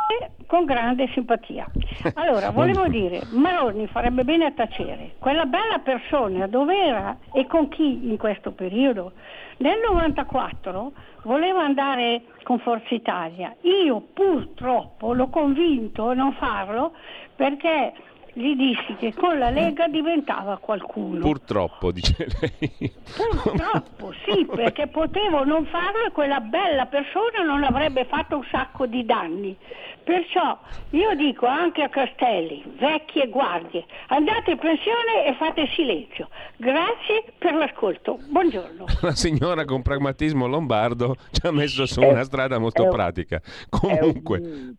con 0.46 0.64
grande 0.64 1.06
simpatia. 1.12 1.66
Allora, 2.14 2.48
volevo 2.48 2.88
dire, 2.88 3.20
Maroni 3.32 3.86
farebbe 3.88 4.24
bene 4.24 4.46
a 4.46 4.52
tacere. 4.52 5.16
Quella 5.18 5.44
bella 5.44 5.80
persona 5.80 6.46
dove 6.46 6.74
era 6.74 7.18
e 7.34 7.46
con 7.46 7.68
chi 7.68 8.08
in 8.08 8.16
questo 8.16 8.52
periodo? 8.52 9.12
Nel 9.58 9.78
94 9.86 10.92
voleva 11.24 11.62
andare 11.62 12.22
con 12.42 12.58
Forza 12.60 12.94
Italia. 12.94 13.54
Io 13.60 14.00
purtroppo 14.14 15.12
l'ho 15.12 15.28
convinto 15.28 16.08
a 16.08 16.14
non 16.14 16.32
farlo 16.32 16.94
perché 17.36 17.92
gli 18.38 18.54
dissi 18.54 18.94
che 18.94 19.12
con 19.14 19.36
la 19.36 19.50
Lega 19.50 19.88
diventava 19.88 20.58
qualcuno. 20.58 21.18
Purtroppo, 21.18 21.90
dice 21.90 22.28
lei. 22.40 22.92
Purtroppo, 23.16 24.12
sì, 24.24 24.46
perché 24.54 24.86
potevo 24.86 25.44
non 25.44 25.66
farlo 25.66 26.04
e 26.06 26.12
quella 26.12 26.38
bella 26.38 26.86
persona 26.86 27.42
non 27.44 27.64
avrebbe 27.64 28.04
fatto 28.04 28.36
un 28.36 28.46
sacco 28.48 28.86
di 28.86 29.04
danni. 29.04 29.56
Perciò 30.04 30.56
io 30.90 31.16
dico 31.16 31.46
anche 31.46 31.82
a 31.82 31.88
Castelli, 31.88 32.62
vecchie 32.78 33.28
guardie, 33.28 33.84
andate 34.06 34.52
in 34.52 34.58
pensione 34.58 35.26
e 35.26 35.34
fate 35.34 35.66
silenzio. 35.74 36.28
Grazie 36.56 37.24
per 37.36 37.54
l'ascolto. 37.54 38.20
Buongiorno. 38.30 38.84
La 39.02 39.16
signora 39.16 39.64
con 39.64 39.82
pragmatismo 39.82 40.46
lombardo 40.46 41.16
ci 41.32 41.44
ha 41.44 41.50
messo 41.50 41.86
su 41.86 42.00
una 42.00 42.22
strada 42.22 42.58
molto 42.58 42.88
pratica. 42.88 43.42
Comunque, 43.68 44.40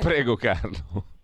prego 0.00 0.34
Carlo. 0.34 1.20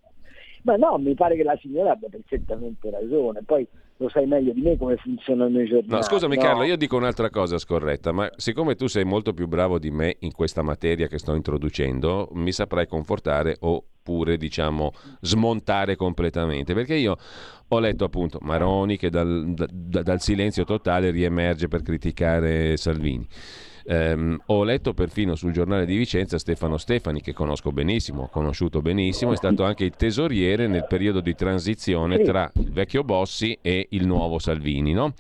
Ma 0.69 0.77
no, 0.77 0.99
mi 0.99 1.15
pare 1.15 1.35
che 1.35 1.45
la 1.45 1.57
signora 1.63 1.93
abbia 1.93 2.11
perfettamente 2.11 2.91
ragione. 2.91 3.43
Poi 3.43 3.67
lo 3.97 4.11
sai 4.11 4.27
meglio 4.27 4.53
di 4.53 4.61
me 4.61 4.77
come 4.77 4.97
funzionano 4.97 5.63
i 5.63 5.67
giornali. 5.67 5.89
No, 5.89 6.03
scusami 6.03 6.37
no? 6.37 6.43
Carlo, 6.43 6.63
io 6.65 6.77
dico 6.77 6.99
un'altra 6.99 7.31
cosa 7.31 7.57
scorretta, 7.57 8.13
ma 8.13 8.31
siccome 8.37 8.75
tu 8.75 8.87
sei 8.87 9.05
molto 9.05 9.33
più 9.33 9.49
bravo 9.49 9.79
di 9.79 9.91
me 9.91 10.17
in 10.21 10.33
questa 10.33 10.61
materia 10.61 11.07
che 11.07 11.17
sto 11.17 11.35
introducendo, 11.35 12.29
mi 12.33 12.53
saprai 12.53 12.87
confortare 12.87 13.57
oppure 13.61 14.37
diciamo 14.37 14.93
smontare 15.23 15.97
completamente, 15.97 16.75
perché 16.75 16.97
io 16.97 17.17
ho 17.67 17.79
letto 17.79 18.05
appunto 18.05 18.39
Maroni 18.43 18.99
che 18.99 19.09
dal, 19.09 19.55
da, 19.55 20.03
dal 20.03 20.21
silenzio 20.21 20.65
totale 20.65 21.11
riemerge 21.11 21.67
per 21.67 21.81
criticare 21.81 22.77
Salvini. 22.77 23.27
Um, 23.91 24.39
ho 24.47 24.65
letto 24.65 24.93
perfino 24.93 25.35
sul 25.35 25.51
giornale 25.51 25.87
di 25.87 25.97
Vicenza 25.97 26.39
Stefano 26.39 26.77
Stefani, 26.77 27.23
che 27.23 27.33
conosco 27.33 27.73
benissimo, 27.73 28.25
ho 28.25 28.29
conosciuto 28.29 28.83
benissimo, 28.83 29.33
è 29.33 29.37
stato 29.37 29.65
anche 29.65 29.85
il 29.85 29.97
tesoriere 29.97 30.67
nel 30.67 30.85
periodo 30.87 31.21
di 31.21 31.35
transizione 31.35 32.21
tra 32.21 32.51
il 32.57 32.71
vecchio 32.71 33.03
Bossi 33.03 33.59
e 33.63 33.87
il 33.93 34.07
nuovo 34.07 34.39
Salvini, 34.39 34.93
no? 34.93 35.15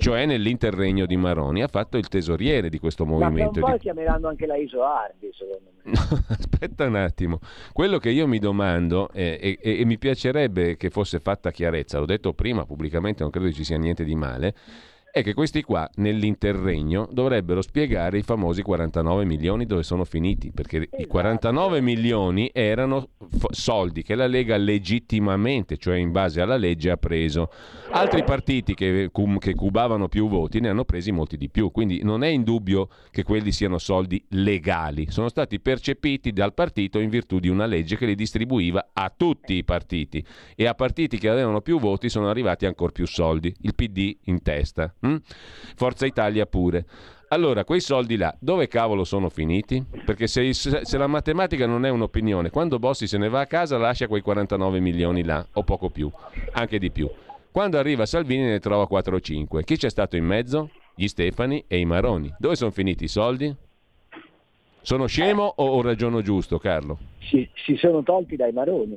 cioè 0.00 0.26
nell'interregno 0.26 1.06
di 1.06 1.16
Maroni. 1.16 1.62
Ha 1.62 1.68
fatto 1.68 1.96
il 1.96 2.08
tesoriere 2.08 2.68
di 2.68 2.80
questo 2.80 3.06
movimento. 3.06 3.60
Ma 3.60 3.66
poi 3.66 3.76
di... 3.76 3.82
chiameranno 3.84 4.26
anche 4.26 4.46
la 4.46 4.56
Isoardi, 4.56 5.30
secondo 5.32 5.70
me. 5.84 5.92
aspetta 6.26 6.86
un 6.86 6.96
attimo, 6.96 7.38
quello 7.72 7.98
che 7.98 8.10
io 8.10 8.26
mi 8.26 8.40
domando 8.40 9.10
è, 9.12 9.38
e, 9.40 9.58
e, 9.62 9.80
e 9.80 9.84
mi 9.84 9.96
piacerebbe 9.96 10.76
che 10.76 10.90
fosse 10.90 11.20
fatta 11.20 11.52
chiarezza, 11.52 12.00
l'ho 12.00 12.04
detto 12.04 12.32
prima 12.32 12.66
pubblicamente, 12.66 13.22
non 13.22 13.30
credo 13.30 13.52
ci 13.52 13.62
sia 13.62 13.78
niente 13.78 14.02
di 14.02 14.16
male 14.16 14.54
è 15.10 15.22
che 15.22 15.34
questi 15.34 15.62
qua 15.62 15.88
nell'interregno 15.96 17.08
dovrebbero 17.10 17.62
spiegare 17.62 18.18
i 18.18 18.22
famosi 18.22 18.62
49 18.62 19.24
milioni 19.24 19.64
dove 19.64 19.82
sono 19.82 20.04
finiti, 20.04 20.52
perché 20.52 20.88
i 20.96 21.06
49 21.06 21.66
esatto. 21.66 21.82
milioni 21.82 22.50
erano 22.52 23.08
f- 23.18 23.46
soldi 23.50 24.02
che 24.02 24.14
la 24.14 24.26
Lega 24.26 24.56
legittimamente, 24.56 25.76
cioè 25.76 25.96
in 25.96 26.12
base 26.12 26.40
alla 26.40 26.56
legge, 26.56 26.90
ha 26.90 26.96
preso. 26.96 27.50
Altri 27.90 28.22
partiti 28.22 28.74
che, 28.74 29.08
cum, 29.10 29.38
che 29.38 29.54
cubavano 29.54 30.08
più 30.08 30.28
voti 30.28 30.60
ne 30.60 30.68
hanno 30.68 30.84
presi 30.84 31.10
molti 31.10 31.36
di 31.36 31.48
più, 31.48 31.70
quindi 31.70 32.02
non 32.02 32.22
è 32.22 32.28
in 32.28 32.42
dubbio 32.42 32.88
che 33.10 33.22
quelli 33.22 33.50
siano 33.50 33.78
soldi 33.78 34.22
legali, 34.30 35.10
sono 35.10 35.28
stati 35.28 35.58
percepiti 35.58 36.32
dal 36.32 36.54
partito 36.54 36.98
in 36.98 37.08
virtù 37.08 37.38
di 37.38 37.48
una 37.48 37.66
legge 37.66 37.96
che 37.96 38.06
li 38.06 38.14
distribuiva 38.14 38.90
a 38.92 39.12
tutti 39.14 39.54
i 39.54 39.64
partiti 39.64 40.24
e 40.54 40.66
a 40.66 40.74
partiti 40.74 41.18
che 41.18 41.28
avevano 41.28 41.60
più 41.60 41.78
voti 41.78 42.08
sono 42.08 42.28
arrivati 42.28 42.66
ancora 42.66 42.92
più 42.92 43.06
soldi, 43.06 43.54
il 43.62 43.74
PD 43.74 44.16
in 44.24 44.42
testa. 44.42 44.92
Hm? 45.00 45.16
Forza 45.76 46.06
Italia 46.06 46.46
pure. 46.46 46.84
Allora, 47.30 47.64
quei 47.64 47.80
soldi 47.80 48.16
là, 48.16 48.34
dove 48.40 48.68
cavolo 48.68 49.04
sono 49.04 49.28
finiti? 49.28 49.84
Perché 50.04 50.26
se, 50.26 50.54
se, 50.54 50.96
la 50.96 51.06
matematica 51.06 51.66
non 51.66 51.84
è 51.84 51.90
un'opinione, 51.90 52.48
quando 52.48 52.78
Bossi 52.78 53.06
se 53.06 53.18
ne 53.18 53.28
va 53.28 53.40
a 53.40 53.46
casa 53.46 53.76
lascia 53.76 54.08
quei 54.08 54.22
49 54.22 54.80
milioni 54.80 55.22
là, 55.22 55.46
o 55.52 55.62
poco 55.62 55.90
più, 55.90 56.10
anche 56.52 56.78
di 56.78 56.90
più. 56.90 57.08
Quando 57.52 57.76
arriva 57.78 58.06
Salvini 58.06 58.44
ne 58.44 58.60
trova 58.60 58.86
4 58.86 59.16
o 59.16 59.20
5. 59.20 59.64
Chi 59.64 59.76
c'è 59.76 59.90
stato 59.90 60.16
in 60.16 60.24
mezzo? 60.24 60.70
Gli 60.94 61.06
Stefani 61.06 61.64
e 61.66 61.78
i 61.78 61.84
Maroni. 61.84 62.32
Dove 62.38 62.56
sono 62.56 62.70
finiti 62.70 63.04
i 63.04 63.08
soldi? 63.08 63.54
Sono 64.80 65.06
scemo 65.06 65.52
o 65.56 65.82
ragiono 65.82 66.22
giusto, 66.22 66.58
Carlo? 66.58 66.98
Si, 67.18 67.46
si 67.66 67.76
sono 67.76 68.02
tolti 68.02 68.36
dai 68.36 68.52
Maroni. 68.52 68.96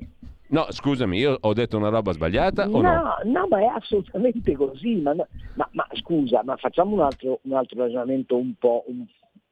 No, 0.52 0.68
scusami, 0.70 1.18
io 1.18 1.38
ho 1.40 1.54
detto 1.54 1.78
una 1.78 1.88
roba 1.88 2.12
sbagliata 2.12 2.68
o 2.68 2.82
no? 2.82 2.94
No, 2.94 3.16
no 3.24 3.48
ma 3.50 3.60
è 3.60 3.66
assolutamente 3.68 4.54
così. 4.54 4.96
Ma, 4.96 5.14
ma, 5.14 5.70
ma 5.72 5.88
scusa, 5.94 6.44
ma 6.44 6.58
facciamo 6.58 6.94
un 6.94 7.02
altro, 7.02 7.40
un 7.44 7.54
altro 7.54 7.80
ragionamento 7.80 8.36
un 8.36 8.54
po', 8.60 8.84
un, 8.88 9.06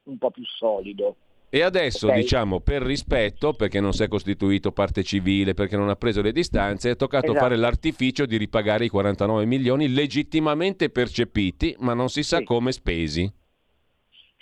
un 0.04 0.18
po', 0.18 0.30
più 0.30 0.44
solido. 0.44 1.16
E 1.48 1.62
adesso, 1.62 2.06
okay. 2.06 2.20
diciamo, 2.20 2.60
per 2.60 2.82
rispetto, 2.82 3.54
perché 3.54 3.80
non 3.80 3.94
si 3.94 4.02
è 4.02 4.08
costituito 4.08 4.72
parte 4.72 5.02
civile, 5.02 5.54
perché 5.54 5.76
non 5.76 5.88
ha 5.88 5.96
preso 5.96 6.20
le 6.20 6.32
distanze, 6.32 6.90
è 6.90 6.96
toccato 6.96 7.30
esatto. 7.30 7.40
fare 7.40 7.56
l'artificio 7.56 8.26
di 8.26 8.36
ripagare 8.36 8.84
i 8.84 8.88
49 8.88 9.46
milioni 9.46 9.88
legittimamente 9.88 10.90
percepiti, 10.90 11.74
ma 11.78 11.94
non 11.94 12.10
si 12.10 12.22
sa 12.22 12.38
sì. 12.38 12.44
come 12.44 12.72
spesi. 12.72 13.39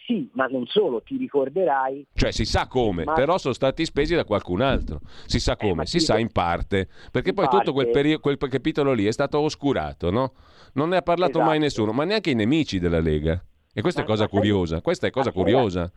Sì, 0.09 0.27
ma 0.33 0.47
non 0.47 0.65
solo, 0.65 1.03
ti 1.03 1.19
ricorderai. 1.19 2.07
Cioè 2.15 2.33
si 2.33 2.47
sa 2.47 2.67
come, 2.67 3.05
ma... 3.05 3.13
però 3.13 3.37
sono 3.37 3.53
stati 3.53 3.85
spesi 3.85 4.15
da 4.15 4.25
qualcun 4.25 4.63
altro. 4.63 5.01
Si 5.27 5.39
sa 5.39 5.55
come, 5.55 5.83
eh, 5.83 5.87
si 5.87 6.01
sa 6.01 6.17
in 6.17 6.33
parte. 6.33 6.89
Perché 7.13 7.29
in 7.29 7.35
poi 7.35 7.45
parte... 7.45 7.59
tutto 7.59 7.73
quel, 7.75 7.91
peri- 7.91 8.17
quel, 8.17 8.39
capitolo 8.39 8.95
lì 8.95 9.05
è 9.05 9.13
stato 9.13 9.39
oscurato, 9.39 10.11
no? 10.11 10.33
Non 10.73 10.89
ne 10.89 10.97
ha 10.97 11.03
parlato 11.03 11.33
esatto. 11.33 11.45
mai 11.45 11.59
nessuno, 11.59 11.93
ma 11.93 12.05
neanche 12.05 12.31
i 12.31 12.35
nemici 12.35 12.79
della 12.79 13.01
Lega. 13.01 13.39
E 13.71 13.83
questa 13.83 14.01
ma 14.01 14.07
è 14.07 14.09
cosa 14.09 14.29
curiosa, 14.29 14.81
questa 14.81 15.07
è 15.09 15.11
cosa 15.11 15.31
curiosa. 15.31 15.93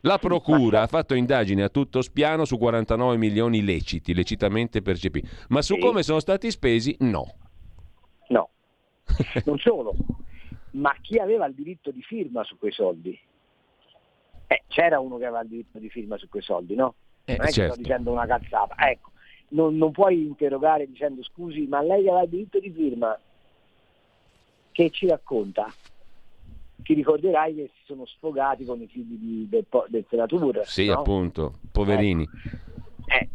La 0.00 0.18
procura 0.18 0.82
ha 0.82 0.86
fatto 0.86 1.14
indagini 1.14 1.62
a 1.62 1.70
tutto 1.70 2.02
spiano 2.02 2.44
su 2.44 2.58
49 2.58 3.16
milioni 3.16 3.64
leciti, 3.64 4.12
lecitamente 4.12 4.82
percepiti, 4.82 5.26
ma 5.48 5.62
su 5.62 5.76
sì. 5.76 5.80
come 5.80 6.02
sono 6.02 6.20
stati 6.20 6.50
spesi 6.50 6.94
no. 7.00 7.36
No. 8.28 8.50
non 9.46 9.58
solo, 9.58 9.96
ma 10.74 10.94
chi 11.00 11.18
aveva 11.18 11.46
il 11.46 11.54
diritto 11.54 11.90
di 11.90 12.02
firma 12.02 12.42
su 12.44 12.58
quei 12.58 12.72
soldi? 12.72 13.18
Eh, 14.46 14.62
c'era 14.68 15.00
uno 15.00 15.16
che 15.18 15.24
aveva 15.24 15.42
il 15.42 15.48
diritto 15.48 15.78
di 15.78 15.88
firma 15.88 16.16
su 16.16 16.28
quei 16.28 16.42
soldi, 16.42 16.74
no? 16.74 16.94
Eh, 17.24 17.36
non 17.36 17.46
è 17.46 17.50
certo. 17.50 17.60
che 17.60 17.68
sto 17.68 17.82
dicendo 17.82 18.12
una 18.12 18.26
cazzata. 18.26 18.74
Ecco, 18.88 19.12
non, 19.48 19.76
non 19.76 19.92
puoi 19.92 20.26
interrogare 20.26 20.86
dicendo 20.86 21.22
scusi, 21.22 21.66
ma 21.66 21.80
lei 21.80 22.08
aveva 22.08 22.26
diritto 22.26 22.58
di 22.58 22.70
firma, 22.70 23.18
che 24.72 24.90
ci 24.90 25.06
racconta? 25.06 25.72
Ti 26.82 26.92
ricorderai 26.92 27.54
che 27.54 27.70
si 27.74 27.84
sono 27.84 28.04
sfogati 28.04 28.64
con 28.64 28.82
i 28.82 28.86
figli 28.88 29.14
di, 29.14 29.48
del, 29.48 29.64
del 29.88 30.04
senatore. 30.08 30.64
Sì, 30.64 30.86
no? 30.86 30.98
appunto, 30.98 31.60
poverini. 31.70 32.28
Eh, 33.06 33.28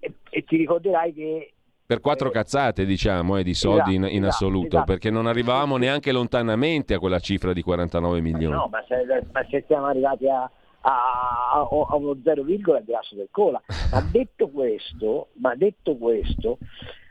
e, 0.00 0.14
e, 0.28 0.44
ti 0.44 0.56
ricorderai 0.56 1.14
che 1.14 1.53
per 1.86 2.00
quattro 2.00 2.28
eh, 2.28 2.32
cazzate, 2.32 2.84
diciamo, 2.84 3.36
eh, 3.36 3.42
di 3.42 3.54
soldi 3.54 3.90
esatto, 3.90 3.90
in, 3.90 4.02
in, 4.04 4.24
esatto, 4.24 4.26
assoluto, 4.28 4.66
esatto. 4.68 4.84
perché 4.84 5.10
non 5.10 5.26
arrivavamo 5.26 5.76
neanche 5.76 6.12
lontanamente 6.12 6.94
a 6.94 6.98
quella 6.98 7.18
cifra 7.18 7.52
di 7.52 7.62
49 7.62 8.20
milioni. 8.20 8.54
No, 8.54 8.68
ma 8.70 8.82
se, 8.86 9.04
ma 9.32 9.46
se 9.50 9.64
siamo 9.66 9.86
arrivati 9.86 10.28
a, 10.28 10.42
a, 10.80 11.68
a, 11.68 11.96
uno 11.96 12.16
0, 12.22 12.44
è 12.76 12.82
grasso 12.82 13.14
del 13.14 13.28
cola. 13.30 13.60
Ma 13.90 14.00
detto 14.10 14.48
questo, 14.48 15.28
ma 15.34 15.54
detto 15.54 15.96
questo 15.96 16.58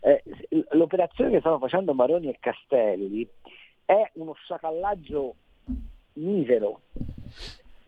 eh, 0.03 0.21
l'operazione 0.71 1.31
che 1.31 1.39
stanno 1.39 1.59
facendo 1.59 1.93
Maroni 1.93 2.27
e 2.27 2.37
Castelli 2.39 3.27
è 3.85 4.11
uno 4.15 4.33
sciacallaggio 4.33 5.35
misero 6.13 6.81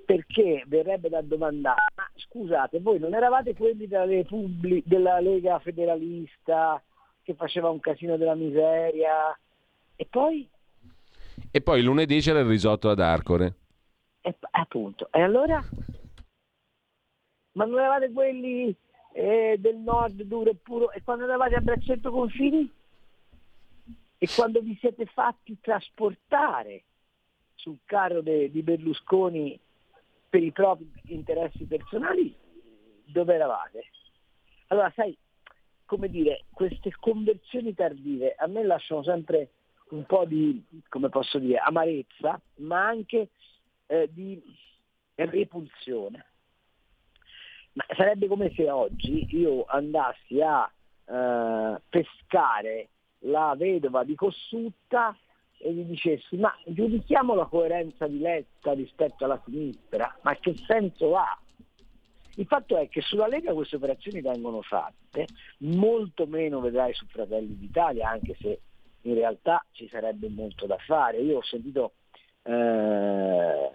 perché 0.05 0.63
verrebbe 0.67 1.09
da 1.09 1.21
domandare, 1.21 1.93
ma 1.95 2.09
scusate, 2.15 2.79
voi 2.79 2.99
non 2.99 3.13
eravate 3.13 3.55
quelli 3.55 3.87
della, 3.87 4.05
Repubblic- 4.05 4.87
della 4.87 5.19
Lega 5.19 5.59
Federalista 5.59 6.81
che 7.21 7.33
faceva 7.33 7.69
un 7.69 7.79
casino 7.79 8.17
della 8.17 8.35
miseria 8.35 9.37
e 9.95 10.05
poi? 10.05 10.47
E 11.51 11.61
poi 11.61 11.81
lunedì 11.81 12.19
c'era 12.21 12.39
il 12.39 12.45
risotto 12.45 12.89
ad 12.89 12.99
Arcore. 12.99 13.55
E, 14.21 14.35
appunto, 14.51 15.09
e 15.11 15.21
allora? 15.21 15.63
Ma 17.53 17.65
non 17.65 17.79
eravate 17.79 18.11
quelli 18.11 18.75
eh, 19.13 19.55
del 19.59 19.77
nord 19.77 20.21
duro 20.23 20.49
e 20.49 20.55
puro 20.55 20.91
e 20.91 21.01
quando 21.03 21.23
eravate 21.23 21.55
a 21.55 21.61
braccetto 21.61 22.11
confini? 22.11 22.71
E 24.17 24.27
quando 24.35 24.61
vi 24.61 24.77
siete 24.79 25.05
fatti 25.05 25.57
trasportare 25.59 26.83
sul 27.55 27.79
carro 27.85 28.21
de, 28.21 28.51
di 28.51 28.61
Berlusconi 28.61 29.59
per 30.35 30.43
i 30.43 30.51
propri 30.51 30.91
interessi 31.05 31.63
personali, 31.63 32.35
dove 33.05 33.35
eravate? 33.35 33.85
Allora, 34.67 34.91
sai, 34.93 35.17
come 35.85 36.09
dire, 36.09 36.43
queste 36.51 36.91
conversioni 36.99 37.73
tardive 37.73 38.35
a 38.37 38.45
me 38.47 38.63
lasciano 38.63 39.01
sempre 39.01 39.51
un 39.91 40.05
po' 40.05 40.25
di, 40.25 40.61
come 40.89 41.07
posso 41.07 41.39
dire, 41.39 41.59
amarezza, 41.59 42.37
ma 42.55 42.85
anche 42.85 43.29
eh, 43.85 44.09
di 44.11 44.43
repulsione. 45.15 46.25
Ma 47.71 47.85
sarebbe 47.95 48.27
come 48.27 48.51
se 48.55 48.69
oggi 48.69 49.25
io 49.37 49.63
andassi 49.63 50.41
a 50.41 50.69
eh, 51.05 51.81
pescare 51.87 52.89
la 53.19 53.55
vedova 53.55 54.03
di 54.03 54.15
Cossutta 54.15 55.17
e 55.57 55.73
gli 55.73 55.83
dicessi 55.83 56.37
ma 56.37 56.53
giudichiamo 56.65 57.33
la 57.33 57.45
coerenza 57.45 58.07
di 58.07 58.19
Letta 58.19 58.73
rispetto 58.73 59.25
alla 59.25 59.41
sinistra, 59.45 60.15
ma 60.21 60.35
che 60.35 60.55
senso 60.67 61.15
ha? 61.15 61.39
Il 62.37 62.45
fatto 62.47 62.77
è 62.77 62.89
che 62.89 63.01
sulla 63.01 63.27
Lega 63.27 63.53
queste 63.53 63.77
operazioni 63.77 64.19
vengono 64.21 64.61
fatte, 64.61 65.27
molto 65.59 66.25
meno 66.25 66.59
vedrai 66.59 66.93
su 66.93 67.05
Fratelli 67.05 67.57
d'Italia, 67.57 68.09
anche 68.09 68.35
se 68.39 68.59
in 69.03 69.13
realtà 69.13 69.63
ci 69.71 69.87
sarebbe 69.87 70.27
molto 70.27 70.65
da 70.65 70.77
fare. 70.77 71.19
Io 71.19 71.37
ho 71.37 71.43
sentito 71.43 71.93
eh, 72.43 73.71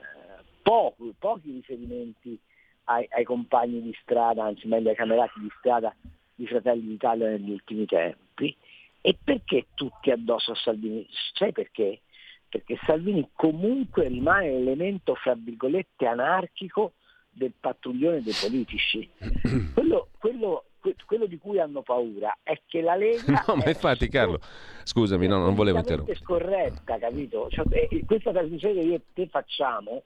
poco, 0.62 1.14
pochi 1.18 1.52
riferimenti 1.52 2.38
ai, 2.84 3.06
ai, 3.10 3.24
compagni 3.24 3.80
di 3.80 3.96
strada, 4.02 4.44
anzi 4.44 4.68
meglio 4.68 4.90
ai 4.90 4.96
camerati 4.96 5.40
di 5.40 5.50
strada 5.58 5.94
di 6.34 6.46
Fratelli 6.46 6.86
d'Italia 6.86 7.28
negli 7.28 7.50
ultimi 7.50 7.86
tempi 7.86 8.54
e 9.00 9.16
perché 9.22 9.68
tutti 9.74 10.10
addosso 10.10 10.52
a 10.52 10.56
Salvini? 10.56 11.06
Sai 11.34 11.52
perché? 11.52 12.00
Perché 12.48 12.78
Salvini 12.84 13.30
comunque 13.34 14.08
rimane 14.08 14.50
l'elemento, 14.50 15.14
fra 15.14 15.34
virgolette, 15.34 16.06
anarchico 16.06 16.92
del 17.30 17.52
pattuglione 17.58 18.22
dei 18.22 18.34
politici. 18.38 19.08
Quello, 19.72 20.08
quello, 20.18 20.64
quello 21.06 21.26
di 21.26 21.38
cui 21.38 21.58
hanno 21.58 21.82
paura 21.82 22.36
è 22.42 22.60
che 22.66 22.80
la 22.80 22.96
Lega... 22.96 23.44
No, 23.46 23.56
ma 23.56 23.68
infatti 23.68 24.08
Carlo, 24.08 24.40
scusami, 24.82 25.26
no, 25.26 25.38
non 25.38 25.54
volevo 25.54 25.78
interrompere. 25.78 26.16
È 26.16 26.20
scorretta, 26.20 26.98
capito? 26.98 27.48
Cioè, 27.50 27.64
eh, 27.70 28.04
questa 28.04 28.32
trasmissione 28.32 28.74
che 28.74 28.80
io 28.80 28.94
e 28.94 29.02
te 29.12 29.26
facciamo 29.28 30.02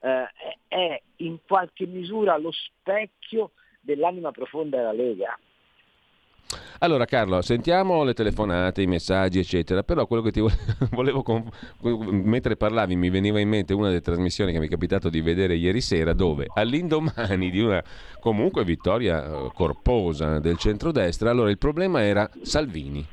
eh, 0.00 0.26
è 0.68 1.02
in 1.16 1.38
qualche 1.46 1.86
misura 1.86 2.36
lo 2.36 2.50
specchio 2.52 3.52
dell'anima 3.80 4.30
profonda 4.30 4.78
della 4.78 4.92
Lega. 4.92 5.38
Allora 6.78 7.04
Carlo, 7.04 7.40
sentiamo 7.42 8.02
le 8.04 8.14
telefonate, 8.14 8.82
i 8.82 8.86
messaggi 8.86 9.38
eccetera, 9.38 9.82
però 9.82 10.06
quello 10.06 10.22
che 10.22 10.30
ti 10.30 10.40
volevo, 10.90 11.22
con... 11.22 11.48
mentre 11.80 12.56
parlavi 12.56 12.96
mi 12.96 13.10
veniva 13.10 13.40
in 13.40 13.48
mente 13.48 13.72
una 13.72 13.88
delle 13.88 14.00
trasmissioni 14.00 14.52
che 14.52 14.58
mi 14.58 14.66
è 14.66 14.70
capitato 14.70 15.08
di 15.08 15.20
vedere 15.20 15.54
ieri 15.54 15.80
sera 15.80 16.12
dove 16.12 16.46
all'indomani 16.52 17.50
di 17.50 17.60
una 17.60 17.82
comunque 18.20 18.64
vittoria 18.64 19.24
eh, 19.24 19.50
corposa 19.52 20.38
del 20.38 20.56
centrodestra, 20.56 21.30
allora 21.30 21.50
il 21.50 21.58
problema 21.58 22.02
era 22.02 22.28
Salvini. 22.42 23.06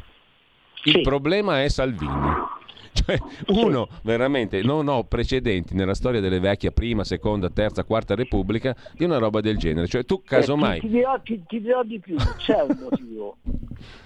Il 0.83 0.93
sì. 0.93 1.01
problema 1.01 1.61
è 1.63 1.69
Salvini. 1.69 2.59
Cioè, 2.93 3.17
uno, 3.47 3.87
veramente, 4.03 4.61
non 4.61 4.87
ho 4.87 5.03
precedenti 5.03 5.73
nella 5.75 5.93
storia 5.93 6.19
delle 6.19 6.39
vecchie 6.39 6.71
prima, 6.71 7.03
seconda, 7.03 7.49
terza, 7.49 7.83
quarta 7.83 8.15
repubblica 8.15 8.75
di 8.93 9.05
una 9.05 9.17
roba 9.17 9.39
del 9.41 9.57
genere. 9.57 9.87
Cioè, 9.87 10.05
tu 10.05 10.21
casomai... 10.23 10.77
Eh, 10.77 10.81
ti, 10.81 10.87
ti, 10.87 10.93
dirò, 10.93 11.19
ti, 11.21 11.43
ti, 11.47 11.61
dirò, 11.61 11.83
di 11.83 11.99
più, 11.99 12.15
c'è 12.37 12.61
un 12.61 12.77
motivo. 12.81 13.37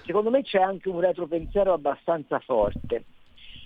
Secondo 0.06 0.30
me 0.30 0.44
c'è 0.44 0.60
anche 0.60 0.90
un 0.90 1.00
retropensiero 1.00 1.74
abbastanza 1.74 2.40
forte. 2.40 3.06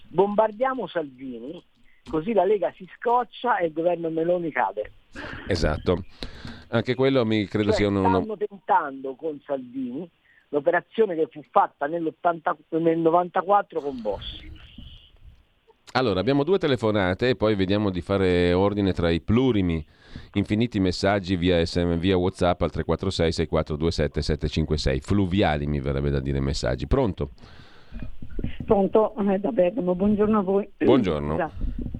Bombardiamo 0.07 0.87
Salvini, 0.87 1.61
così 2.09 2.33
la 2.33 2.45
Lega 2.45 2.73
si 2.75 2.87
scoccia 2.97 3.57
e 3.57 3.67
il 3.67 3.73
governo 3.73 4.09
Meloni 4.09 4.51
cade. 4.51 4.93
Esatto. 5.47 6.03
Anche 6.69 6.95
quello 6.95 7.25
mi 7.25 7.45
credo 7.45 7.69
cioè, 7.69 7.77
sia 7.77 7.87
uno... 7.89 8.07
Stanno 8.07 8.37
tentando 8.37 9.15
con 9.15 9.39
Salvini 9.45 10.09
l'operazione 10.49 11.15
che 11.15 11.27
fu 11.29 11.43
fatta 11.51 11.85
nel 11.85 12.01
94 12.71 13.81
con 13.81 14.01
Bossi 14.01 14.48
allora, 15.93 16.19
abbiamo 16.19 16.43
due 16.43 16.57
telefonate 16.57 17.29
e 17.29 17.35
poi 17.35 17.55
vediamo 17.55 17.89
di 17.89 18.01
fare 18.01 18.53
ordine 18.53 18.93
tra 18.93 19.09
i 19.09 19.21
plurimi 19.21 19.83
infiniti 20.33 20.79
messaggi 20.79 21.35
via, 21.35 21.63
SM, 21.65 21.95
via 21.95 22.17
WhatsApp 22.17 22.61
al 22.61 22.71
346 22.71 23.31
6427 23.31 24.21
756. 24.21 24.99
Fluviali 25.01 25.67
mi 25.67 25.79
verrebbe 25.79 26.09
da 26.09 26.19
dire 26.19 26.39
messaggi. 26.39 26.87
Pronto? 26.87 27.31
Pronto, 28.65 29.15
eh, 29.17 29.39
da 29.39 29.51
Bergamo. 29.51 29.95
Buongiorno 29.95 30.39
a 30.39 30.41
voi. 30.41 30.69
Buongiorno. 30.77 31.51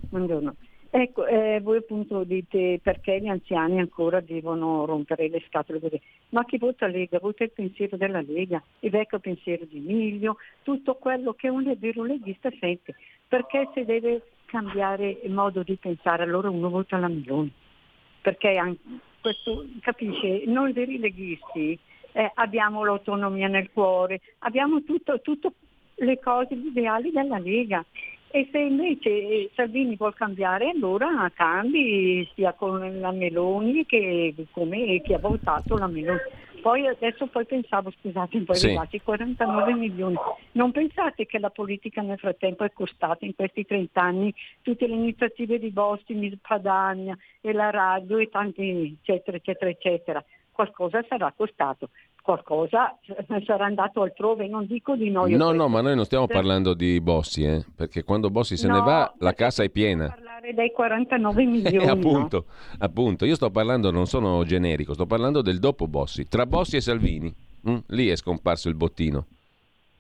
Buongiorno. 0.10 0.56
Ecco, 0.92 1.28
eh, 1.28 1.60
voi 1.62 1.78
appunto 1.78 2.24
dite 2.24 2.80
perché 2.82 3.22
gli 3.22 3.28
anziani 3.28 3.80
ancora 3.80 4.22
devono 4.22 4.86
rompere 4.86 5.30
le 5.30 5.44
scatole 5.48 5.80
così. 5.80 6.02
Ma 6.30 6.44
chi 6.46 6.58
vota 6.58 6.88
Lega? 6.88 7.20
Vota 7.20 7.44
il 7.44 7.52
pensiero 7.52 7.96
della 7.96 8.22
Lega, 8.22 8.62
il 8.80 8.90
vecchio 8.90 9.20
pensiero 9.20 9.66
di 9.66 9.78
Emilio, 9.78 10.38
tutto 10.64 10.96
quello 10.96 11.34
che 11.34 11.48
un 11.48 11.72
vero 11.78 12.04
leghista 12.04 12.50
sente. 12.60 12.96
Perché 13.28 13.70
si 13.76 13.86
deve 13.86 14.24
cambiare 14.46 15.20
il 15.24 15.32
modo 15.32 15.62
di 15.62 15.76
pensare, 15.76 16.24
allora 16.24 16.50
uno 16.50 16.70
vota 16.70 16.98
la 16.98 17.08
Meloni. 17.08 17.52
Perché 18.22 18.58
anche, 18.58 18.82
questo, 19.22 19.66
capisce, 19.82 20.44
noi 20.48 20.74
veri 20.74 20.98
leghisti 20.98 21.78
eh, 22.14 22.32
abbiamo 22.34 22.84
l'autonomia 22.84 23.48
nel 23.48 23.70
cuore, 23.72 24.22
abbiamo 24.40 24.82
tutte 24.84 25.22
le 25.96 26.20
cose 26.20 26.56
ideali 26.56 27.12
della 27.12 27.38
Lega 27.38 27.86
e 28.32 28.48
se 28.52 28.60
invece 28.60 29.10
eh, 29.10 29.50
Salvini 29.56 29.96
vuol 29.96 30.14
cambiare, 30.14 30.70
allora 30.70 31.32
cambi 31.34 32.30
sia 32.36 32.54
con 32.54 33.00
la 33.00 33.12
Meloni 33.12 33.86
che 33.86 34.34
come 34.52 35.02
chi 35.02 35.14
ha 35.14 35.20
votato 35.20 35.78
la 35.78 35.88
Meloni. 35.88 36.20
Poi 36.62 36.86
adesso 36.88 37.26
poi 37.28 37.46
pensavo, 37.46 37.92
scusate, 37.92 38.42
poi 38.42 38.56
sì. 38.56 38.66
arrivati 38.68 39.02
49 39.02 39.74
milioni. 39.74 40.16
Non 40.54 40.72
pensate 40.72 41.26
che 41.26 41.40
la 41.40 41.50
politica 41.50 42.02
nel 42.02 42.20
frattempo 42.20 42.64
è 42.64 42.72
costata 42.74 43.26
in 43.26 43.34
questi 43.34 43.66
30 43.66 44.02
anni 44.02 44.34
tutte 44.62 44.86
le 44.86 44.94
iniziative 44.94 45.58
di 45.58 45.74
Miss 46.10 46.36
Padania 46.42 47.18
e 47.42 47.54
la 47.54 47.70
radio 47.70 48.18
e 48.18 48.30
tanti 48.30 48.98
eccetera 49.02 49.38
eccetera 49.38 49.70
eccetera. 49.72 50.24
Qualcosa 50.52 51.04
sarà 51.08 51.34
costato 51.36 51.90
qualcosa 52.22 52.98
sarà 53.46 53.66
andato 53.66 54.02
altrove, 54.02 54.48
non 54.48 54.66
dico 54.66 54.96
di 54.96 55.10
noi. 55.10 55.36
No, 55.36 55.52
no, 55.52 55.68
ma 55.68 55.82
noi 55.82 55.96
non 55.96 56.06
stiamo 56.06 56.28
parlando 56.28 56.74
di 56.74 57.00
Bossi, 57.02 57.44
eh? 57.44 57.66
perché 57.76 58.04
quando 58.04 58.30
Bossi 58.30 58.58
se 58.58 58.68
no, 58.68 58.76
ne 58.76 58.82
va 58.82 59.14
la 59.20 59.34
cassa 59.34 59.64
è 59.64 59.70
piena. 59.70 60.08
parlare 60.08 60.54
dei 60.54 60.72
49 60.72 61.46
milioni. 61.46 61.88
appunto, 61.88 62.46
no? 62.48 62.76
appunto, 62.80 63.26
io 63.26 63.36
sto 63.36 63.50
parlando, 63.50 63.92
non 63.92 64.06
sono 64.06 64.44
generico, 64.44 64.94
sto 64.94 65.06
parlando 65.06 65.42
del 65.42 65.60
dopo 65.60 65.88
Bossi, 65.88 66.28
tra 66.28 66.46
Bossi 66.46 66.76
e 66.76 66.82
Salvini, 66.82 67.34
mm? 67.70 67.78
lì 67.88 68.08
è 68.10 68.16
scomparso 68.16 68.70
il 68.70 68.76
bottino. 68.76 69.26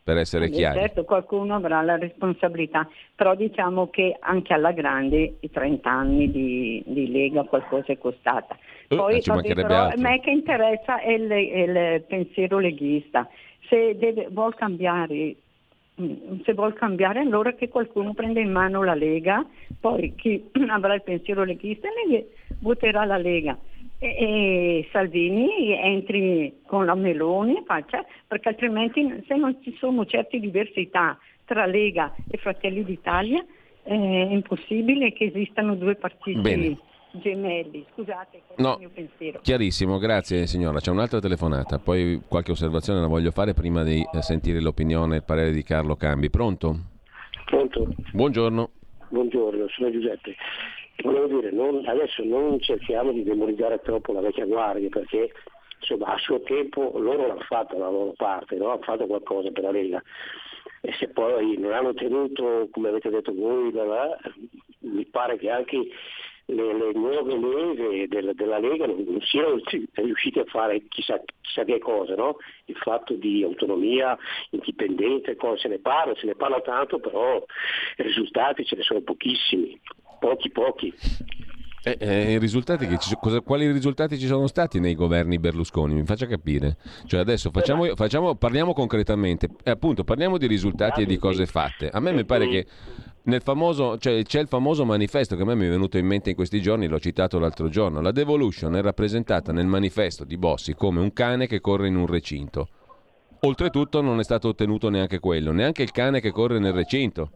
Per 0.09 0.17
essere 0.17 0.45
eh, 0.45 0.49
chiari. 0.49 0.79
Certo, 0.79 1.03
qualcuno 1.03 1.55
avrà 1.55 1.81
la 1.81 1.97
responsabilità, 1.97 2.87
però 3.13 3.35
diciamo 3.35 3.89
che 3.89 4.17
anche 4.19 4.53
alla 4.53 4.71
grande 4.71 5.35
i 5.39 5.51
30 5.51 5.89
anni 5.89 6.31
di, 6.31 6.83
di 6.85 7.11
Lega 7.11 7.43
qualcosa 7.43 7.93
è 7.93 7.97
costata 7.97 8.57
Uh, 8.89 8.95
Poi, 8.95 9.21
vabbè, 9.23 9.53
però, 9.53 9.83
a 9.83 9.93
me 9.97 10.19
che 10.19 10.31
interessa 10.31 10.99
è 10.99 11.11
il, 11.11 11.31
il 11.31 12.03
pensiero 12.07 12.57
leghista. 12.57 13.29
Se 13.67 13.95
deve, 13.95 14.29
vuol 14.31 14.55
cambiare 14.55 15.35
mm, 16.01 16.39
se 16.43 16.53
vuol 16.53 16.73
cambiare 16.73 17.19
allora 17.19 17.53
che 17.53 17.69
qualcuno 17.69 18.15
prenda 18.15 18.39
in 18.39 18.51
mano 18.51 18.83
la 18.83 18.95
Lega, 18.95 19.45
poi 19.79 20.15
chi 20.15 20.49
avrà 20.69 20.95
il 20.95 21.03
pensiero 21.03 21.43
leghista 21.43 21.87
voterà 22.61 23.05
la 23.05 23.17
Lega 23.17 23.55
e, 23.99 24.07
e 24.07 24.87
Salvini 24.91 25.73
entri 25.73 26.61
con 26.65 26.85
la 26.85 26.95
Meloni, 26.95 27.61
faccia, 27.65 28.05
perché 28.27 28.49
altrimenti 28.49 29.23
se 29.27 29.35
non 29.35 29.57
ci 29.61 29.75
sono 29.77 30.05
certe 30.05 30.39
diversità 30.39 31.17
tra 31.45 31.65
Lega 31.65 32.15
e 32.29 32.37
Fratelli 32.37 32.83
d'Italia 32.83 33.43
è 33.83 33.93
impossibile 33.93 35.11
che 35.13 35.25
esistano 35.25 35.75
due 35.75 35.95
partiti. 35.95 36.39
Bene. 36.39 36.77
Gemelli, 37.11 37.83
scusate, 37.93 38.43
no, 38.57 38.73
il 38.73 38.79
mio 38.81 38.89
pensiero. 38.93 39.39
Chiarissimo, 39.41 39.97
grazie 39.97 40.45
signora. 40.45 40.79
C'è 40.79 40.91
un'altra 40.91 41.19
telefonata, 41.19 41.79
poi 41.79 42.21
qualche 42.27 42.51
osservazione 42.51 43.01
la 43.01 43.07
voglio 43.07 43.31
fare 43.31 43.55
prima 43.55 43.81
di 43.81 43.99
eh, 43.99 44.21
sentire 44.21 44.61
l'opinione 44.61 45.15
e 45.15 45.17
il 45.17 45.23
parere 45.23 45.51
di 45.51 45.63
Carlo 45.63 45.95
Cambi. 45.95 46.29
Pronto? 46.29 46.77
Pronto. 47.45 47.87
Buongiorno. 48.13 48.69
Buongiorno, 49.09 49.67
sono 49.69 49.89
Giuseppe. 49.89 50.35
Volevo 51.01 51.27
dire, 51.27 51.51
non, 51.51 51.83
adesso 51.85 52.23
non 52.23 52.59
cerchiamo 52.59 53.11
di 53.11 53.23
demonizzare 53.23 53.79
troppo 53.81 54.11
la 54.11 54.21
vecchia 54.21 54.45
guardia 54.45 54.89
perché 54.89 55.31
insomma, 55.79 56.07
a 56.07 56.17
suo 56.17 56.41
tempo 56.41 56.91
loro 56.97 57.27
l'hanno 57.27 57.41
fatto 57.41 57.77
la 57.77 57.89
loro 57.89 58.13
parte, 58.17 58.55
no? 58.55 58.71
hanno 58.71 58.81
fatto 58.81 59.05
qualcosa 59.05 59.49
per 59.51 59.63
la 59.63 59.71
Lega 59.71 60.03
e 60.81 60.93
se 60.93 61.09
poi 61.09 61.57
non 61.57 61.73
hanno 61.73 61.93
tenuto, 61.93 62.67
come 62.71 62.89
avete 62.89 63.09
detto 63.09 63.33
voi, 63.33 63.71
mi 64.79 65.05
pare 65.05 65.37
che 65.37 65.49
anche 65.49 65.87
le, 66.45 66.73
le 66.73 66.91
nuove 66.93 67.37
leve 67.37 68.07
della, 68.07 68.33
della, 68.33 68.59
Lega 68.59 68.87
non 68.87 69.19
siano 69.21 69.59
riuscite 69.93 70.41
a 70.41 70.45
fare 70.45 70.87
chissà, 70.87 71.21
chissà 71.41 71.63
che 71.63 71.79
cosa, 71.79 72.15
no? 72.15 72.37
il 72.65 72.75
fatto 72.75 73.13
di 73.13 73.43
autonomia, 73.43 74.17
indipendenza, 74.51 75.31
se 75.57 75.67
ne 75.67 75.79
parla, 75.79 76.15
se 76.15 76.25
ne 76.25 76.35
parla 76.35 76.61
tanto, 76.61 76.99
però 76.99 77.37
i 77.97 78.03
risultati 78.03 78.65
ce 78.65 78.77
ne 78.77 78.81
sono 78.83 79.01
pochissimi, 79.01 79.79
pochi 80.19 80.49
pochi. 80.51 80.93
Eh, 81.81 81.95
eh, 81.97 82.37
risultati 82.39 82.85
ci, 82.99 83.15
cosa, 83.19 83.39
quali 83.39 83.71
risultati 83.71 84.19
ci 84.19 84.27
sono 84.27 84.47
stati 84.47 84.79
nei 84.79 84.95
governi 84.95 85.39
Berlusconi? 85.39 85.93
Mi 85.93 86.05
faccia 86.05 86.25
capire. 86.27 86.77
Cioè 87.05 87.21
adesso 87.21 87.51
facciamo, 87.51 87.95
facciamo, 87.95 88.35
parliamo 88.35 88.73
concretamente, 88.73 89.47
eh, 89.63 89.71
appunto 89.71 90.03
parliamo 90.03 90.37
di 90.37 90.45
risultati 90.45 91.03
e 91.03 91.05
di 91.05 91.17
cose 91.17 91.45
fatte. 91.45 91.89
A 91.89 91.99
me 91.99 92.11
mi 92.11 92.25
pare 92.25 92.47
che 92.49 92.65
Famoso, 93.41 93.99
cioè, 93.99 94.23
c'è 94.23 94.39
il 94.39 94.47
famoso 94.47 94.85
manifesto 94.85 95.35
che 95.35 95.43
a 95.43 95.45
me 95.45 95.53
mi 95.53 95.67
è 95.67 95.69
venuto 95.69 95.99
in 95.99 96.05
mente 96.05 96.31
in 96.31 96.35
questi 96.35 96.61
giorni, 96.61 96.87
l'ho 96.87 96.99
citato 96.99 97.37
l'altro 97.37 97.69
giorno. 97.69 98.01
La 98.01 98.11
devolution 98.11 98.75
è 98.75 98.81
rappresentata 98.81 99.51
nel 99.51 99.67
manifesto 99.67 100.23
di 100.23 100.35
Bossi 100.37 100.73
come 100.73 100.99
un 100.99 101.13
cane 101.13 101.45
che 101.45 101.61
corre 101.61 101.87
in 101.87 101.95
un 101.95 102.07
recinto. 102.07 102.69
Oltretutto 103.41 104.01
non 104.01 104.19
è 104.19 104.23
stato 104.23 104.47
ottenuto 104.47 104.89
neanche 104.89 105.19
quello, 105.19 105.51
neanche 105.51 105.83
il 105.83 105.91
cane 105.91 106.19
che 106.21 106.31
corre 106.31 106.57
nel 106.57 106.73
recinto. 106.73 107.29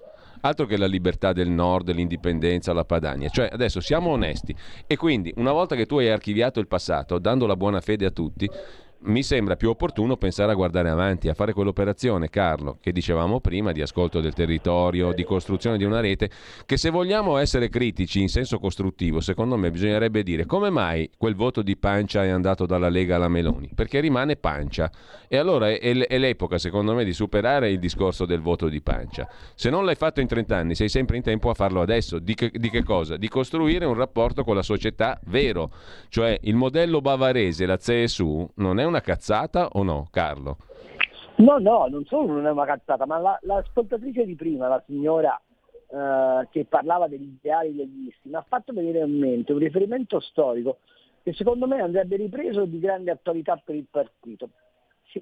Altro 0.46 0.66
che 0.66 0.76
la 0.76 0.88
libertà 0.88 1.32
del 1.32 1.50
nord, 1.50 1.90
l'indipendenza, 1.92 2.74
la 2.74 2.84
Padania. 2.84 3.30
Cioè, 3.30 3.50
adesso 3.50 3.80
siamo 3.80 4.10
onesti. 4.10 4.54
E 4.86 4.98
quindi, 4.98 5.34
una 5.38 5.54
volta 5.54 5.74
che 5.76 5.86
tu 5.86 5.98
hai 6.00 6.10
archiviato 6.10 6.60
il 6.60 6.68
passato, 6.68 7.18
dando 7.18 7.48
la 7.48 7.56
buona 7.56 7.80
fede 7.80 8.06
a 8.06 8.12
tutti, 8.12 8.50
mi 9.06 9.24
sembra 9.24 9.56
più 9.56 9.70
opportuno 9.70 10.18
pensare 10.18 10.52
a 10.52 10.56
guardare 10.56 10.90
avanti, 10.90 11.30
a 11.30 11.34
fare 11.34 11.54
quell'operazione, 11.54 12.30
Carlo, 12.30 12.78
che 12.80 12.92
dicevamo 12.92 13.40
prima, 13.40 13.72
di 13.72 13.82
ascolto 13.82 14.20
del 14.20 14.34
territorio, 14.34 15.14
di 15.14 15.24
costruzione 15.24 15.78
di 15.78 15.84
una 15.84 16.00
rete, 16.00 16.30
che 16.66 16.78
se 16.78 16.90
vogliamo 16.90 17.38
essere 17.38 17.70
critici 17.70 18.22
in 18.22 18.30
senso 18.30 18.60
costruttivo, 18.60 19.20
secondo 19.20 19.58
me 19.58 19.72
bisognerebbe 19.72 20.24
dire 20.24 20.46
come 20.46 20.70
mai 20.70 21.10
quel 21.18 21.36
voto 21.36 21.62
di 21.62 21.76
pancia 21.76 22.24
è 22.24 22.30
andato 22.30 22.66
dalla 22.66 22.90
Lega 22.90 23.16
alla 23.16 23.28
Meloni, 23.28 23.70
perché 23.74 24.00
rimane 24.00 24.36
pancia. 24.36 24.92
E 25.28 25.38
allora 25.38 25.70
è, 25.70 25.94
l'epoca, 25.94 26.58
secondo 26.58 26.94
me, 26.94 27.04
di 27.04 27.14
superare 27.14 27.72
il 27.72 27.80
discorso 27.80 28.26
del 28.26 28.40
voto 28.40 28.68
di 28.70 28.82
pancia. 28.82 29.28
Se 29.56 29.70
non 29.70 29.84
l'hai 29.84 29.96
fatto 29.96 30.22
in 30.22 30.28
30 30.28 30.56
anni, 30.56 30.76
sei 30.76 30.90
sempre 30.90 31.18
in 31.18 31.24
tempo 31.24 31.50
a 31.50 31.56
farlo 31.56 31.82
adesso. 31.82 32.20
Di 32.20 32.36
che, 32.36 32.52
di 32.54 32.70
che 32.70 32.84
cosa? 32.84 33.18
Di 33.18 33.28
costruire 33.28 33.86
un 33.86 33.96
rapporto 33.96 34.44
con 34.44 34.56
la 34.56 34.62
società 34.62 35.20
vero, 35.26 35.72
cioè 36.10 36.38
il 36.44 36.56
modello 36.56 37.02
bavarese, 37.02 37.66
la 37.66 37.78
CSU, 37.78 38.52
non 38.56 38.80
è 38.80 38.84
un 38.84 38.93
una 38.94 39.02
cazzata 39.02 39.70
o 39.74 39.84
no, 39.84 40.08
Carlo? 40.12 40.58
No, 41.38 41.58
no, 41.58 41.88
non 41.88 42.06
solo 42.06 42.34
non 42.34 42.46
è 42.46 42.52
una 42.52 42.66
cazzata, 42.66 43.08
ma 43.08 43.18
la, 43.18 43.40
l'ascoltatrice 43.42 44.24
di 44.24 44.36
prima, 44.36 44.68
la 44.68 44.84
signora 44.86 45.40
eh, 45.88 46.48
che 46.52 46.66
parlava 46.66 47.08
degli 47.08 47.34
ideali 47.40 47.76
leghisti, 47.76 48.30
mi 48.30 48.36
ha 48.36 48.46
fatto 48.48 48.72
venire 48.72 49.00
in 49.00 49.18
mente 49.18 49.52
un 49.52 49.58
riferimento 49.58 50.20
storico 50.20 50.78
che 51.24 51.34
secondo 51.34 51.66
me 51.66 51.82
andrebbe 51.82 52.18
ripreso 52.18 52.66
di 52.66 52.80
grande 52.80 53.10
attualità 53.10 53.60
per 53.64 53.76
il 53.76 53.88
partito. 53.90 54.50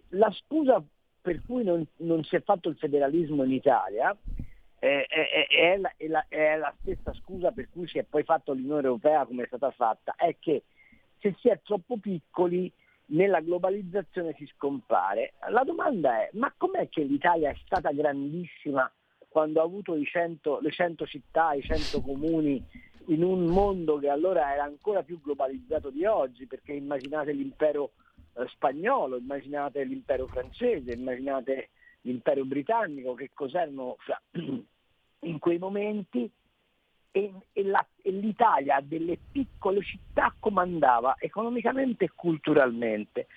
La 0.09 0.31
scusa 0.31 0.83
per 1.21 1.41
cui 1.45 1.63
non, 1.63 1.85
non 1.97 2.23
si 2.23 2.35
è 2.35 2.41
fatto 2.41 2.67
il 2.67 2.75
federalismo 2.75 3.43
in 3.43 3.51
Italia 3.51 4.15
è, 4.79 5.05
è, 5.07 5.47
è, 5.47 5.77
la, 5.77 5.93
la, 6.07 6.25
è, 6.27 6.57
la, 6.57 6.73
stessa 6.81 7.13
scusa 7.13 7.51
per 7.51 7.69
cui 7.69 7.87
si 7.87 7.99
è 7.99 8.03
poi 8.03 8.23
fatto 8.23 8.53
l'Unione 8.53 8.87
Europea 8.87 9.25
come 9.25 9.43
è 9.43 9.47
stata 9.47 9.69
fatta, 9.69 10.15
è 10.15 10.35
che 10.39 10.63
se 11.19 11.35
si 11.39 11.49
è 11.49 11.59
troppo 11.63 11.97
piccoli 11.97 12.71
nella 13.11 13.39
globalizzazione 13.39 14.33
si 14.37 14.45
scompare. 14.55 15.33
La 15.49 15.63
domanda 15.63 16.21
è, 16.21 16.29
ma 16.33 16.53
com'è 16.55 16.89
che 16.89 17.03
l'Italia 17.03 17.49
è 17.49 17.55
stata 17.65 17.91
grandissima 17.91 18.91
quando 19.27 19.61
ha 19.61 19.63
avuto 19.63 20.01
100, 20.03 20.59
le 20.61 20.71
100 20.71 21.05
città, 21.05 21.53
i 21.53 21.61
100 21.61 22.01
comuni 22.03 22.63
in 23.07 23.23
un 23.23 23.45
mondo 23.45 23.97
che 23.97 24.09
allora 24.09 24.53
era 24.53 24.63
ancora 24.63 25.03
più 25.03 25.19
globalizzato 25.21 25.89
di 25.89 26.05
oggi, 26.05 26.45
perché 26.45 26.73
immaginate 26.73 27.31
l'impero 27.31 27.91
eh, 28.33 28.45
spagnolo, 28.49 29.17
immaginate 29.17 29.83
l'impero 29.83 30.27
francese, 30.27 30.91
immaginate 30.91 31.69
l'impero 32.01 32.43
britannico, 32.45 33.13
che 33.13 33.31
cos'erano 33.33 33.97
in 35.21 35.39
quei 35.39 35.57
momenti 35.57 36.29
e, 37.11 37.33
e, 37.51 37.63
la, 37.63 37.85
e 38.01 38.11
l'Italia 38.11 38.79
delle 38.81 39.17
piccole 39.31 39.83
città 39.83 40.33
comandava 40.39 41.15
economicamente 41.19 42.05
e 42.05 42.11
culturalmente. 42.15 43.27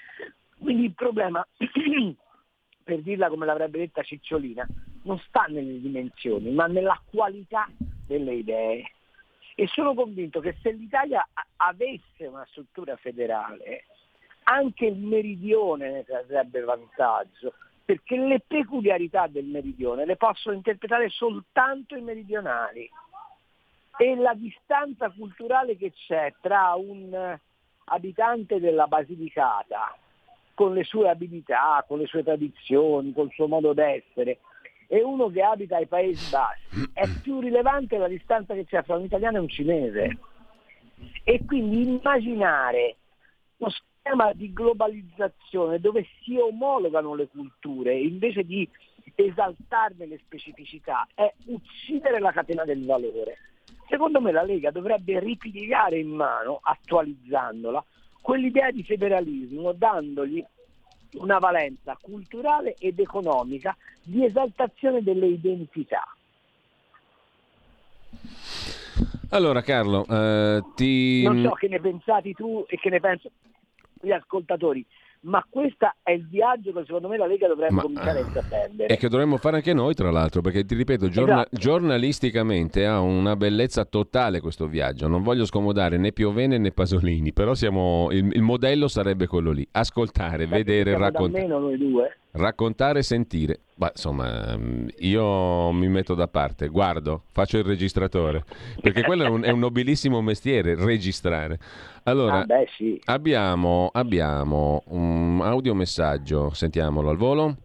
Quindi 0.58 0.84
il 0.84 0.94
problema, 0.94 1.46
per 2.84 3.00
dirla 3.00 3.28
come 3.28 3.46
l'avrebbe 3.46 3.78
detta 3.78 4.02
Cicciolina, 4.02 4.66
non 5.02 5.18
sta 5.18 5.44
nelle 5.48 5.80
dimensioni, 5.80 6.50
ma 6.50 6.66
nella 6.66 7.00
qualità 7.04 7.68
delle 8.06 8.34
idee. 8.34 8.90
E 9.56 9.66
sono 9.68 9.94
convinto 9.94 10.40
che 10.40 10.56
se 10.62 10.72
l'Italia 10.72 11.26
avesse 11.56 12.26
una 12.26 12.46
struttura 12.50 12.96
federale, 12.96 13.84
anche 14.44 14.86
il 14.86 14.96
meridione 14.96 15.90
ne 15.90 16.04
trarrebbe 16.04 16.60
vantaggio, 16.60 17.54
perché 17.84 18.16
le 18.16 18.42
peculiarità 18.46 19.26
del 19.26 19.44
meridione 19.44 20.06
le 20.06 20.16
possono 20.16 20.56
interpretare 20.56 21.08
soltanto 21.10 21.96
i 21.96 22.00
meridionali 22.00 22.90
e 23.96 24.16
la 24.16 24.34
distanza 24.34 25.10
culturale 25.10 25.76
che 25.76 25.92
c'è 25.92 26.34
tra 26.40 26.74
un 26.74 27.38
abitante 27.86 28.60
della 28.60 28.86
Basilicata 28.86 29.96
con 30.54 30.72
le 30.72 30.84
sue 30.84 31.08
abilità, 31.08 31.84
con 31.86 31.98
le 31.98 32.06
sue 32.06 32.22
tradizioni, 32.22 33.12
col 33.12 33.30
suo 33.32 33.48
modo 33.48 33.72
d'essere, 33.72 34.38
e 34.86 35.02
uno 35.02 35.28
che 35.28 35.42
abita 35.42 35.76
ai 35.76 35.86
Paesi 35.86 36.30
Bassi, 36.30 36.90
è 36.92 37.08
più 37.22 37.40
rilevante 37.40 37.98
la 37.98 38.08
distanza 38.08 38.54
che 38.54 38.64
c'è 38.64 38.84
tra 38.84 38.96
un 38.96 39.04
italiano 39.04 39.38
e 39.38 39.40
un 39.40 39.48
cinese. 39.48 40.18
E 41.24 41.44
quindi 41.44 41.82
immaginare 41.82 42.96
uno 43.56 43.70
schema 43.70 44.32
di 44.32 44.52
globalizzazione 44.52 45.80
dove 45.80 46.06
si 46.22 46.36
omologano 46.36 47.14
le 47.14 47.28
culture 47.28 47.98
invece 47.98 48.44
di 48.44 48.68
esaltarne 49.14 50.06
le 50.06 50.18
specificità 50.18 51.06
è 51.14 51.32
uccidere 51.46 52.20
la 52.20 52.32
catena 52.32 52.64
del 52.64 52.84
valore. 52.84 53.38
Secondo 53.88 54.20
me 54.20 54.32
la 54.32 54.42
Lega 54.42 54.70
dovrebbe 54.70 55.18
ripigliare 55.20 55.98
in 55.98 56.08
mano, 56.08 56.60
attualizzandola, 56.62 57.84
quell'idea 58.20 58.70
di 58.70 58.82
federalismo, 58.82 59.72
dandogli 59.72 60.44
una 61.14 61.38
valenza 61.38 61.96
culturale 62.00 62.76
ed 62.78 62.98
economica 62.98 63.76
di 64.02 64.24
esaltazione 64.24 65.02
delle 65.02 65.26
identità. 65.26 66.02
Allora 69.30 69.62
Carlo, 69.62 70.06
eh, 70.08 70.62
ti... 70.74 71.22
Non 71.22 71.42
so 71.42 71.50
che 71.50 71.68
ne 71.68 71.80
pensate 71.80 72.32
tu 72.32 72.64
e 72.68 72.76
che 72.76 72.88
ne 72.88 73.00
pensano 73.00 73.34
gli 74.00 74.12
ascoltatori 74.12 74.84
ma 75.24 75.44
questo 75.48 75.90
è 76.02 76.12
il 76.12 76.26
viaggio 76.28 76.72
che 76.72 76.84
secondo 76.84 77.08
me 77.08 77.16
la 77.16 77.26
Lega 77.26 77.48
dovrebbe 77.48 77.74
ma, 77.74 77.82
cominciare 77.82 78.18
a 78.18 78.22
eh, 78.22 78.24
intraprendere. 78.26 78.94
E 78.94 78.96
che 78.96 79.08
dovremmo 79.08 79.36
fare 79.36 79.56
anche 79.56 79.72
noi, 79.72 79.94
tra 79.94 80.10
l'altro, 80.10 80.40
perché 80.40 80.64
ti 80.64 80.74
ripeto, 80.74 81.08
giorna- 81.08 81.46
esatto. 81.46 81.56
giornalisticamente 81.56 82.86
ha 82.86 83.00
una 83.00 83.36
bellezza 83.36 83.84
totale 83.84 84.40
questo 84.40 84.66
viaggio. 84.66 85.08
Non 85.08 85.22
voglio 85.22 85.46
scomodare 85.46 85.96
né 85.96 86.12
Piovene 86.12 86.58
né 86.58 86.72
Pasolini, 86.72 87.32
però 87.32 87.54
siamo, 87.54 88.08
il, 88.10 88.30
il 88.34 88.42
modello 88.42 88.88
sarebbe 88.88 89.26
quello 89.26 89.50
lì, 89.50 89.66
ascoltare, 89.72 90.46
vedere, 90.46 90.96
raccontare. 90.96 91.42
meno 91.42 91.58
noi 91.58 91.78
due. 91.78 92.16
Raccontare 92.36 92.98
e 92.98 93.02
sentire. 93.04 93.60
Beh, 93.76 93.92
insomma, 93.94 94.56
mm, 94.56 94.88
io 94.98 95.70
mi 95.70 95.86
metto 95.86 96.14
da 96.14 96.26
parte, 96.26 96.66
guardo, 96.66 97.26
faccio 97.30 97.58
il 97.58 97.64
registratore, 97.64 98.44
perché 98.80 99.04
quello 99.04 99.24
è 99.24 99.28
un, 99.28 99.42
è 99.44 99.50
un 99.50 99.60
nobilissimo 99.60 100.20
mestiere, 100.20 100.74
registrare. 100.74 101.60
Allora, 102.02 102.40
ah 102.40 102.44
beh, 102.44 102.66
sì. 102.76 103.00
abbiamo, 103.04 103.88
abbiamo 103.92 104.82
un 104.86 105.40
audiomessaggio, 105.42 106.50
sentiamolo 106.52 107.08
al 107.08 107.16
volo. 107.16 107.56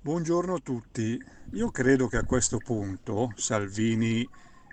Buongiorno 0.00 0.54
a 0.54 0.60
tutti. 0.62 1.20
Io 1.54 1.70
credo 1.72 2.06
che 2.06 2.18
a 2.18 2.24
questo 2.24 2.58
punto 2.58 3.32
Salvini 3.34 4.24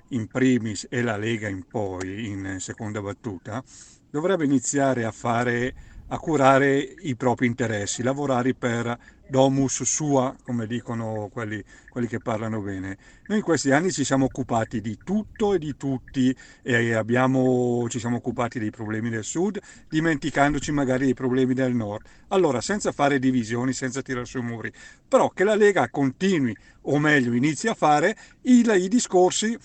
in 0.09 0.27
primis 0.27 0.85
e 0.91 1.01
la 1.01 1.17
Lega 1.17 1.47
in 1.47 1.65
poi, 1.67 2.27
in 2.27 2.57
seconda 2.59 3.01
battuta, 3.01 3.63
dovrebbe 4.11 4.45
iniziare 4.45 5.03
a 5.03 5.11
fare 5.11 5.73
a 6.08 6.20
curare 6.20 6.78
i 6.78 7.16
propri 7.16 7.47
interessi, 7.47 8.04
lavorare 8.04 8.54
per 8.54 8.97
domus 9.28 9.84
sua, 9.84 10.36
come 10.43 10.68
dicono 10.68 11.30
quelli, 11.32 11.64
quelli, 11.89 12.08
che 12.08 12.20
parlano 12.20 12.62
bene. 12.62 12.97
Noi 13.26 13.39
in 13.39 13.43
questi 13.43 13.72
anni 13.72 13.91
ci 13.91 14.04
siamo 14.04 14.26
occupati 14.26 14.82
di 14.82 14.99
tutto 15.04 15.54
e 15.54 15.60
di 15.60 15.76
tutti 15.76 16.36
e 16.62 16.93
abbiamo, 16.93 17.88
ci 17.89 17.99
siamo 17.99 18.18
occupati 18.18 18.60
dei 18.60 18.70
problemi 18.70 19.10
del 19.10 19.24
sud, 19.24 19.60
dimenticandoci 19.89 20.72
magari 20.72 21.06
dei 21.06 21.14
problemi 21.14 21.54
del 21.54 21.74
nord. 21.74 22.06
Allora, 22.28 22.62
senza 22.62 22.91
fare 22.91 23.18
divisioni, 23.18 23.74
senza 23.74 24.01
tirare 24.01 24.26
sui 24.26 24.41
muri, 24.41 24.72
però 25.08 25.30
che 25.30 25.43
la 25.43 25.56
Lega 25.56 25.89
continui, 25.89 26.56
o 26.82 26.99
meglio 26.99 27.34
inizi 27.34 27.68
a 27.68 27.74
fare, 27.74 28.16
i, 28.41 28.60
i 28.60 28.88
discorsi, 28.88 29.58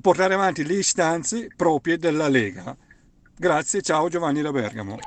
portare 0.00 0.34
avanti 0.34 0.64
le 0.64 0.74
istanze 0.74 1.50
proprie 1.54 1.96
della 1.96 2.28
Lega 2.28 2.76
Grazie, 3.40 3.82
ciao 3.82 4.08
Giovanni 4.08 4.42
da 4.42 4.50
Bergamo. 4.50 4.98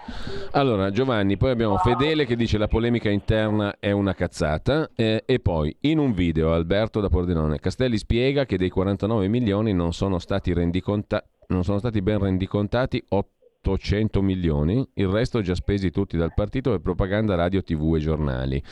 Allora 0.51 0.89
Giovanni, 0.89 1.35
poi 1.35 1.51
abbiamo 1.51 1.75
Fedele 1.75 2.25
che 2.25 2.37
dice 2.37 2.57
la 2.57 2.69
polemica 2.69 3.09
interna 3.09 3.75
è 3.77 3.91
una 3.91 4.13
cazzata 4.13 4.89
eh, 4.95 5.23
e 5.25 5.39
poi 5.41 5.75
in 5.81 5.97
un 5.97 6.13
video 6.13 6.53
Alberto 6.53 7.01
da 7.01 7.09
Pordenone 7.09 7.59
Castelli 7.59 7.97
spiega 7.97 8.45
che 8.45 8.57
dei 8.57 8.69
49 8.69 9.27
milioni 9.27 9.73
non 9.73 9.91
sono 9.91 10.17
stati, 10.17 10.53
rendiconta- 10.53 11.21
non 11.47 11.65
sono 11.65 11.79
stati 11.79 12.01
ben 12.01 12.19
rendicontati 12.19 13.03
800 13.09 14.21
milioni, 14.21 14.87
il 14.93 15.07
resto 15.09 15.41
già 15.41 15.53
spesi 15.53 15.91
tutti 15.91 16.15
dal 16.15 16.33
partito 16.33 16.69
per 16.71 16.79
propaganda 16.79 17.35
radio, 17.35 17.61
tv 17.61 17.95
e 17.95 17.99
giornali. 17.99 18.63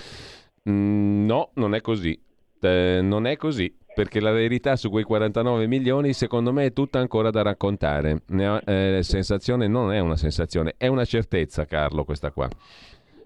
Mm, 0.70 1.26
no, 1.26 1.50
non 1.56 1.76
è 1.76 1.82
così. 1.82 2.18
Eh, 2.62 3.00
non 3.02 3.28
è 3.28 3.36
così 3.36 3.74
perché 4.00 4.22
la 4.22 4.32
verità 4.32 4.78
su 4.78 4.90
quei 4.90 5.04
49 5.04 5.68
milioni 5.68 6.14
secondo 6.14 6.54
me 6.54 6.68
è 6.68 6.72
tutta 6.72 7.00
ancora 7.00 7.32
da 7.32 7.42
raccontare. 7.42 8.22
Ne 8.28 8.62
eh, 8.66 9.00
sensazione 9.04 9.68
non 9.68 9.92
è 9.92 10.00
una 10.00 10.16
sensazione, 10.16 10.76
è 10.78 10.88
una 10.88 11.04
certezza 11.04 11.66
Carlo 11.66 12.06
questa 12.06 12.32
qua. 12.32 12.48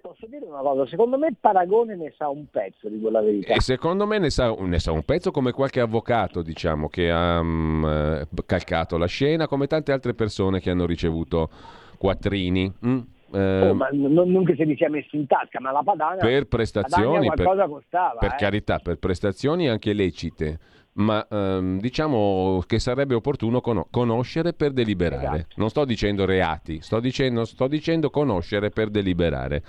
Posso 0.01 0.25
dire 0.25 0.43
una 0.43 0.61
cosa? 0.61 0.87
Secondo 0.87 1.19
me 1.19 1.35
Paragone 1.39 1.95
ne 1.95 2.11
sa 2.17 2.27
un 2.29 2.47
pezzo 2.49 2.89
di 2.89 2.99
quella 2.99 3.21
verità. 3.21 3.53
E 3.53 3.61
secondo 3.61 4.07
me 4.07 4.17
ne 4.17 4.31
sa, 4.31 4.51
ne 4.51 4.79
sa 4.79 4.91
un 4.91 5.03
pezzo 5.03 5.29
come 5.29 5.51
qualche 5.51 5.79
avvocato, 5.79 6.41
diciamo, 6.41 6.89
che 6.89 7.11
ha 7.11 7.39
um, 7.39 8.25
calcato 8.43 8.97
la 8.97 9.05
scena, 9.05 9.47
come 9.47 9.67
tante 9.67 9.91
altre 9.91 10.15
persone 10.15 10.59
che 10.59 10.71
hanno 10.71 10.87
ricevuto 10.87 11.51
quattrini. 11.99 12.73
Mm? 12.83 12.99
Eh, 13.33 13.69
oh, 13.69 13.73
ma 13.73 13.89
non, 13.91 14.31
non, 14.31 14.45
che 14.45 14.55
se 14.55 14.63
li 14.63 14.75
sia 14.75 14.89
messi 14.89 15.15
in 15.15 15.25
tasca, 15.25 15.59
ma 15.59 15.71
la 15.71 15.81
padana, 15.83 16.17
per 16.17 16.45
prestazioni, 16.47 17.31
per, 17.33 17.67
costava, 17.67 18.19
per 18.19 18.33
eh. 18.33 18.35
carità, 18.37 18.77
per 18.77 18.97
prestazioni 18.97 19.67
anche 19.67 19.91
lecite, 19.93 20.59
ma 20.93 21.25
ehm, 21.27 21.79
diciamo 21.79 22.61
che 22.67 22.77
sarebbe 22.77 23.15
opportuno 23.15 23.59
con- 23.59 23.85
conoscere 23.89 24.53
per 24.53 24.71
deliberare. 24.71 25.37
Esatto. 25.37 25.55
Non 25.55 25.69
sto 25.69 25.83
dicendo 25.83 26.25
reati, 26.25 26.79
sto 26.81 26.99
dicendo, 26.99 27.43
sto 27.45 27.67
dicendo 27.67 28.11
conoscere 28.11 28.69
per 28.69 28.89
deliberare. 28.89 29.63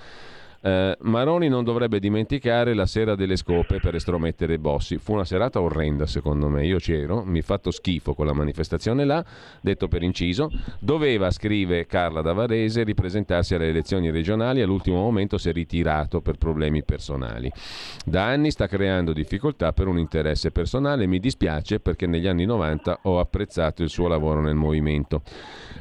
Eh, 0.67 0.97
Maroni 1.03 1.49
non 1.49 1.63
dovrebbe 1.63 1.99
dimenticare 1.99 2.73
la 2.73 2.87
sera 2.87 3.15
delle 3.15 3.37
scope 3.37 3.81
per 3.81 3.97
estromettere 3.97 4.59
Bossi. 4.59 4.97
Fu 4.97 5.13
una 5.13 5.27
serata 5.27 5.61
orrenda, 5.61 6.07
secondo 6.07 6.49
me. 6.49 6.65
Io 6.65 6.79
c'ero, 6.79 7.23
mi 7.23 7.41
ha 7.41 7.43
fatto 7.43 7.71
schifo 7.71 8.15
quella 8.15 8.33
manifestazione 8.33 9.05
là, 9.05 9.23
detto 9.61 9.89
per 9.89 10.03
inciso. 10.03 10.51
Doveva, 10.79 11.31
scrive 11.31 11.85
Carla 11.85 12.23
Davarese, 12.23 12.83
ripresentarsi 12.83 13.55
alle 13.55 13.69
elezioni 13.69 14.11
regionali. 14.11 14.63
All'ultimo 14.63 14.97
momento 14.97 15.37
si 15.37 15.51
è 15.51 15.53
ritirato 15.53 16.23
per 16.23 16.39
problemi 16.39 16.83
personali. 16.83 17.53
Da 18.07 18.25
anni 18.25 18.51
sta 18.51 18.67
creando 18.67 19.13
difficoltà 19.13 19.75
per 19.75 19.87
un 19.87 19.99
interesse 19.99 20.51
personale. 20.51 21.07
Mi 21.07 21.19
dispiace 21.19 21.79
perché 21.79 22.07
negli 22.07 22.27
anni 22.27 22.47
90 22.47 23.01
ho 23.03 23.21
apprezzato 23.21 23.83
il 23.83 23.91
suo 23.91 24.09
lavoro 24.09 24.41
nel 24.41 24.55
movimento. 24.55 25.21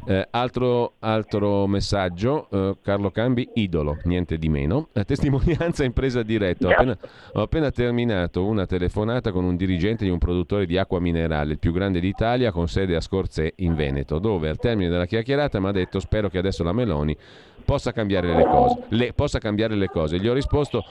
Eh, 0.06 0.28
altro, 0.32 0.96
altro, 1.00 1.68
messaggio, 1.68 2.50
eh, 2.52 2.76
Carlo 2.82 3.12
Cambi, 3.12 3.48
idolo, 3.54 4.00
niente 4.04 4.38
di 4.38 4.50
meno. 4.50 4.73
La 4.94 5.04
testimonianza 5.04 5.84
in 5.84 5.94
presa 5.94 6.24
diretta. 6.24 6.68
Ho 6.68 6.72
appena, 6.72 6.98
ho 7.34 7.42
appena, 7.42 7.72
terminato 7.72 8.46
una 8.46 8.66
telefonata 8.66 9.32
con 9.32 9.44
un 9.44 9.56
dirigente 9.56 10.06
di 10.06 10.10
un 10.10 10.18
produttore 10.18 10.66
di 10.66 10.78
acqua 10.78 11.00
minerale, 11.00 11.54
il 11.54 11.60
più 11.60 11.72
grande 11.72 12.00
d'Italia, 12.00 12.52
con 12.52 12.68
sede 12.68 12.96
a 12.96 13.02
Scorzè 13.02 13.54
in 13.58 13.76
Veneto, 13.76 14.20
dove 14.20 14.50
al 14.50 14.58
termine 14.58 14.90
della 14.90 15.06
chiacchierata 15.06 15.60
mi 15.60 15.68
ha 15.68 15.72
detto 15.72 16.00
spero 16.00 16.30
che 16.30 16.38
adesso 16.38 16.64
la 16.64 16.74
Meloni 16.74 17.16
possa 17.64 17.92
cambiare 17.92 18.36
le 18.36 18.44
cose. 18.44 18.84
Le, 18.90 19.14
possa 19.14 19.40
cambiare 19.40 19.76
le 19.76 19.88
cose. 19.88 20.20
Gli 20.20 20.28
ho 20.28 20.34
risposto 20.34 20.84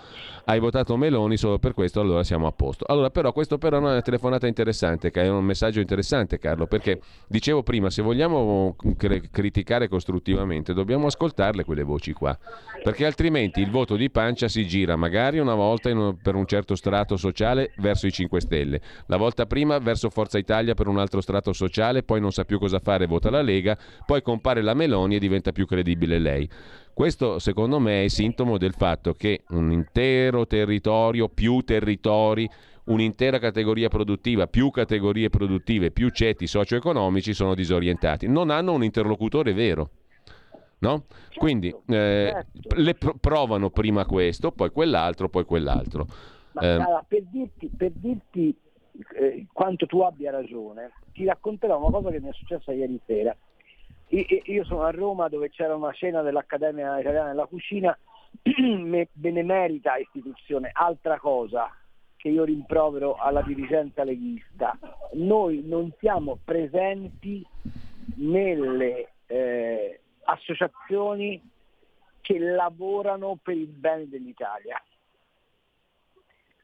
hai 0.44 0.58
votato 0.58 0.96
Meloni 0.96 1.36
solo 1.36 1.58
per 1.58 1.72
questo, 1.74 2.00
allora 2.00 2.24
siamo 2.24 2.46
a 2.46 2.52
posto. 2.52 2.84
Allora, 2.88 3.10
però, 3.10 3.32
questo 3.32 3.58
però 3.58 3.76
è 3.76 3.80
una 3.80 4.00
telefonata 4.02 4.46
interessante, 4.46 5.10
è 5.10 5.28
un 5.28 5.44
messaggio 5.44 5.80
interessante, 5.80 6.38
Carlo, 6.38 6.66
perché 6.66 7.00
dicevo 7.28 7.62
prima, 7.62 7.90
se 7.90 8.02
vogliamo 8.02 8.76
cre- 8.96 9.30
criticare 9.30 9.88
costruttivamente, 9.88 10.72
dobbiamo 10.72 11.06
ascoltarle 11.06 11.64
quelle 11.64 11.82
voci 11.82 12.12
qua, 12.12 12.36
perché 12.82 13.06
altrimenti 13.06 13.60
il 13.60 13.70
voto 13.70 13.96
di 13.96 14.10
pancia 14.10 14.48
si 14.48 14.66
gira 14.66 14.96
magari 14.96 15.38
una 15.38 15.54
volta 15.54 15.90
un, 15.90 16.16
per 16.20 16.34
un 16.34 16.46
certo 16.46 16.74
strato 16.74 17.16
sociale 17.16 17.72
verso 17.76 18.06
i 18.06 18.12
5 18.12 18.40
Stelle, 18.40 18.80
la 19.06 19.16
volta 19.16 19.46
prima 19.46 19.78
verso 19.78 20.10
Forza 20.10 20.38
Italia 20.38 20.74
per 20.74 20.88
un 20.88 20.98
altro 20.98 21.20
strato 21.20 21.52
sociale, 21.52 22.02
poi 22.02 22.20
non 22.20 22.32
sa 22.32 22.44
più 22.44 22.58
cosa 22.58 22.80
fare, 22.80 23.06
vota 23.06 23.30
la 23.30 23.42
Lega, 23.42 23.76
poi 24.04 24.22
compare 24.22 24.62
la 24.62 24.74
Meloni 24.74 25.16
e 25.16 25.18
diventa 25.18 25.52
più 25.52 25.66
credibile 25.66 26.18
lei. 26.18 26.48
Questo 26.94 27.38
secondo 27.38 27.78
me 27.78 28.04
è 28.04 28.08
sintomo 28.08 28.58
del 28.58 28.74
fatto 28.74 29.14
che 29.14 29.42
un 29.48 29.72
intero 29.72 30.46
territorio, 30.46 31.28
più 31.28 31.60
territori, 31.60 32.48
un'intera 32.84 33.38
categoria 33.38 33.88
produttiva, 33.88 34.46
più 34.46 34.70
categorie 34.70 35.30
produttive, 35.30 35.90
più 35.90 36.10
ceti 36.10 36.46
socio-economici 36.46 37.32
sono 37.32 37.54
disorientati, 37.54 38.28
non 38.28 38.50
hanno 38.50 38.72
un 38.72 38.84
interlocutore 38.84 39.52
vero. 39.52 39.90
No? 40.78 41.04
Certo, 41.08 41.38
Quindi 41.38 41.68
eh, 41.68 41.74
certo. 41.86 42.74
le 42.74 42.94
pro- 42.94 43.14
provano 43.14 43.70
prima 43.70 44.04
questo, 44.04 44.50
poi 44.50 44.70
quell'altro, 44.70 45.28
poi 45.28 45.44
quell'altro. 45.44 46.06
Ma 46.52 46.60
eh, 46.60 46.76
cara, 46.76 47.04
per 47.06 47.22
dirti, 47.30 47.70
per 47.74 47.92
dirti 47.94 48.54
eh, 49.14 49.46
quanto 49.52 49.86
tu 49.86 50.00
abbia 50.00 50.32
ragione, 50.32 50.90
ti 51.12 51.24
racconterò 51.24 51.78
una 51.78 51.90
cosa 51.90 52.10
che 52.10 52.20
mi 52.20 52.28
è 52.28 52.32
successa 52.32 52.72
ieri 52.72 53.00
sera. 53.06 53.34
Io 54.12 54.64
sono 54.64 54.82
a 54.82 54.90
Roma 54.90 55.28
dove 55.28 55.48
c'era 55.48 55.74
una 55.74 55.92
cena 55.92 56.20
dell'Accademia 56.20 57.00
Italiana 57.00 57.28
della 57.28 57.46
Cucina, 57.46 57.96
benemerita 59.12 59.96
istituzione, 59.96 60.70
altra 60.70 61.18
cosa 61.18 61.74
che 62.16 62.28
io 62.28 62.44
rimprovero 62.44 63.16
alla 63.16 63.40
dirigenza 63.40 64.04
leghista. 64.04 64.78
Noi 65.14 65.62
non 65.64 65.92
siamo 65.98 66.38
presenti 66.44 67.44
nelle 68.16 69.12
eh, 69.26 70.00
associazioni 70.24 71.42
che 72.20 72.38
lavorano 72.38 73.38
per 73.42 73.56
il 73.56 73.66
bene 73.66 74.08
dell'Italia. 74.08 74.80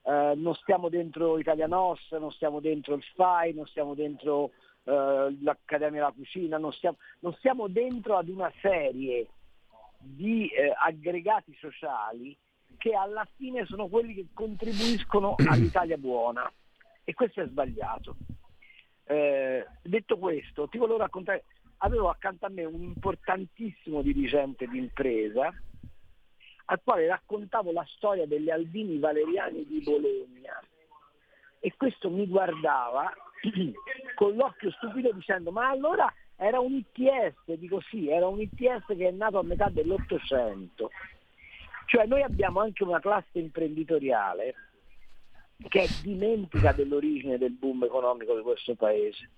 Uh, 0.03 0.33
non 0.37 0.55
stiamo 0.55 0.89
dentro 0.89 1.39
Italia 1.39 1.67
Nostra, 1.67 2.19
non 2.19 2.31
stiamo 2.31 2.61
dentro 2.61 2.95
il 2.95 3.03
FAI, 3.15 3.53
non 3.53 3.67
stiamo 3.67 3.95
dentro 3.95 4.53
eh, 4.89 5.37
l'Accademia 5.43 6.01
della 6.01 6.13
Cucina, 6.13 6.57
non 6.57 6.73
stiamo, 6.73 6.97
non 7.21 7.35
stiamo, 7.35 7.69
dentro 7.69 8.17
ad 8.17 8.29
una 8.29 8.51
serie 8.63 9.29
di 9.99 10.49
eh, 10.49 10.73
aggregati 10.75 11.55
sociali 11.61 12.35
che 12.79 12.95
alla 12.95 13.27
fine 13.37 13.67
sono 13.67 13.89
quelli 13.89 14.15
che 14.15 14.27
contribuiscono 14.33 15.35
all'Italia 15.47 15.99
buona 15.99 16.51
e 17.05 17.13
questo 17.13 17.43
è 17.43 17.47
sbagliato. 17.47 18.17
Eh, 19.05 19.67
detto 19.83 20.17
questo, 20.17 20.69
ti 20.69 20.79
volevo 20.79 20.99
raccontare, 20.99 21.45
avevo 21.79 22.09
accanto 22.09 22.47
a 22.47 22.51
me 22.51 22.65
un 22.65 22.81
importantissimo 22.83 24.01
dirigente 24.01 24.67
di 24.67 24.79
impresa 24.79 25.53
al 26.71 26.81
quale 26.83 27.07
raccontavo 27.07 27.73
la 27.73 27.85
storia 27.97 28.27
degli 28.27 28.51
Albini 28.51 28.99
Valeriani 28.99 29.67
di 29.67 29.81
Bologna 29.83 30.63
e 31.61 31.75
questo 31.77 32.11
mi 32.11 32.27
guardava 32.27 33.13
con 34.15 34.35
l'occhio 34.35 34.71
stupido 34.73 35.13
dicendo 35.13 35.51
ma 35.51 35.69
allora 35.69 36.13
era 36.37 36.61
un 36.61 36.73
ITS, 36.73 37.53
dico 37.55 37.81
sì, 37.81 38.09
era 38.09 38.29
un 38.29 38.41
ITS 38.41 38.87
che 38.87 39.09
è 39.09 39.11
nato 39.11 39.39
a 39.39 39.43
metà 39.43 39.69
dell'Ottocento. 39.71 40.91
Cioè 41.87 42.07
noi 42.07 42.23
abbiamo 42.23 42.61
anche 42.61 42.85
una 42.85 43.01
classe 43.01 43.39
imprenditoriale 43.39 44.55
che 45.69 45.89
dimentica 46.03 46.73
dell'origine 46.73 47.39
del 47.39 47.53
boom 47.53 47.83
economico 47.83 48.37
di 48.37 48.43
questo 48.43 48.77
paese 48.77 49.31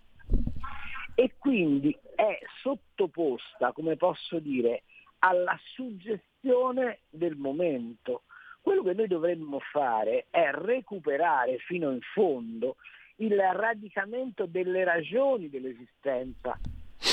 e 1.14 1.34
quindi 1.38 1.96
è 2.14 2.38
sottoposta, 2.61 3.72
come 3.72 3.96
posso 3.96 4.38
dire, 4.38 4.82
alla 5.20 5.59
suggestione 5.74 7.01
del 7.09 7.36
momento. 7.36 8.22
quello 8.61 8.82
che 8.82 8.92
noi 8.92 9.07
dovremmo 9.07 9.59
fare 9.59 10.26
è 10.28 10.51
recuperare 10.53 11.59
fino 11.59 11.90
in 11.90 12.01
fondo 12.12 12.76
il 13.20 13.36
radicamento 13.36 14.46
delle 14.46 14.84
ragioni 14.84 15.48
dell'esistenza 15.48 16.58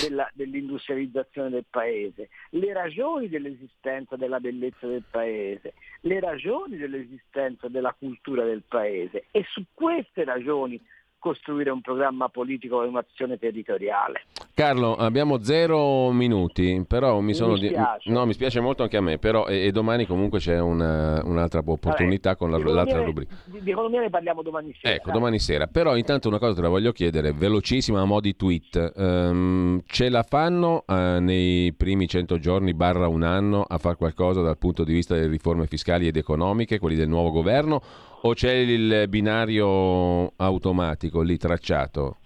della, 0.01 0.29
dell'industrializzazione 0.33 1.49
del 1.49 1.65
paese, 1.69 2.29
le 2.51 2.73
ragioni 2.73 3.29
dell'esistenza 3.29 4.15
della 4.15 4.39
bellezza 4.39 4.87
del 4.87 5.03
paese, 5.09 5.73
le 6.01 6.19
ragioni 6.19 6.77
dell'esistenza 6.77 7.67
della 7.67 7.95
cultura 7.97 8.43
del 8.43 8.63
paese. 8.67 9.25
E 9.31 9.43
su 9.49 9.63
queste 9.73 10.23
ragioni 10.23 10.79
costruire 11.27 11.69
un 11.71 11.81
programma 11.81 12.29
politico 12.29 12.83
e 12.83 12.87
un'azione 12.87 13.37
territoriale. 13.37 14.23
Carlo, 14.53 14.95
abbiamo 14.95 15.43
zero 15.43 16.11
minuti, 16.11 16.83
però 16.87 17.19
mi, 17.19 17.33
sono 17.33 17.53
mi 17.53 17.67
spiace. 17.67 18.09
Di... 18.09 18.11
No, 18.11 18.25
mi 18.25 18.33
spiace 18.33 18.61
molto 18.61 18.83
anche 18.83 18.97
a 18.97 19.01
me, 19.01 19.17
però 19.17 19.45
e, 19.45 19.65
e 19.65 19.71
domani 19.71 20.05
comunque 20.05 20.39
c'è 20.39 20.59
una, 20.59 21.21
un'altra 21.23 21.61
opportunità 21.65 22.35
Vabbè, 22.35 22.39
con 22.39 22.51
la, 22.51 22.73
l'altra 22.73 23.03
rubrica. 23.03 23.35
Di, 23.45 23.69
economia 23.69 24.01
ne 24.01 24.09
parliamo 24.09 24.41
domani 24.41 24.73
sera. 24.79 24.95
Ecco, 24.95 25.11
domani 25.11 25.39
sera. 25.39 25.67
Però 25.67 25.97
intanto 25.97 26.29
una 26.29 26.39
cosa 26.39 26.55
te 26.55 26.61
la 26.61 26.69
voglio 26.69 26.91
chiedere, 26.93 27.33
velocissima 27.33 28.01
a 28.01 28.05
mo' 28.05 28.21
di 28.21 28.35
tweet. 28.35 28.93
Ehm, 28.95 29.81
ce 29.85 30.09
la 30.09 30.23
fanno 30.23 30.85
eh, 30.87 31.19
nei 31.19 31.73
primi 31.73 32.07
100 32.07 32.39
giorni, 32.39 32.73
barra 32.73 33.07
un 33.07 33.23
anno, 33.23 33.63
a 33.67 33.77
fare 33.77 33.97
qualcosa 33.97 34.41
dal 34.41 34.57
punto 34.57 34.83
di 34.83 34.93
vista 34.93 35.13
delle 35.13 35.27
riforme 35.27 35.67
fiscali 35.67 36.07
ed 36.07 36.15
economiche, 36.15 36.79
quelli 36.79 36.95
del 36.95 37.09
nuovo 37.09 37.31
governo, 37.31 37.81
o 38.21 38.33
c'è 38.33 38.51
il 38.51 39.07
binario 39.07 40.33
automatico 40.35 41.21
lì 41.21 41.37
tracciato? 41.37 42.17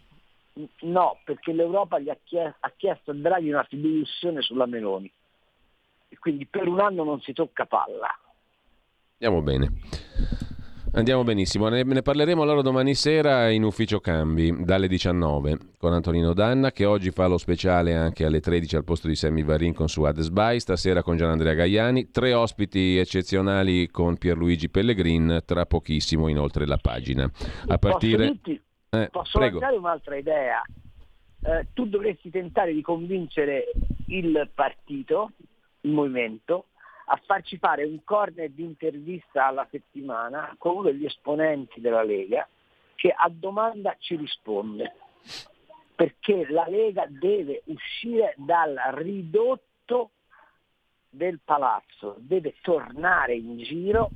No, 0.82 1.20
perché 1.24 1.54
l'Europa 1.54 2.00
gli 2.00 2.10
ha, 2.10 2.18
chie- 2.24 2.56
ha 2.60 2.72
chiesto 2.76 3.12
a 3.12 3.14
Draghi 3.14 3.50
una 3.50 3.64
fiduzione 3.64 4.42
sulla 4.42 4.66
Meloni. 4.66 5.12
E 6.10 6.18
quindi 6.20 6.46
per 6.46 6.68
un 6.68 6.80
anno 6.80 7.04
non 7.04 7.22
si 7.22 7.34
tocca 7.34 7.66
palla. 7.66 8.10
Andiamo 9.20 9.42
bene. 9.42 9.72
Andiamo 10.94 11.24
benissimo, 11.24 11.70
ne, 11.70 11.84
ne 11.84 12.02
parleremo 12.02 12.42
allora 12.42 12.62
domani 12.62 12.96
sera 12.96 13.50
in 13.50 13.64
ufficio 13.64 14.02
cambi 14.02 14.54
dalle 14.66 14.90
19 14.90 15.58
con 15.78 15.94
Antonino 15.94 16.34
Danna 16.34 16.72
che 16.74 16.84
oggi 16.84 17.12
fa 17.12 17.28
lo 17.28 17.38
speciale 17.38 17.96
anche 17.96 18.26
alle 18.26 18.42
13 18.42 18.76
al 18.76 18.84
posto 18.84 19.08
di 19.08 19.16
Sammy 19.16 19.42
Varin 19.42 19.74
con 19.74 19.88
Suad 19.88 20.20
Sbai, 20.20 20.60
stasera 20.60 21.02
con 21.02 21.16
Gianandrea 21.16 21.54
Gaiani, 21.54 22.12
tre 22.12 22.34
ospiti 22.34 22.98
eccezionali 22.98 23.90
con 23.90 24.18
Pierluigi 24.18 24.68
Pellegrin, 24.68 25.44
tra 25.46 25.66
pochissimo 25.66 26.28
inoltre 26.28 26.66
la 26.68 26.78
pagina. 26.78 27.24
A 27.68 27.78
partire... 27.78 28.18
Posso, 28.28 28.40
dirti- 28.44 28.62
Eh, 28.90 29.08
posso 29.10 29.40
lanciare 29.40 29.78
un'altra 29.78 30.18
idea? 30.18 30.62
Eh, 31.44 31.68
tu 31.72 31.86
dovresti 31.88 32.30
tentare 32.30 32.74
di 32.74 32.82
convincere 32.82 33.72
il 34.08 34.50
partito, 34.54 35.32
il 35.82 35.92
movimento, 35.92 36.66
a 37.14 37.22
farci 37.26 37.58
fare 37.58 37.84
un 37.84 38.04
corner 38.06 38.50
di 38.50 38.64
intervista 38.64 39.48
alla 39.48 39.68
settimana 39.70 40.56
con 40.58 40.78
uno 40.78 40.84
degli 40.84 41.06
esponenti 41.06 41.82
della 41.82 42.04
Lega 42.04 42.48
che 42.96 43.14
a 43.16 43.30
domanda 43.30 43.96
ci 44.00 44.16
risponde. 44.16 44.96
Perché 45.94 46.50
la 46.50 46.66
Lega 46.68 47.06
deve 47.10 47.64
uscire 47.66 48.34
dal 48.38 48.76
ridotto 48.94 50.12
del 51.10 51.40
palazzo, 51.44 52.16
deve 52.20 52.56
tornare 52.62 53.36
in 53.36 53.58
giro 53.58 54.12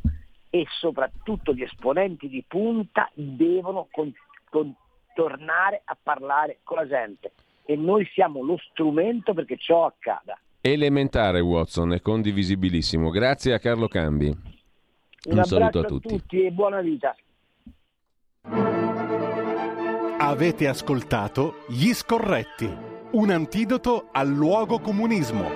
e 0.49 0.65
soprattutto 0.79 1.53
gli 1.53 1.63
esponenti 1.63 2.29
di 2.29 2.45
punta 2.47 3.09
devono 3.13 3.89
con- 3.91 4.13
con- 4.49 4.73
tornare 5.13 5.81
a 5.83 5.97
parlare 6.01 6.59
con 6.63 6.77
la 6.77 6.87
gente 6.87 7.33
e 7.65 7.75
noi 7.75 8.05
siamo 8.13 8.41
lo 8.41 8.57
strumento 8.57 9.33
perché 9.33 9.57
ciò 9.57 9.85
accada. 9.85 10.39
Elementare 10.67 11.41
Watson, 11.41 11.93
è 11.93 12.01
condivisibilissimo. 12.01 13.11
Grazie 13.11 13.53
a 13.53 13.59
Carlo 13.59 13.87
Cambi. 13.87 14.25
Un, 14.25 15.37
Un 15.37 15.43
saluto 15.43 15.77
a 15.77 15.81
a 15.83 15.85
tutti. 15.85 16.07
tutti 16.07 16.43
e 16.43 16.49
buona 16.49 16.81
vita. 16.81 17.15
Avete 20.17 20.67
ascoltato 20.67 21.57
Gli 21.67 21.93
Scorretti, 21.93 22.67
un 23.11 23.29
antidoto 23.29 24.07
al 24.11 24.29
luogo 24.29 24.79
comunismo. 24.79 25.51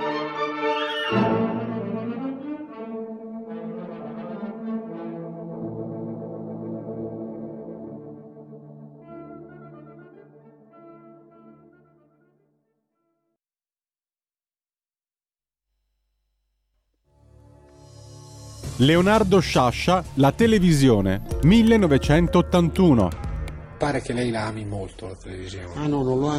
Leonardo 18.81 19.41
Sciascia, 19.41 20.01
La 20.13 20.31
televisione, 20.31 21.23
1981. 21.43 23.09
Pare 23.77 24.01
che 24.01 24.13
lei 24.13 24.31
la 24.31 24.45
ami 24.45 24.63
molto 24.63 25.07
la 25.07 25.15
televisione. 25.21 25.73
Ah 25.75 25.85
no, 25.85 26.01
non 26.01 26.17
lo 26.17 26.27